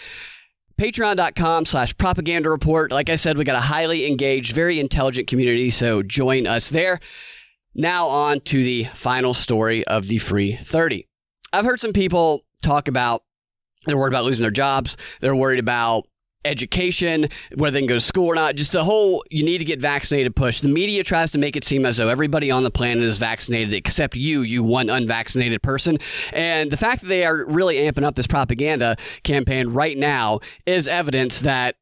Patreon.com 0.78 1.66
slash 1.66 1.96
propaganda 1.96 2.50
report. 2.50 2.90
Like 2.90 3.08
I 3.08 3.16
said, 3.16 3.38
we 3.38 3.44
got 3.44 3.56
a 3.56 3.60
highly 3.60 4.06
engaged, 4.06 4.54
very 4.54 4.80
intelligent 4.80 5.28
community, 5.28 5.70
so 5.70 6.02
join 6.02 6.46
us 6.46 6.68
there. 6.68 6.98
Now 7.76 8.06
on 8.06 8.40
to 8.40 8.62
the 8.62 8.84
final 8.94 9.34
story 9.34 9.84
of 9.86 10.08
the 10.08 10.18
free 10.18 10.56
30. 10.56 11.08
I've 11.52 11.64
heard 11.64 11.78
some 11.78 11.92
people 11.92 12.44
talk 12.62 12.88
about 12.88 13.22
they're 13.86 13.96
worried 13.96 14.12
about 14.12 14.24
losing 14.24 14.42
their 14.42 14.50
jobs. 14.50 14.96
They're 15.20 15.36
worried 15.36 15.58
about 15.58 16.06
education, 16.44 17.28
whether 17.54 17.72
they 17.72 17.80
can 17.80 17.88
go 17.88 17.94
to 17.94 18.00
school 18.00 18.26
or 18.26 18.34
not, 18.34 18.56
just 18.56 18.72
the 18.72 18.84
whole 18.84 19.24
you 19.30 19.42
need 19.42 19.58
to 19.58 19.64
get 19.64 19.80
vaccinated 19.80 20.36
push. 20.36 20.60
The 20.60 20.68
media 20.68 21.02
tries 21.04 21.30
to 21.32 21.38
make 21.38 21.56
it 21.56 21.64
seem 21.64 21.86
as 21.86 21.96
though 21.96 22.08
everybody 22.08 22.50
on 22.50 22.62
the 22.62 22.70
planet 22.70 23.04
is 23.04 23.18
vaccinated 23.18 23.72
except 23.72 24.16
you, 24.16 24.42
you 24.42 24.62
one 24.62 24.90
unvaccinated 24.90 25.62
person. 25.62 25.98
And 26.32 26.70
the 26.70 26.76
fact 26.76 27.02
that 27.02 27.08
they 27.08 27.24
are 27.24 27.44
really 27.46 27.76
amping 27.76 28.04
up 28.04 28.14
this 28.14 28.26
propaganda 28.26 28.96
campaign 29.22 29.68
right 29.68 29.96
now 29.96 30.40
is 30.66 30.86
evidence 30.86 31.40
that 31.40 31.76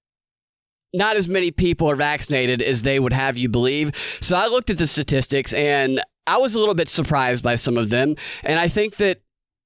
not 0.95 1.17
as 1.17 1.29
many 1.29 1.51
people 1.51 1.89
are 1.89 1.97
vaccinated 1.97 2.61
as 2.61 2.83
they 2.83 3.01
would 3.01 3.13
have 3.13 3.37
you 3.37 3.49
believe. 3.49 3.93
So 4.21 4.37
I 4.37 4.47
looked 4.47 4.71
at 4.71 4.79
the 4.79 4.87
statistics 4.87 5.53
and 5.53 6.03
I 6.27 6.39
was 6.39 6.55
a 6.55 6.59
little 6.59 6.75
bit 6.75 6.89
surprised 6.89 7.43
by 7.43 7.57
some 7.57 7.77
of 7.77 7.89
them. 7.89 8.15
And 8.45 8.59
I 8.59 8.69
think 8.69 8.97
that 8.97 9.23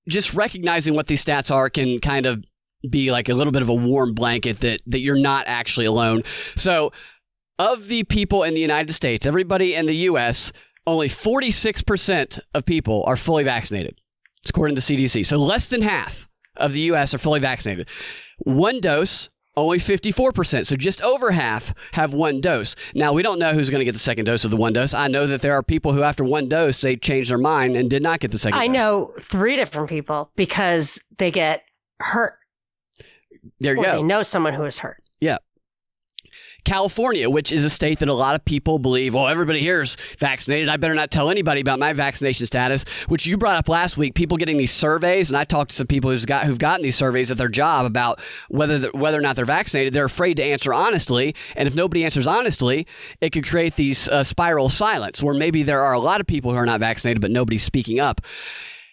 just 0.09 0.35
recognizing 0.35 0.95
what 0.95 1.09
these 1.09 1.25
stats 1.25 1.53
are 1.53 1.69
can 1.69 1.99
kind 1.99 2.27
of 2.27 2.45
be 2.91 3.11
like 3.11 3.29
a 3.29 3.35
little 3.35 3.53
bit 3.53 3.63
of 3.63 3.69
a 3.69 3.75
warm 3.75 4.15
blanket 4.15 4.61
that 4.61 4.81
that 4.87 5.01
you're 5.01 5.19
not 5.19 5.45
actually 5.47 5.87
alone. 5.87 6.23
So, 6.57 6.93
of 7.59 7.89
the 7.89 8.05
people 8.05 8.43
in 8.43 8.55
the 8.55 8.61
United 8.61 8.93
States, 8.93 9.27
everybody 9.27 9.75
in 9.75 9.87
the 9.87 9.97
US, 10.11 10.53
only 10.87 11.09
46% 11.09 12.39
of 12.55 12.65
people 12.65 13.05
are 13.07 13.17
fully 13.17 13.45
vaccinated. 13.45 14.01
It's 14.41 14.51
according 14.51 14.77
to 14.77 14.87
the 14.87 14.97
CDC. 14.97 15.27
So 15.27 15.37
less 15.39 15.69
than 15.69 15.83
half 15.83 16.29
of 16.57 16.73
the 16.73 16.81
US 16.93 17.13
are 17.15 17.19
fully 17.19 17.41
vaccinated. 17.41 17.89
One 18.39 18.81
dose 18.81 19.29
only 19.57 19.79
54%. 19.79 20.67
So 20.67 20.77
just 20.77 21.03
over 21.03 21.31
half 21.31 21.75
have 21.93 22.13
one 22.13 22.41
dose. 22.41 22.77
Now, 22.95 23.13
we 23.13 23.23
don't 23.23 23.39
know 23.39 23.55
who's 23.55 23.71
going 23.71 23.79
to 23.79 23.85
get 23.85 23.93
the 23.93 23.99
second 23.99 24.27
dose 24.27 24.45
of 24.45 24.51
the 24.51 24.57
one 24.57 24.75
dose. 24.75 24.93
I 24.93 25.09
know 25.09 25.27
that 25.27 25.41
there 25.41 25.55
are 25.55 25.63
people 25.63 25.93
who, 25.95 26.03
after 26.03 26.25
one 26.25 26.49
dose, 26.49 26.81
they 26.81 26.95
changed 26.97 27.31
their 27.31 27.39
mind 27.39 27.75
and 27.75 27.89
did 27.89 28.03
not 28.03 28.21
get 28.21 28.33
the 28.33 28.39
second 28.39 28.59
I 28.59 28.67
dose. 28.67 28.75
know 28.77 29.13
three 29.21 29.57
different 29.57 29.89
people 29.89 30.31
because 30.37 31.01
they 31.17 31.31
get 31.31 31.63
hurt 32.01 32.39
There 33.61 33.75
you 33.75 33.81
or 33.81 33.85
go. 33.85 33.97
they 33.97 34.03
know 34.03 34.23
someone 34.23 34.55
who 34.55 34.65
is 34.65 34.81
hurt. 34.81 35.03
Yeah. 35.21 35.39
California, 36.67 37.31
which 37.31 37.53
is 37.53 37.65
a 37.65 37.71
state 37.71 38.01
that 38.01 38.09
a 38.09 38.13
lot 38.13 38.35
of 38.35 38.45
people 38.45 38.79
believe, 38.81 39.15
well, 39.15 39.29
everybody 39.29 39.61
here 39.61 39.81
is 39.81 39.97
vaccinated. 40.19 40.69
I 40.69 40.77
better 40.77 40.95
not 40.95 41.13
tell 41.13 41.31
anybody 41.31 41.61
about 41.61 41.79
my 41.79 41.93
vaccination 41.93 42.45
status, 42.45 42.85
which 43.07 43.25
you 43.25 43.39
brought 43.39 43.57
up 43.57 43.69
last 43.69 43.97
week. 43.97 44.15
People 44.15 44.37
getting 44.37 44.57
these 44.57 44.73
surveys, 44.73 45.31
and 45.31 45.37
I 45.39 45.45
talked 45.45 45.71
to 45.71 45.77
some 45.77 45.87
people 45.87 46.11
who's 46.11 46.27
got 46.27 46.45
who've 46.45 46.59
gotten 46.59 46.83
these 46.83 46.97
surveys 46.97 47.31
at 47.31 47.39
their 47.39 47.49
job 47.49 47.87
about 47.87 48.21
whether 48.49 48.79
the, 48.79 48.89
whether 48.89 49.17
or 49.17 49.23
not 49.23 49.37
they're 49.37 49.45
vaccinated. 49.45 49.95
They're 49.95 50.05
afraid 50.05 50.35
to 50.39 50.45
answer 50.45 50.75
honestly, 50.75 51.37
and 51.55 51.69
if 51.69 51.75
nobody 51.77 52.05
answers 52.05 52.27
honestly, 52.27 52.87
it 53.21 53.31
could 53.31 53.47
create 53.47 53.77
these 53.77 54.09
uh, 54.09 54.25
spiral 54.25 54.69
silence, 54.69 55.23
where 55.23 55.35
maybe 55.35 55.63
there 55.63 55.83
are 55.83 55.93
a 55.93 56.01
lot 56.01 56.21
of 56.21 56.27
people 56.27 56.51
who 56.51 56.57
are 56.57 56.67
not 56.67 56.81
vaccinated, 56.81 57.23
but 57.23 57.31
nobody's 57.31 57.63
speaking 57.63 58.01
up. 58.01 58.21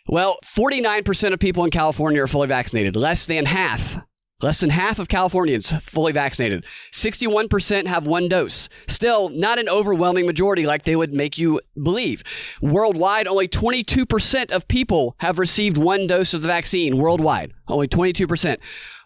Well, 0.08 0.38
49% 0.46 1.34
of 1.34 1.40
people 1.40 1.64
in 1.64 1.72
California 1.72 2.22
are 2.22 2.28
fully 2.28 2.50
vaccinated, 2.50 2.96
less 2.96 3.26
than 3.26 3.46
half 3.46 3.98
Less 4.44 4.60
than 4.60 4.72
half 4.72 5.00
of 5.00 5.08
Californians 5.08 5.72
fully 5.82 6.12
vaccinated. 6.12 6.66
61% 6.92 7.88
have 7.88 8.06
one 8.06 8.28
dose. 8.28 8.68
Still, 8.88 9.30
not 9.30 9.58
an 9.58 9.70
overwhelming 9.70 10.26
majority 10.26 10.66
like 10.66 10.84
they 10.84 10.98
would 10.98 11.14
make 11.14 11.38
you 11.38 11.62
believe. 11.82 12.24
Worldwide, 12.62 13.26
only 13.26 13.48
22% 13.48 14.52
of 14.52 14.68
people 14.68 15.16
have 15.20 15.40
received 15.40 15.78
one 15.78 16.08
dose 16.08 16.34
of 16.34 16.42
the 16.42 16.50
vaccine 16.50 16.98
worldwide. 16.98 17.54
Only 17.70 17.88
22%. 17.88 18.58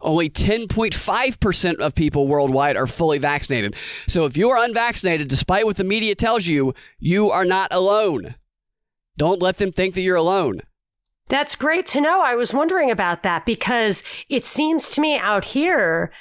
Only 0.01 0.27
10.5% 0.27 1.75
of 1.75 1.93
people 1.93 2.27
worldwide 2.27 2.75
are 2.75 2.87
fully 2.87 3.19
vaccinated. 3.19 3.75
So 4.07 4.25
if 4.25 4.37
you're 4.37 4.57
unvaccinated, 4.57 5.27
despite 5.27 5.67
what 5.67 5.77
the 5.77 5.83
media 5.83 6.15
tells 6.15 6.47
you, 6.47 6.73
you 6.97 7.29
are 7.29 7.45
not 7.45 7.71
alone. 7.71 8.33
Don't 9.17 9.43
let 9.43 9.57
them 9.57 9.71
think 9.71 9.93
that 9.93 10.01
you're 10.01 10.15
alone. 10.15 10.61
That's 11.29 11.55
great 11.55 11.85
to 11.87 12.01
know. 12.01 12.21
I 12.21 12.35
was 12.35 12.53
wondering 12.53 12.89
about 12.89 13.23
that 13.23 13.45
because 13.45 14.03
it 14.29 14.45
seems 14.45 14.91
to 14.91 15.01
me 15.01 15.17
out 15.17 15.43
here, 15.45 16.11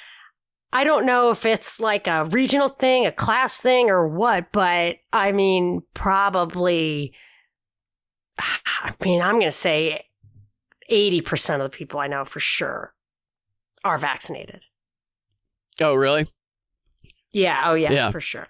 I 0.73 0.83
don't 0.83 1.05
know 1.05 1.29
if 1.31 1.45
it's 1.45 1.79
like 1.79 2.07
a 2.07 2.25
regional 2.25 2.69
thing, 2.69 3.05
a 3.05 3.11
class 3.11 3.59
thing, 3.61 3.89
or 3.89 4.07
what, 4.07 4.51
but 4.51 4.97
I 5.13 5.31
mean, 5.31 5.83
probably, 5.93 7.13
I 8.39 8.93
mean, 9.01 9.21
I'm 9.21 9.35
going 9.35 9.45
to 9.45 9.51
say 9.51 10.03
80% 10.91 11.55
of 11.55 11.71
the 11.71 11.77
people 11.77 11.99
I 11.99 12.07
know 12.07 12.25
for 12.25 12.39
sure 12.41 12.93
are 13.85 13.97
vaccinated. 13.97 14.65
Oh, 15.79 15.95
really? 15.95 16.27
Yeah. 17.31 17.61
Oh, 17.65 17.75
yeah, 17.75 17.91
Yeah. 17.91 18.11
for 18.11 18.19
sure. 18.19 18.47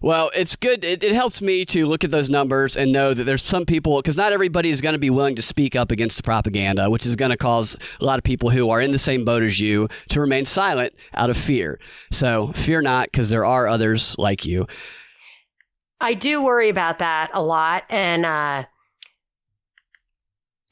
Well, 0.00 0.30
it's 0.34 0.56
good. 0.56 0.84
It, 0.84 1.02
it 1.02 1.14
helps 1.14 1.40
me 1.40 1.64
to 1.66 1.86
look 1.86 2.04
at 2.04 2.10
those 2.10 2.28
numbers 2.28 2.76
and 2.76 2.92
know 2.92 3.14
that 3.14 3.24
there's 3.24 3.42
some 3.42 3.64
people, 3.64 3.96
because 4.02 4.16
not 4.16 4.32
everybody 4.32 4.68
is 4.68 4.80
going 4.80 4.92
to 4.92 4.98
be 4.98 5.10
willing 5.10 5.34
to 5.36 5.42
speak 5.42 5.74
up 5.74 5.90
against 5.90 6.18
the 6.18 6.22
propaganda, 6.22 6.90
which 6.90 7.06
is 7.06 7.16
going 7.16 7.30
to 7.30 7.36
cause 7.36 7.76
a 8.00 8.04
lot 8.04 8.18
of 8.18 8.24
people 8.24 8.50
who 8.50 8.68
are 8.68 8.80
in 8.80 8.92
the 8.92 8.98
same 8.98 9.24
boat 9.24 9.42
as 9.42 9.60
you 9.60 9.88
to 10.10 10.20
remain 10.20 10.44
silent 10.44 10.94
out 11.14 11.30
of 11.30 11.36
fear. 11.36 11.80
So 12.10 12.52
fear 12.52 12.82
not, 12.82 13.10
because 13.10 13.30
there 13.30 13.46
are 13.46 13.66
others 13.66 14.14
like 14.18 14.44
you. 14.44 14.66
I 16.00 16.12
do 16.14 16.42
worry 16.42 16.68
about 16.68 16.98
that 16.98 17.30
a 17.32 17.42
lot. 17.42 17.84
And, 17.88 18.26
uh, 18.26 18.64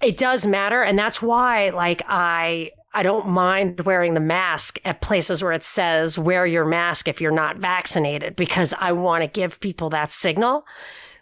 it 0.02 0.16
does 0.18 0.46
matter. 0.46 0.83
And 0.83 0.98
that's 0.98 1.22
why, 1.22 1.70
like, 1.70 2.02
I, 2.09 2.72
I 2.94 3.02
don't 3.02 3.28
mind 3.28 3.81
wearing 3.81 4.14
the 4.14 4.20
mask 4.20 4.78
at 4.85 5.00
places 5.00 5.42
where 5.42 5.52
it 5.52 5.64
says 5.64 6.18
wear 6.18 6.46
your 6.46 6.64
mask 6.64 7.09
if 7.09 7.20
you're 7.20 7.31
not 7.31 7.57
vaccinated 7.57 8.37
because 8.37 8.74
I 8.78 8.92
want 8.92 9.22
to 9.22 9.28
give 9.28 9.61
people 9.61 9.90
that 9.90 10.11
signal. 10.11 10.64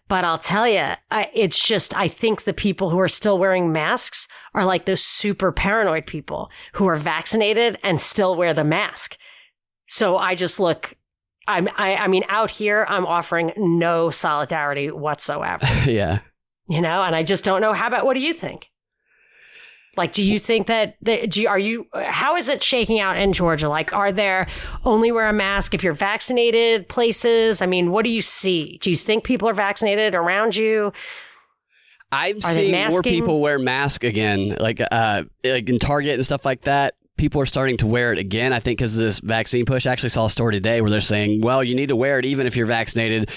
But 0.08 0.24
I'll 0.24 0.38
tell 0.38 0.66
you, 0.66 0.94
I, 1.12 1.30
it's 1.32 1.62
just, 1.62 1.96
I 1.96 2.08
think 2.08 2.42
the 2.42 2.52
people 2.52 2.90
who 2.90 2.98
are 2.98 3.08
still 3.08 3.38
wearing 3.38 3.72
masks 3.72 4.26
are 4.54 4.64
like 4.64 4.84
those 4.84 5.04
super 5.04 5.52
paranoid 5.52 6.04
people 6.04 6.50
who 6.72 6.88
are 6.88 6.96
vaccinated 6.96 7.78
and 7.84 8.00
still 8.00 8.34
wear 8.34 8.52
the 8.52 8.64
mask. 8.64 9.16
So 9.86 10.16
I 10.16 10.34
just 10.34 10.58
look, 10.58 10.96
I'm, 11.46 11.68
I, 11.76 11.94
I 11.94 12.08
mean, 12.08 12.24
out 12.28 12.50
here, 12.50 12.84
I'm 12.88 13.06
offering 13.06 13.52
no 13.56 14.10
solidarity 14.10 14.90
whatsoever, 14.90 15.66
yeah. 15.86 16.18
you 16.68 16.80
know, 16.80 17.04
and 17.04 17.14
I 17.14 17.22
just 17.22 17.44
don't 17.44 17.60
know. 17.60 17.72
How 17.72 17.86
about, 17.86 18.04
what 18.04 18.14
do 18.14 18.20
you 18.20 18.34
think? 18.34 18.66
Like, 19.96 20.12
do 20.12 20.22
you 20.22 20.38
think 20.38 20.68
that, 20.68 20.96
that 21.02 21.30
do 21.30 21.42
you, 21.42 21.48
are 21.48 21.58
you, 21.58 21.86
how 21.94 22.36
is 22.36 22.48
it 22.48 22.62
shaking 22.62 23.00
out 23.00 23.16
in 23.16 23.32
Georgia? 23.32 23.68
Like, 23.68 23.92
are 23.92 24.12
there 24.12 24.46
only 24.84 25.10
wear 25.10 25.28
a 25.28 25.32
mask 25.32 25.74
if 25.74 25.82
you're 25.82 25.92
vaccinated 25.92 26.88
places? 26.88 27.60
I 27.60 27.66
mean, 27.66 27.90
what 27.90 28.04
do 28.04 28.10
you 28.10 28.22
see? 28.22 28.78
Do 28.80 28.90
you 28.90 28.96
think 28.96 29.24
people 29.24 29.48
are 29.48 29.54
vaccinated 29.54 30.14
around 30.14 30.54
you? 30.54 30.92
I'm 32.12 32.38
Are 32.38 32.52
seeing 32.52 32.88
more 32.88 33.02
people 33.02 33.40
wear 33.40 33.58
masks 33.58 34.04
again, 34.04 34.56
like 34.58 34.80
uh, 34.90 35.24
like 35.44 35.68
in 35.68 35.78
Target 35.78 36.14
and 36.14 36.24
stuff 36.24 36.44
like 36.44 36.62
that. 36.62 36.94
People 37.16 37.40
are 37.40 37.46
starting 37.46 37.76
to 37.78 37.86
wear 37.86 38.12
it 38.12 38.18
again. 38.18 38.52
I 38.52 38.58
think 38.58 38.78
because 38.78 38.96
of 38.96 39.04
this 39.04 39.20
vaccine 39.20 39.64
push. 39.64 39.86
I 39.86 39.92
actually 39.92 40.08
saw 40.08 40.26
a 40.26 40.30
story 40.30 40.54
today 40.54 40.80
where 40.80 40.90
they're 40.90 41.00
saying, 41.00 41.42
"Well, 41.42 41.62
you 41.62 41.74
need 41.74 41.88
to 41.88 41.96
wear 41.96 42.18
it 42.18 42.24
even 42.24 42.46
if 42.46 42.56
you're 42.56 42.66
vaccinated." 42.66 43.30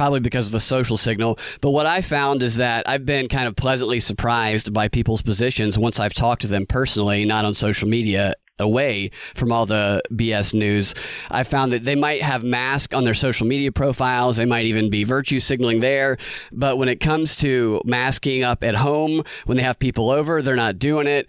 Probably 0.00 0.20
because 0.20 0.48
of 0.48 0.54
a 0.54 0.60
social 0.60 0.96
signal. 0.96 1.38
But 1.60 1.72
what 1.72 1.84
I 1.84 2.00
found 2.00 2.42
is 2.42 2.56
that 2.56 2.88
I've 2.88 3.04
been 3.04 3.28
kind 3.28 3.46
of 3.46 3.54
pleasantly 3.54 4.00
surprised 4.00 4.72
by 4.72 4.88
people's 4.88 5.20
positions 5.20 5.76
once 5.76 6.00
I've 6.00 6.14
talked 6.14 6.40
to 6.40 6.48
them 6.48 6.64
personally, 6.64 7.26
not 7.26 7.44
on 7.44 7.52
social 7.52 7.86
media, 7.86 8.32
away 8.60 9.10
from 9.34 9.50
all 9.50 9.66
the 9.66 10.02
BS 10.12 10.54
news, 10.54 10.94
I 11.30 11.42
found 11.42 11.72
that 11.72 11.84
they 11.84 11.96
might 11.96 12.22
have 12.22 12.44
masks 12.44 12.94
on 12.94 13.04
their 13.04 13.14
social 13.14 13.46
media 13.46 13.72
profiles. 13.72 14.36
They 14.36 14.44
might 14.44 14.66
even 14.66 14.90
be 14.90 15.04
virtue 15.04 15.40
signaling 15.40 15.80
there. 15.80 16.18
But 16.52 16.78
when 16.78 16.88
it 16.88 17.00
comes 17.00 17.36
to 17.36 17.80
masking 17.84 18.44
up 18.44 18.62
at 18.62 18.76
home, 18.76 19.24
when 19.46 19.56
they 19.56 19.62
have 19.62 19.78
people 19.78 20.10
over, 20.10 20.42
they're 20.42 20.56
not 20.56 20.78
doing 20.78 21.06
it. 21.06 21.28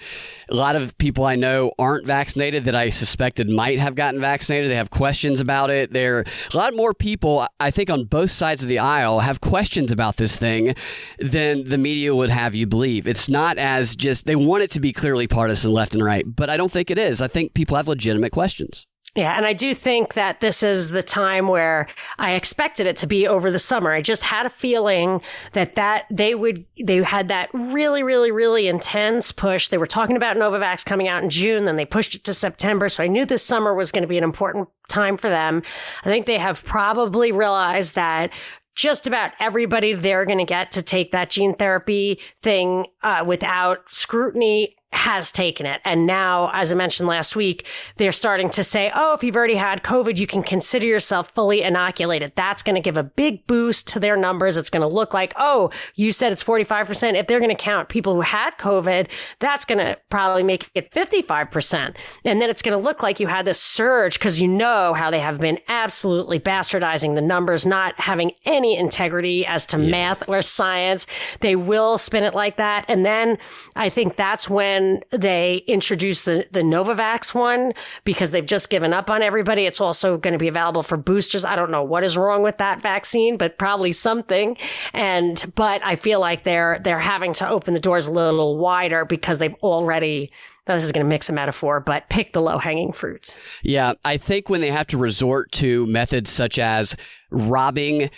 A 0.52 0.56
lot 0.56 0.76
of 0.76 0.98
people 0.98 1.24
I 1.26 1.38
know 1.38 1.72
aren't 1.80 2.06
vaccinated 2.06 2.66
that 2.66 2.76
I 2.76 2.90
suspected 2.90 3.50
might 3.50 3.80
have 3.80 3.96
gotten 3.96 4.20
vaccinated. 4.20 4.70
They 4.70 4.76
have 4.76 4.90
questions 4.90 5.40
about 5.40 5.70
it. 5.70 5.94
There, 5.94 6.20
are 6.20 6.26
a 6.54 6.58
lot 6.58 6.76
more 6.76 6.94
people, 6.94 7.48
I 7.62 7.72
think, 7.72 7.90
on 7.90 8.04
both 8.04 8.32
sides 8.32 8.62
of 8.62 8.68
the 8.68 8.80
aisle 8.80 9.22
have 9.22 9.40
questions 9.40 9.94
about 9.94 10.18
this 10.18 10.36
thing 10.36 10.76
than 11.20 11.70
the 11.70 11.78
media 11.78 12.14
would 12.14 12.30
have 12.30 12.54
you 12.54 12.68
believe. 12.68 13.08
It's 13.08 13.30
not 13.30 13.58
as 13.58 13.96
just 13.96 14.26
they 14.26 14.36
want 14.36 14.64
it 14.64 14.72
to 14.72 14.82
be 14.82 14.92
clearly 14.92 15.26
partisan 15.26 15.72
left 15.72 15.96
and 15.96 16.04
right, 16.04 16.26
but 16.28 16.50
I 16.50 16.58
don't 16.58 16.72
think 16.72 16.92
it 16.92 17.00
is. 17.00 17.22
I 17.22 17.30
think 17.30 17.54
people 17.54 17.78
have 17.78 17.88
legitimate 17.88 18.34
questions. 18.34 18.88
Yeah, 19.14 19.36
and 19.36 19.46
I 19.46 19.52
do 19.52 19.74
think 19.74 20.14
that 20.14 20.40
this 20.40 20.64
is 20.64 20.92
the 20.92 21.04
time 21.04 21.50
where 21.50 21.88
I 22.18 22.32
expected 22.32 22.88
it 22.88 22.96
to 22.98 23.08
be 23.08 23.28
over 23.28 23.52
the 23.52 23.60
summer. 23.60 23.92
I 23.92 24.02
just 24.02 24.24
had 24.24 24.46
a 24.46 24.50
feeling 24.50 25.22
that 25.52 25.76
that 25.76 26.06
they 26.10 26.34
would 26.34 26.66
they 26.82 27.04
had 27.04 27.28
that 27.28 27.50
really 27.54 28.04
really 28.04 28.32
really 28.32 28.70
intense 28.70 29.34
push. 29.34 29.68
They 29.68 29.78
were 29.78 29.86
talking 29.86 30.16
about 30.16 30.38
Novavax 30.38 30.86
coming 30.86 31.10
out 31.10 31.24
in 31.24 31.30
June, 31.30 31.66
then 31.66 31.76
they 31.76 31.84
pushed 31.84 32.16
it 32.16 32.24
to 32.24 32.34
September, 32.34 32.88
so 32.88 33.04
I 33.04 33.08
knew 33.08 33.26
this 33.26 33.44
summer 33.44 33.74
was 33.74 33.92
going 33.92 34.04
to 34.04 34.08
be 34.08 34.18
an 34.18 34.24
important 34.24 34.70
time 34.88 35.18
for 35.18 35.30
them. 35.30 35.62
I 36.06 36.10
think 36.10 36.26
they 36.26 36.38
have 36.38 36.64
probably 36.64 37.34
realized 37.34 37.96
that 37.96 38.32
just 38.76 39.08
about 39.08 39.32
everybody 39.42 39.92
they're 39.92 40.26
going 40.26 40.38
to 40.38 40.46
get 40.46 40.72
to 40.72 40.82
take 40.82 41.12
that 41.12 41.30
gene 41.30 41.54
therapy 41.54 42.18
thing 42.42 42.86
uh, 43.04 43.26
without 43.28 43.80
scrutiny 43.94 44.78
has 44.94 45.32
taken 45.32 45.66
it. 45.66 45.82
And 45.86 46.06
now, 46.06 46.52
as 46.54 46.72
I 46.72 46.76
mentioned 46.76 47.08
last 47.08 47.36
week, 47.36 47.66
they're 47.98 48.12
starting 48.12 48.50
to 48.52 48.64
say, 48.64 48.92
oh, 48.94 49.14
if 49.14 49.24
you've 49.24 49.36
already 49.36 49.56
had 49.56 49.84
COVID, 49.84 50.18
you 50.18 50.28
can 50.28 50.44
consider 50.44 50.86
yourself 50.86 51.32
fully 51.32 51.62
inoculated. 51.62 52.34
That's 52.36 52.62
going 52.62 52.76
to 52.76 52.82
give 52.82 52.98
a 52.98 53.04
big 53.04 53.48
boost 53.48 53.88
to 53.90 54.00
their 54.00 54.18
numbers. 54.18 54.58
It's 54.58 54.70
going 54.70 54.82
to 54.82 54.88
look 54.88 55.14
like, 55.14 55.34
oh, 55.38 55.72
you 55.96 56.12
said 56.12 56.32
it's 56.32 56.44
45%. 56.44 57.16
If 57.16 57.28
they're 57.28 57.40
going 57.40 57.56
to 57.56 57.56
count 57.56 57.88
people 57.88 58.16
who 58.16 58.22
had 58.22 58.58
COVID, 58.58 59.08
that's 59.40 59.64
going 59.64 59.78
to 59.78 59.98
probably 60.10 60.44
make 60.44 60.70
it 60.76 60.92
55%. 60.92 61.96
And 62.26 62.42
then 62.42 62.50
it's 62.50 62.62
going 62.62 62.78
to 62.78 62.84
look 62.84 63.02
like 63.02 63.20
you 63.20 63.28
had 63.28 63.46
this 63.46 63.62
surge 63.62 64.20
because 64.20 64.42
you 64.42 64.48
know 64.48 64.94
how 64.94 65.10
they 65.10 65.20
have 65.20 65.40
been 65.40 65.60
absolutely 65.70 66.40
bastardizing 66.40 67.16
the 67.16 67.22
numbers, 67.22 67.66
not 67.66 67.98
having 68.00 68.34
any 68.46 68.76
integrity 68.76 69.46
as 69.46 69.66
to 69.68 69.78
yeah. 69.78 69.90
math 69.90 70.28
or 70.28 70.42
science. 70.42 71.08
They 71.40 71.56
will 71.56 71.98
spin 71.98 72.24
it 72.24 72.36
like 72.36 72.58
that. 72.58 72.84
And 72.90 73.06
then 73.06 73.38
I 73.76 73.88
think 73.90 74.18
that's 74.18 74.50
when 74.50 74.81
when 74.82 75.04
they 75.12 75.64
introduce 75.68 76.24
the, 76.24 76.48
the 76.52 76.62
Novavax 76.62 77.34
one 77.34 77.74
because 78.04 78.32
they've 78.32 78.46
just 78.46 78.70
given 78.70 78.94
up 78.94 79.10
on 79.10 79.22
everybody. 79.22 79.66
It's 79.66 79.82
also 79.82 80.18
going 80.18 80.34
to 80.34 80.40
be 80.40 80.48
available 80.48 80.84
for 80.84 80.98
boosters. 80.98 81.46
I 81.46 81.56
don't 81.56 81.72
know 81.72 81.84
what 81.84 82.04
is 82.04 82.18
wrong 82.18 82.44
with 82.44 82.58
that 82.58 82.82
vaccine, 82.82 83.38
but 83.38 83.58
probably 83.58 83.92
something. 83.92 84.58
And, 84.94 85.52
but 85.56 85.86
I 85.86 85.96
feel 85.96 86.20
like 86.20 86.44
they're, 86.44 86.80
they're 86.84 87.00
having 87.00 87.34
to 87.36 87.50
open 87.50 87.74
the 87.74 87.80
doors 87.80 88.08
a 88.08 88.12
little 88.12 88.58
wider 88.58 89.06
because 89.06 89.40
they've 89.40 89.56
already 89.56 90.32
this 90.68 90.86
is 90.86 90.92
going 90.94 91.04
to 91.04 91.10
mix 91.10 91.28
a 91.28 91.34
metaphor, 91.34 91.82
but 91.82 92.08
pick 92.08 92.32
the 92.32 92.40
low 92.40 92.58
hanging 92.58 92.94
fruit. 92.94 93.36
Yeah, 93.62 93.94
I 94.06 94.16
think 94.16 94.48
when 94.48 94.62
they 94.62 94.70
have 94.70 94.88
to 94.88 94.98
resort 94.98 95.52
to 95.54 95.86
methods 95.88 96.30
such 96.30 96.60
as 96.60 96.96
robbing 97.30 98.10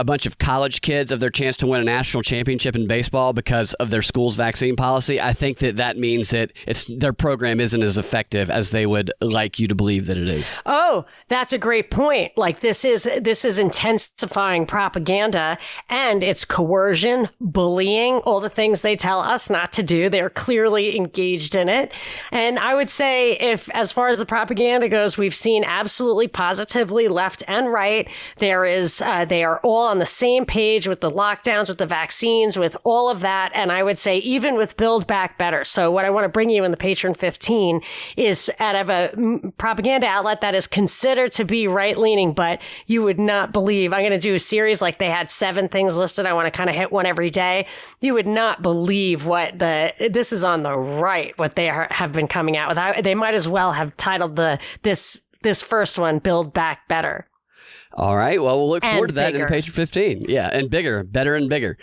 a 0.00 0.04
bunch 0.04 0.26
of 0.26 0.38
college 0.38 0.80
kids 0.80 1.12
of 1.12 1.20
their 1.20 1.30
chance 1.30 1.56
to 1.56 1.68
win 1.68 1.80
a 1.80 1.84
national 1.84 2.22
championship 2.22 2.74
in 2.74 2.88
baseball 2.88 3.32
because 3.32 3.74
of 3.74 3.90
their 3.90 4.02
school's 4.02 4.34
vaccine 4.34 4.74
policy, 4.74 5.20
I 5.20 5.32
think 5.32 5.58
that 5.58 5.76
that 5.76 5.96
means 5.96 6.30
that 6.30 6.52
it's 6.66 6.86
their 6.86 7.12
program 7.12 7.60
isn't 7.60 7.80
as 7.80 7.96
effective 7.96 8.50
as 8.50 8.70
they 8.70 8.86
would 8.86 9.12
like 9.20 9.60
you 9.60 9.68
to 9.68 9.74
believe 9.74 10.06
that 10.06 10.18
it 10.18 10.28
is. 10.28 10.60
Oh, 10.66 11.06
that's 11.28 11.52
a 11.52 11.58
great 11.58 11.92
point. 11.92 12.32
Like 12.36 12.60
this 12.60 12.84
is 12.84 13.08
this 13.20 13.44
is 13.44 13.60
intensifying 13.60 14.66
propaganda 14.66 15.58
and 15.88 16.24
it's 16.24 16.44
coercion, 16.44 17.28
bullying, 17.40 18.14
all 18.16 18.40
the 18.40 18.50
things 18.50 18.80
they 18.80 18.96
tell 18.96 19.20
us 19.20 19.48
not 19.48 19.72
to 19.74 19.84
do. 19.84 20.08
They're 20.08 20.30
clearly 20.30 20.96
engaged 20.96 21.54
in 21.54 21.68
it. 21.68 21.92
And 22.32 22.58
I 22.58 22.74
would 22.74 22.90
say 22.90 23.38
if 23.38 23.70
as 23.70 23.92
far 23.92 24.08
as 24.08 24.18
the 24.18 24.26
propaganda 24.26 24.88
goes, 24.88 25.16
we've 25.16 25.34
seen 25.34 25.62
absolutely 25.62 26.26
positively 26.26 27.06
left 27.06 27.44
and 27.46 27.72
right. 27.72 28.08
There 28.38 28.64
is 28.64 29.00
uh, 29.00 29.24
they 29.24 29.44
are 29.44 29.60
all 29.60 29.83
all 29.84 29.90
on 29.90 29.98
the 29.98 30.06
same 30.06 30.46
page 30.46 30.88
with 30.88 31.00
the 31.00 31.10
lockdowns, 31.10 31.68
with 31.68 31.78
the 31.78 31.86
vaccines, 31.86 32.58
with 32.58 32.76
all 32.84 33.10
of 33.10 33.20
that. 33.20 33.52
And 33.54 33.70
I 33.70 33.82
would 33.82 33.98
say 33.98 34.18
even 34.18 34.56
with 34.56 34.76
Build 34.76 35.06
Back 35.06 35.38
Better. 35.38 35.64
So 35.64 35.90
what 35.90 36.04
I 36.04 36.10
want 36.10 36.24
to 36.24 36.28
bring 36.28 36.50
you 36.50 36.64
in 36.64 36.70
the 36.70 36.76
Patreon 36.76 37.16
15 37.16 37.80
is 38.16 38.50
out 38.58 38.76
of 38.76 38.88
a 38.88 39.10
mm, 39.14 39.56
propaganda 39.58 40.06
outlet 40.06 40.40
that 40.40 40.54
is 40.54 40.66
considered 40.66 41.32
to 41.32 41.44
be 41.44 41.68
right 41.68 41.96
leaning, 41.98 42.32
but 42.32 42.60
you 42.86 43.02
would 43.02 43.18
not 43.18 43.52
believe. 43.52 43.92
I'm 43.92 44.00
going 44.00 44.12
to 44.12 44.18
do 44.18 44.34
a 44.34 44.38
series 44.38 44.80
like 44.80 44.98
they 44.98 45.10
had 45.10 45.30
seven 45.30 45.68
things 45.68 45.96
listed. 45.96 46.26
I 46.26 46.32
want 46.32 46.46
to 46.46 46.56
kind 46.56 46.70
of 46.70 46.76
hit 46.76 46.90
one 46.90 47.06
every 47.06 47.30
day. 47.30 47.66
You 48.00 48.14
would 48.14 48.26
not 48.26 48.62
believe 48.62 49.26
what 49.26 49.58
the, 49.58 49.92
this 50.10 50.32
is 50.32 50.44
on 50.44 50.62
the 50.62 50.76
right, 50.76 51.36
what 51.38 51.54
they 51.54 51.68
are, 51.68 51.88
have 51.90 52.12
been 52.12 52.28
coming 52.28 52.56
out 52.56 52.70
with. 52.70 52.78
I, 52.78 53.02
they 53.02 53.14
might 53.14 53.34
as 53.34 53.46
well 53.46 53.72
have 53.72 53.96
titled 53.96 54.36
the, 54.36 54.58
this, 54.82 55.22
this 55.42 55.60
first 55.62 55.98
one, 55.98 56.18
Build 56.20 56.54
Back 56.54 56.88
Better. 56.88 57.28
All 57.96 58.16
right. 58.16 58.42
Well, 58.42 58.56
we'll 58.58 58.68
look 58.68 58.84
and 58.84 58.92
forward 58.92 59.08
to 59.08 59.14
that 59.14 59.32
bigger. 59.32 59.46
in 59.46 59.52
the 59.52 59.58
Patreon 59.58 59.70
15. 59.72 60.22
Yeah, 60.28 60.50
and 60.52 60.68
bigger, 60.68 61.04
better 61.04 61.36
and 61.36 61.48
bigger. 61.48 61.78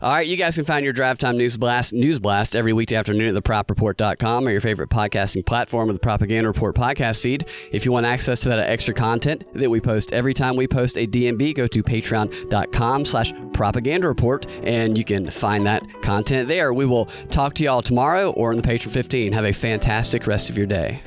All 0.00 0.14
right. 0.14 0.26
You 0.26 0.36
guys 0.36 0.54
can 0.54 0.64
find 0.64 0.84
your 0.84 0.92
Drive 0.92 1.18
Time 1.18 1.36
News 1.36 1.56
Blast, 1.56 1.92
News 1.92 2.20
Blast 2.20 2.54
every 2.54 2.72
weekday 2.72 2.94
afternoon 2.94 3.34
at 3.34 3.42
thepropreport.com 3.42 4.46
or 4.46 4.50
your 4.52 4.60
favorite 4.60 4.90
podcasting 4.90 5.44
platform 5.44 5.90
or 5.90 5.92
the 5.92 5.98
Propaganda 5.98 6.48
Report 6.48 6.76
podcast 6.76 7.20
feed. 7.20 7.46
If 7.72 7.84
you 7.84 7.90
want 7.90 8.06
access 8.06 8.40
to 8.40 8.48
that 8.50 8.60
extra 8.60 8.94
content 8.94 9.44
that 9.54 9.68
we 9.68 9.80
post 9.80 10.12
every 10.12 10.34
time 10.34 10.54
we 10.54 10.68
post 10.68 10.96
a 10.96 11.06
DNB, 11.06 11.54
go 11.54 11.66
to 11.66 11.82
patreon.com 11.82 13.04
slash 13.04 13.32
propaganda 13.52 14.06
report 14.06 14.46
and 14.62 14.96
you 14.96 15.04
can 15.04 15.28
find 15.30 15.66
that 15.66 15.82
content 16.02 16.46
there. 16.46 16.72
We 16.72 16.86
will 16.86 17.06
talk 17.30 17.54
to 17.54 17.64
y'all 17.64 17.82
tomorrow 17.82 18.30
or 18.32 18.52
in 18.52 18.60
the 18.60 18.66
Patreon 18.66 18.90
15. 18.90 19.32
Have 19.32 19.44
a 19.44 19.52
fantastic 19.52 20.26
rest 20.28 20.48
of 20.48 20.56
your 20.56 20.66
day. 20.66 21.00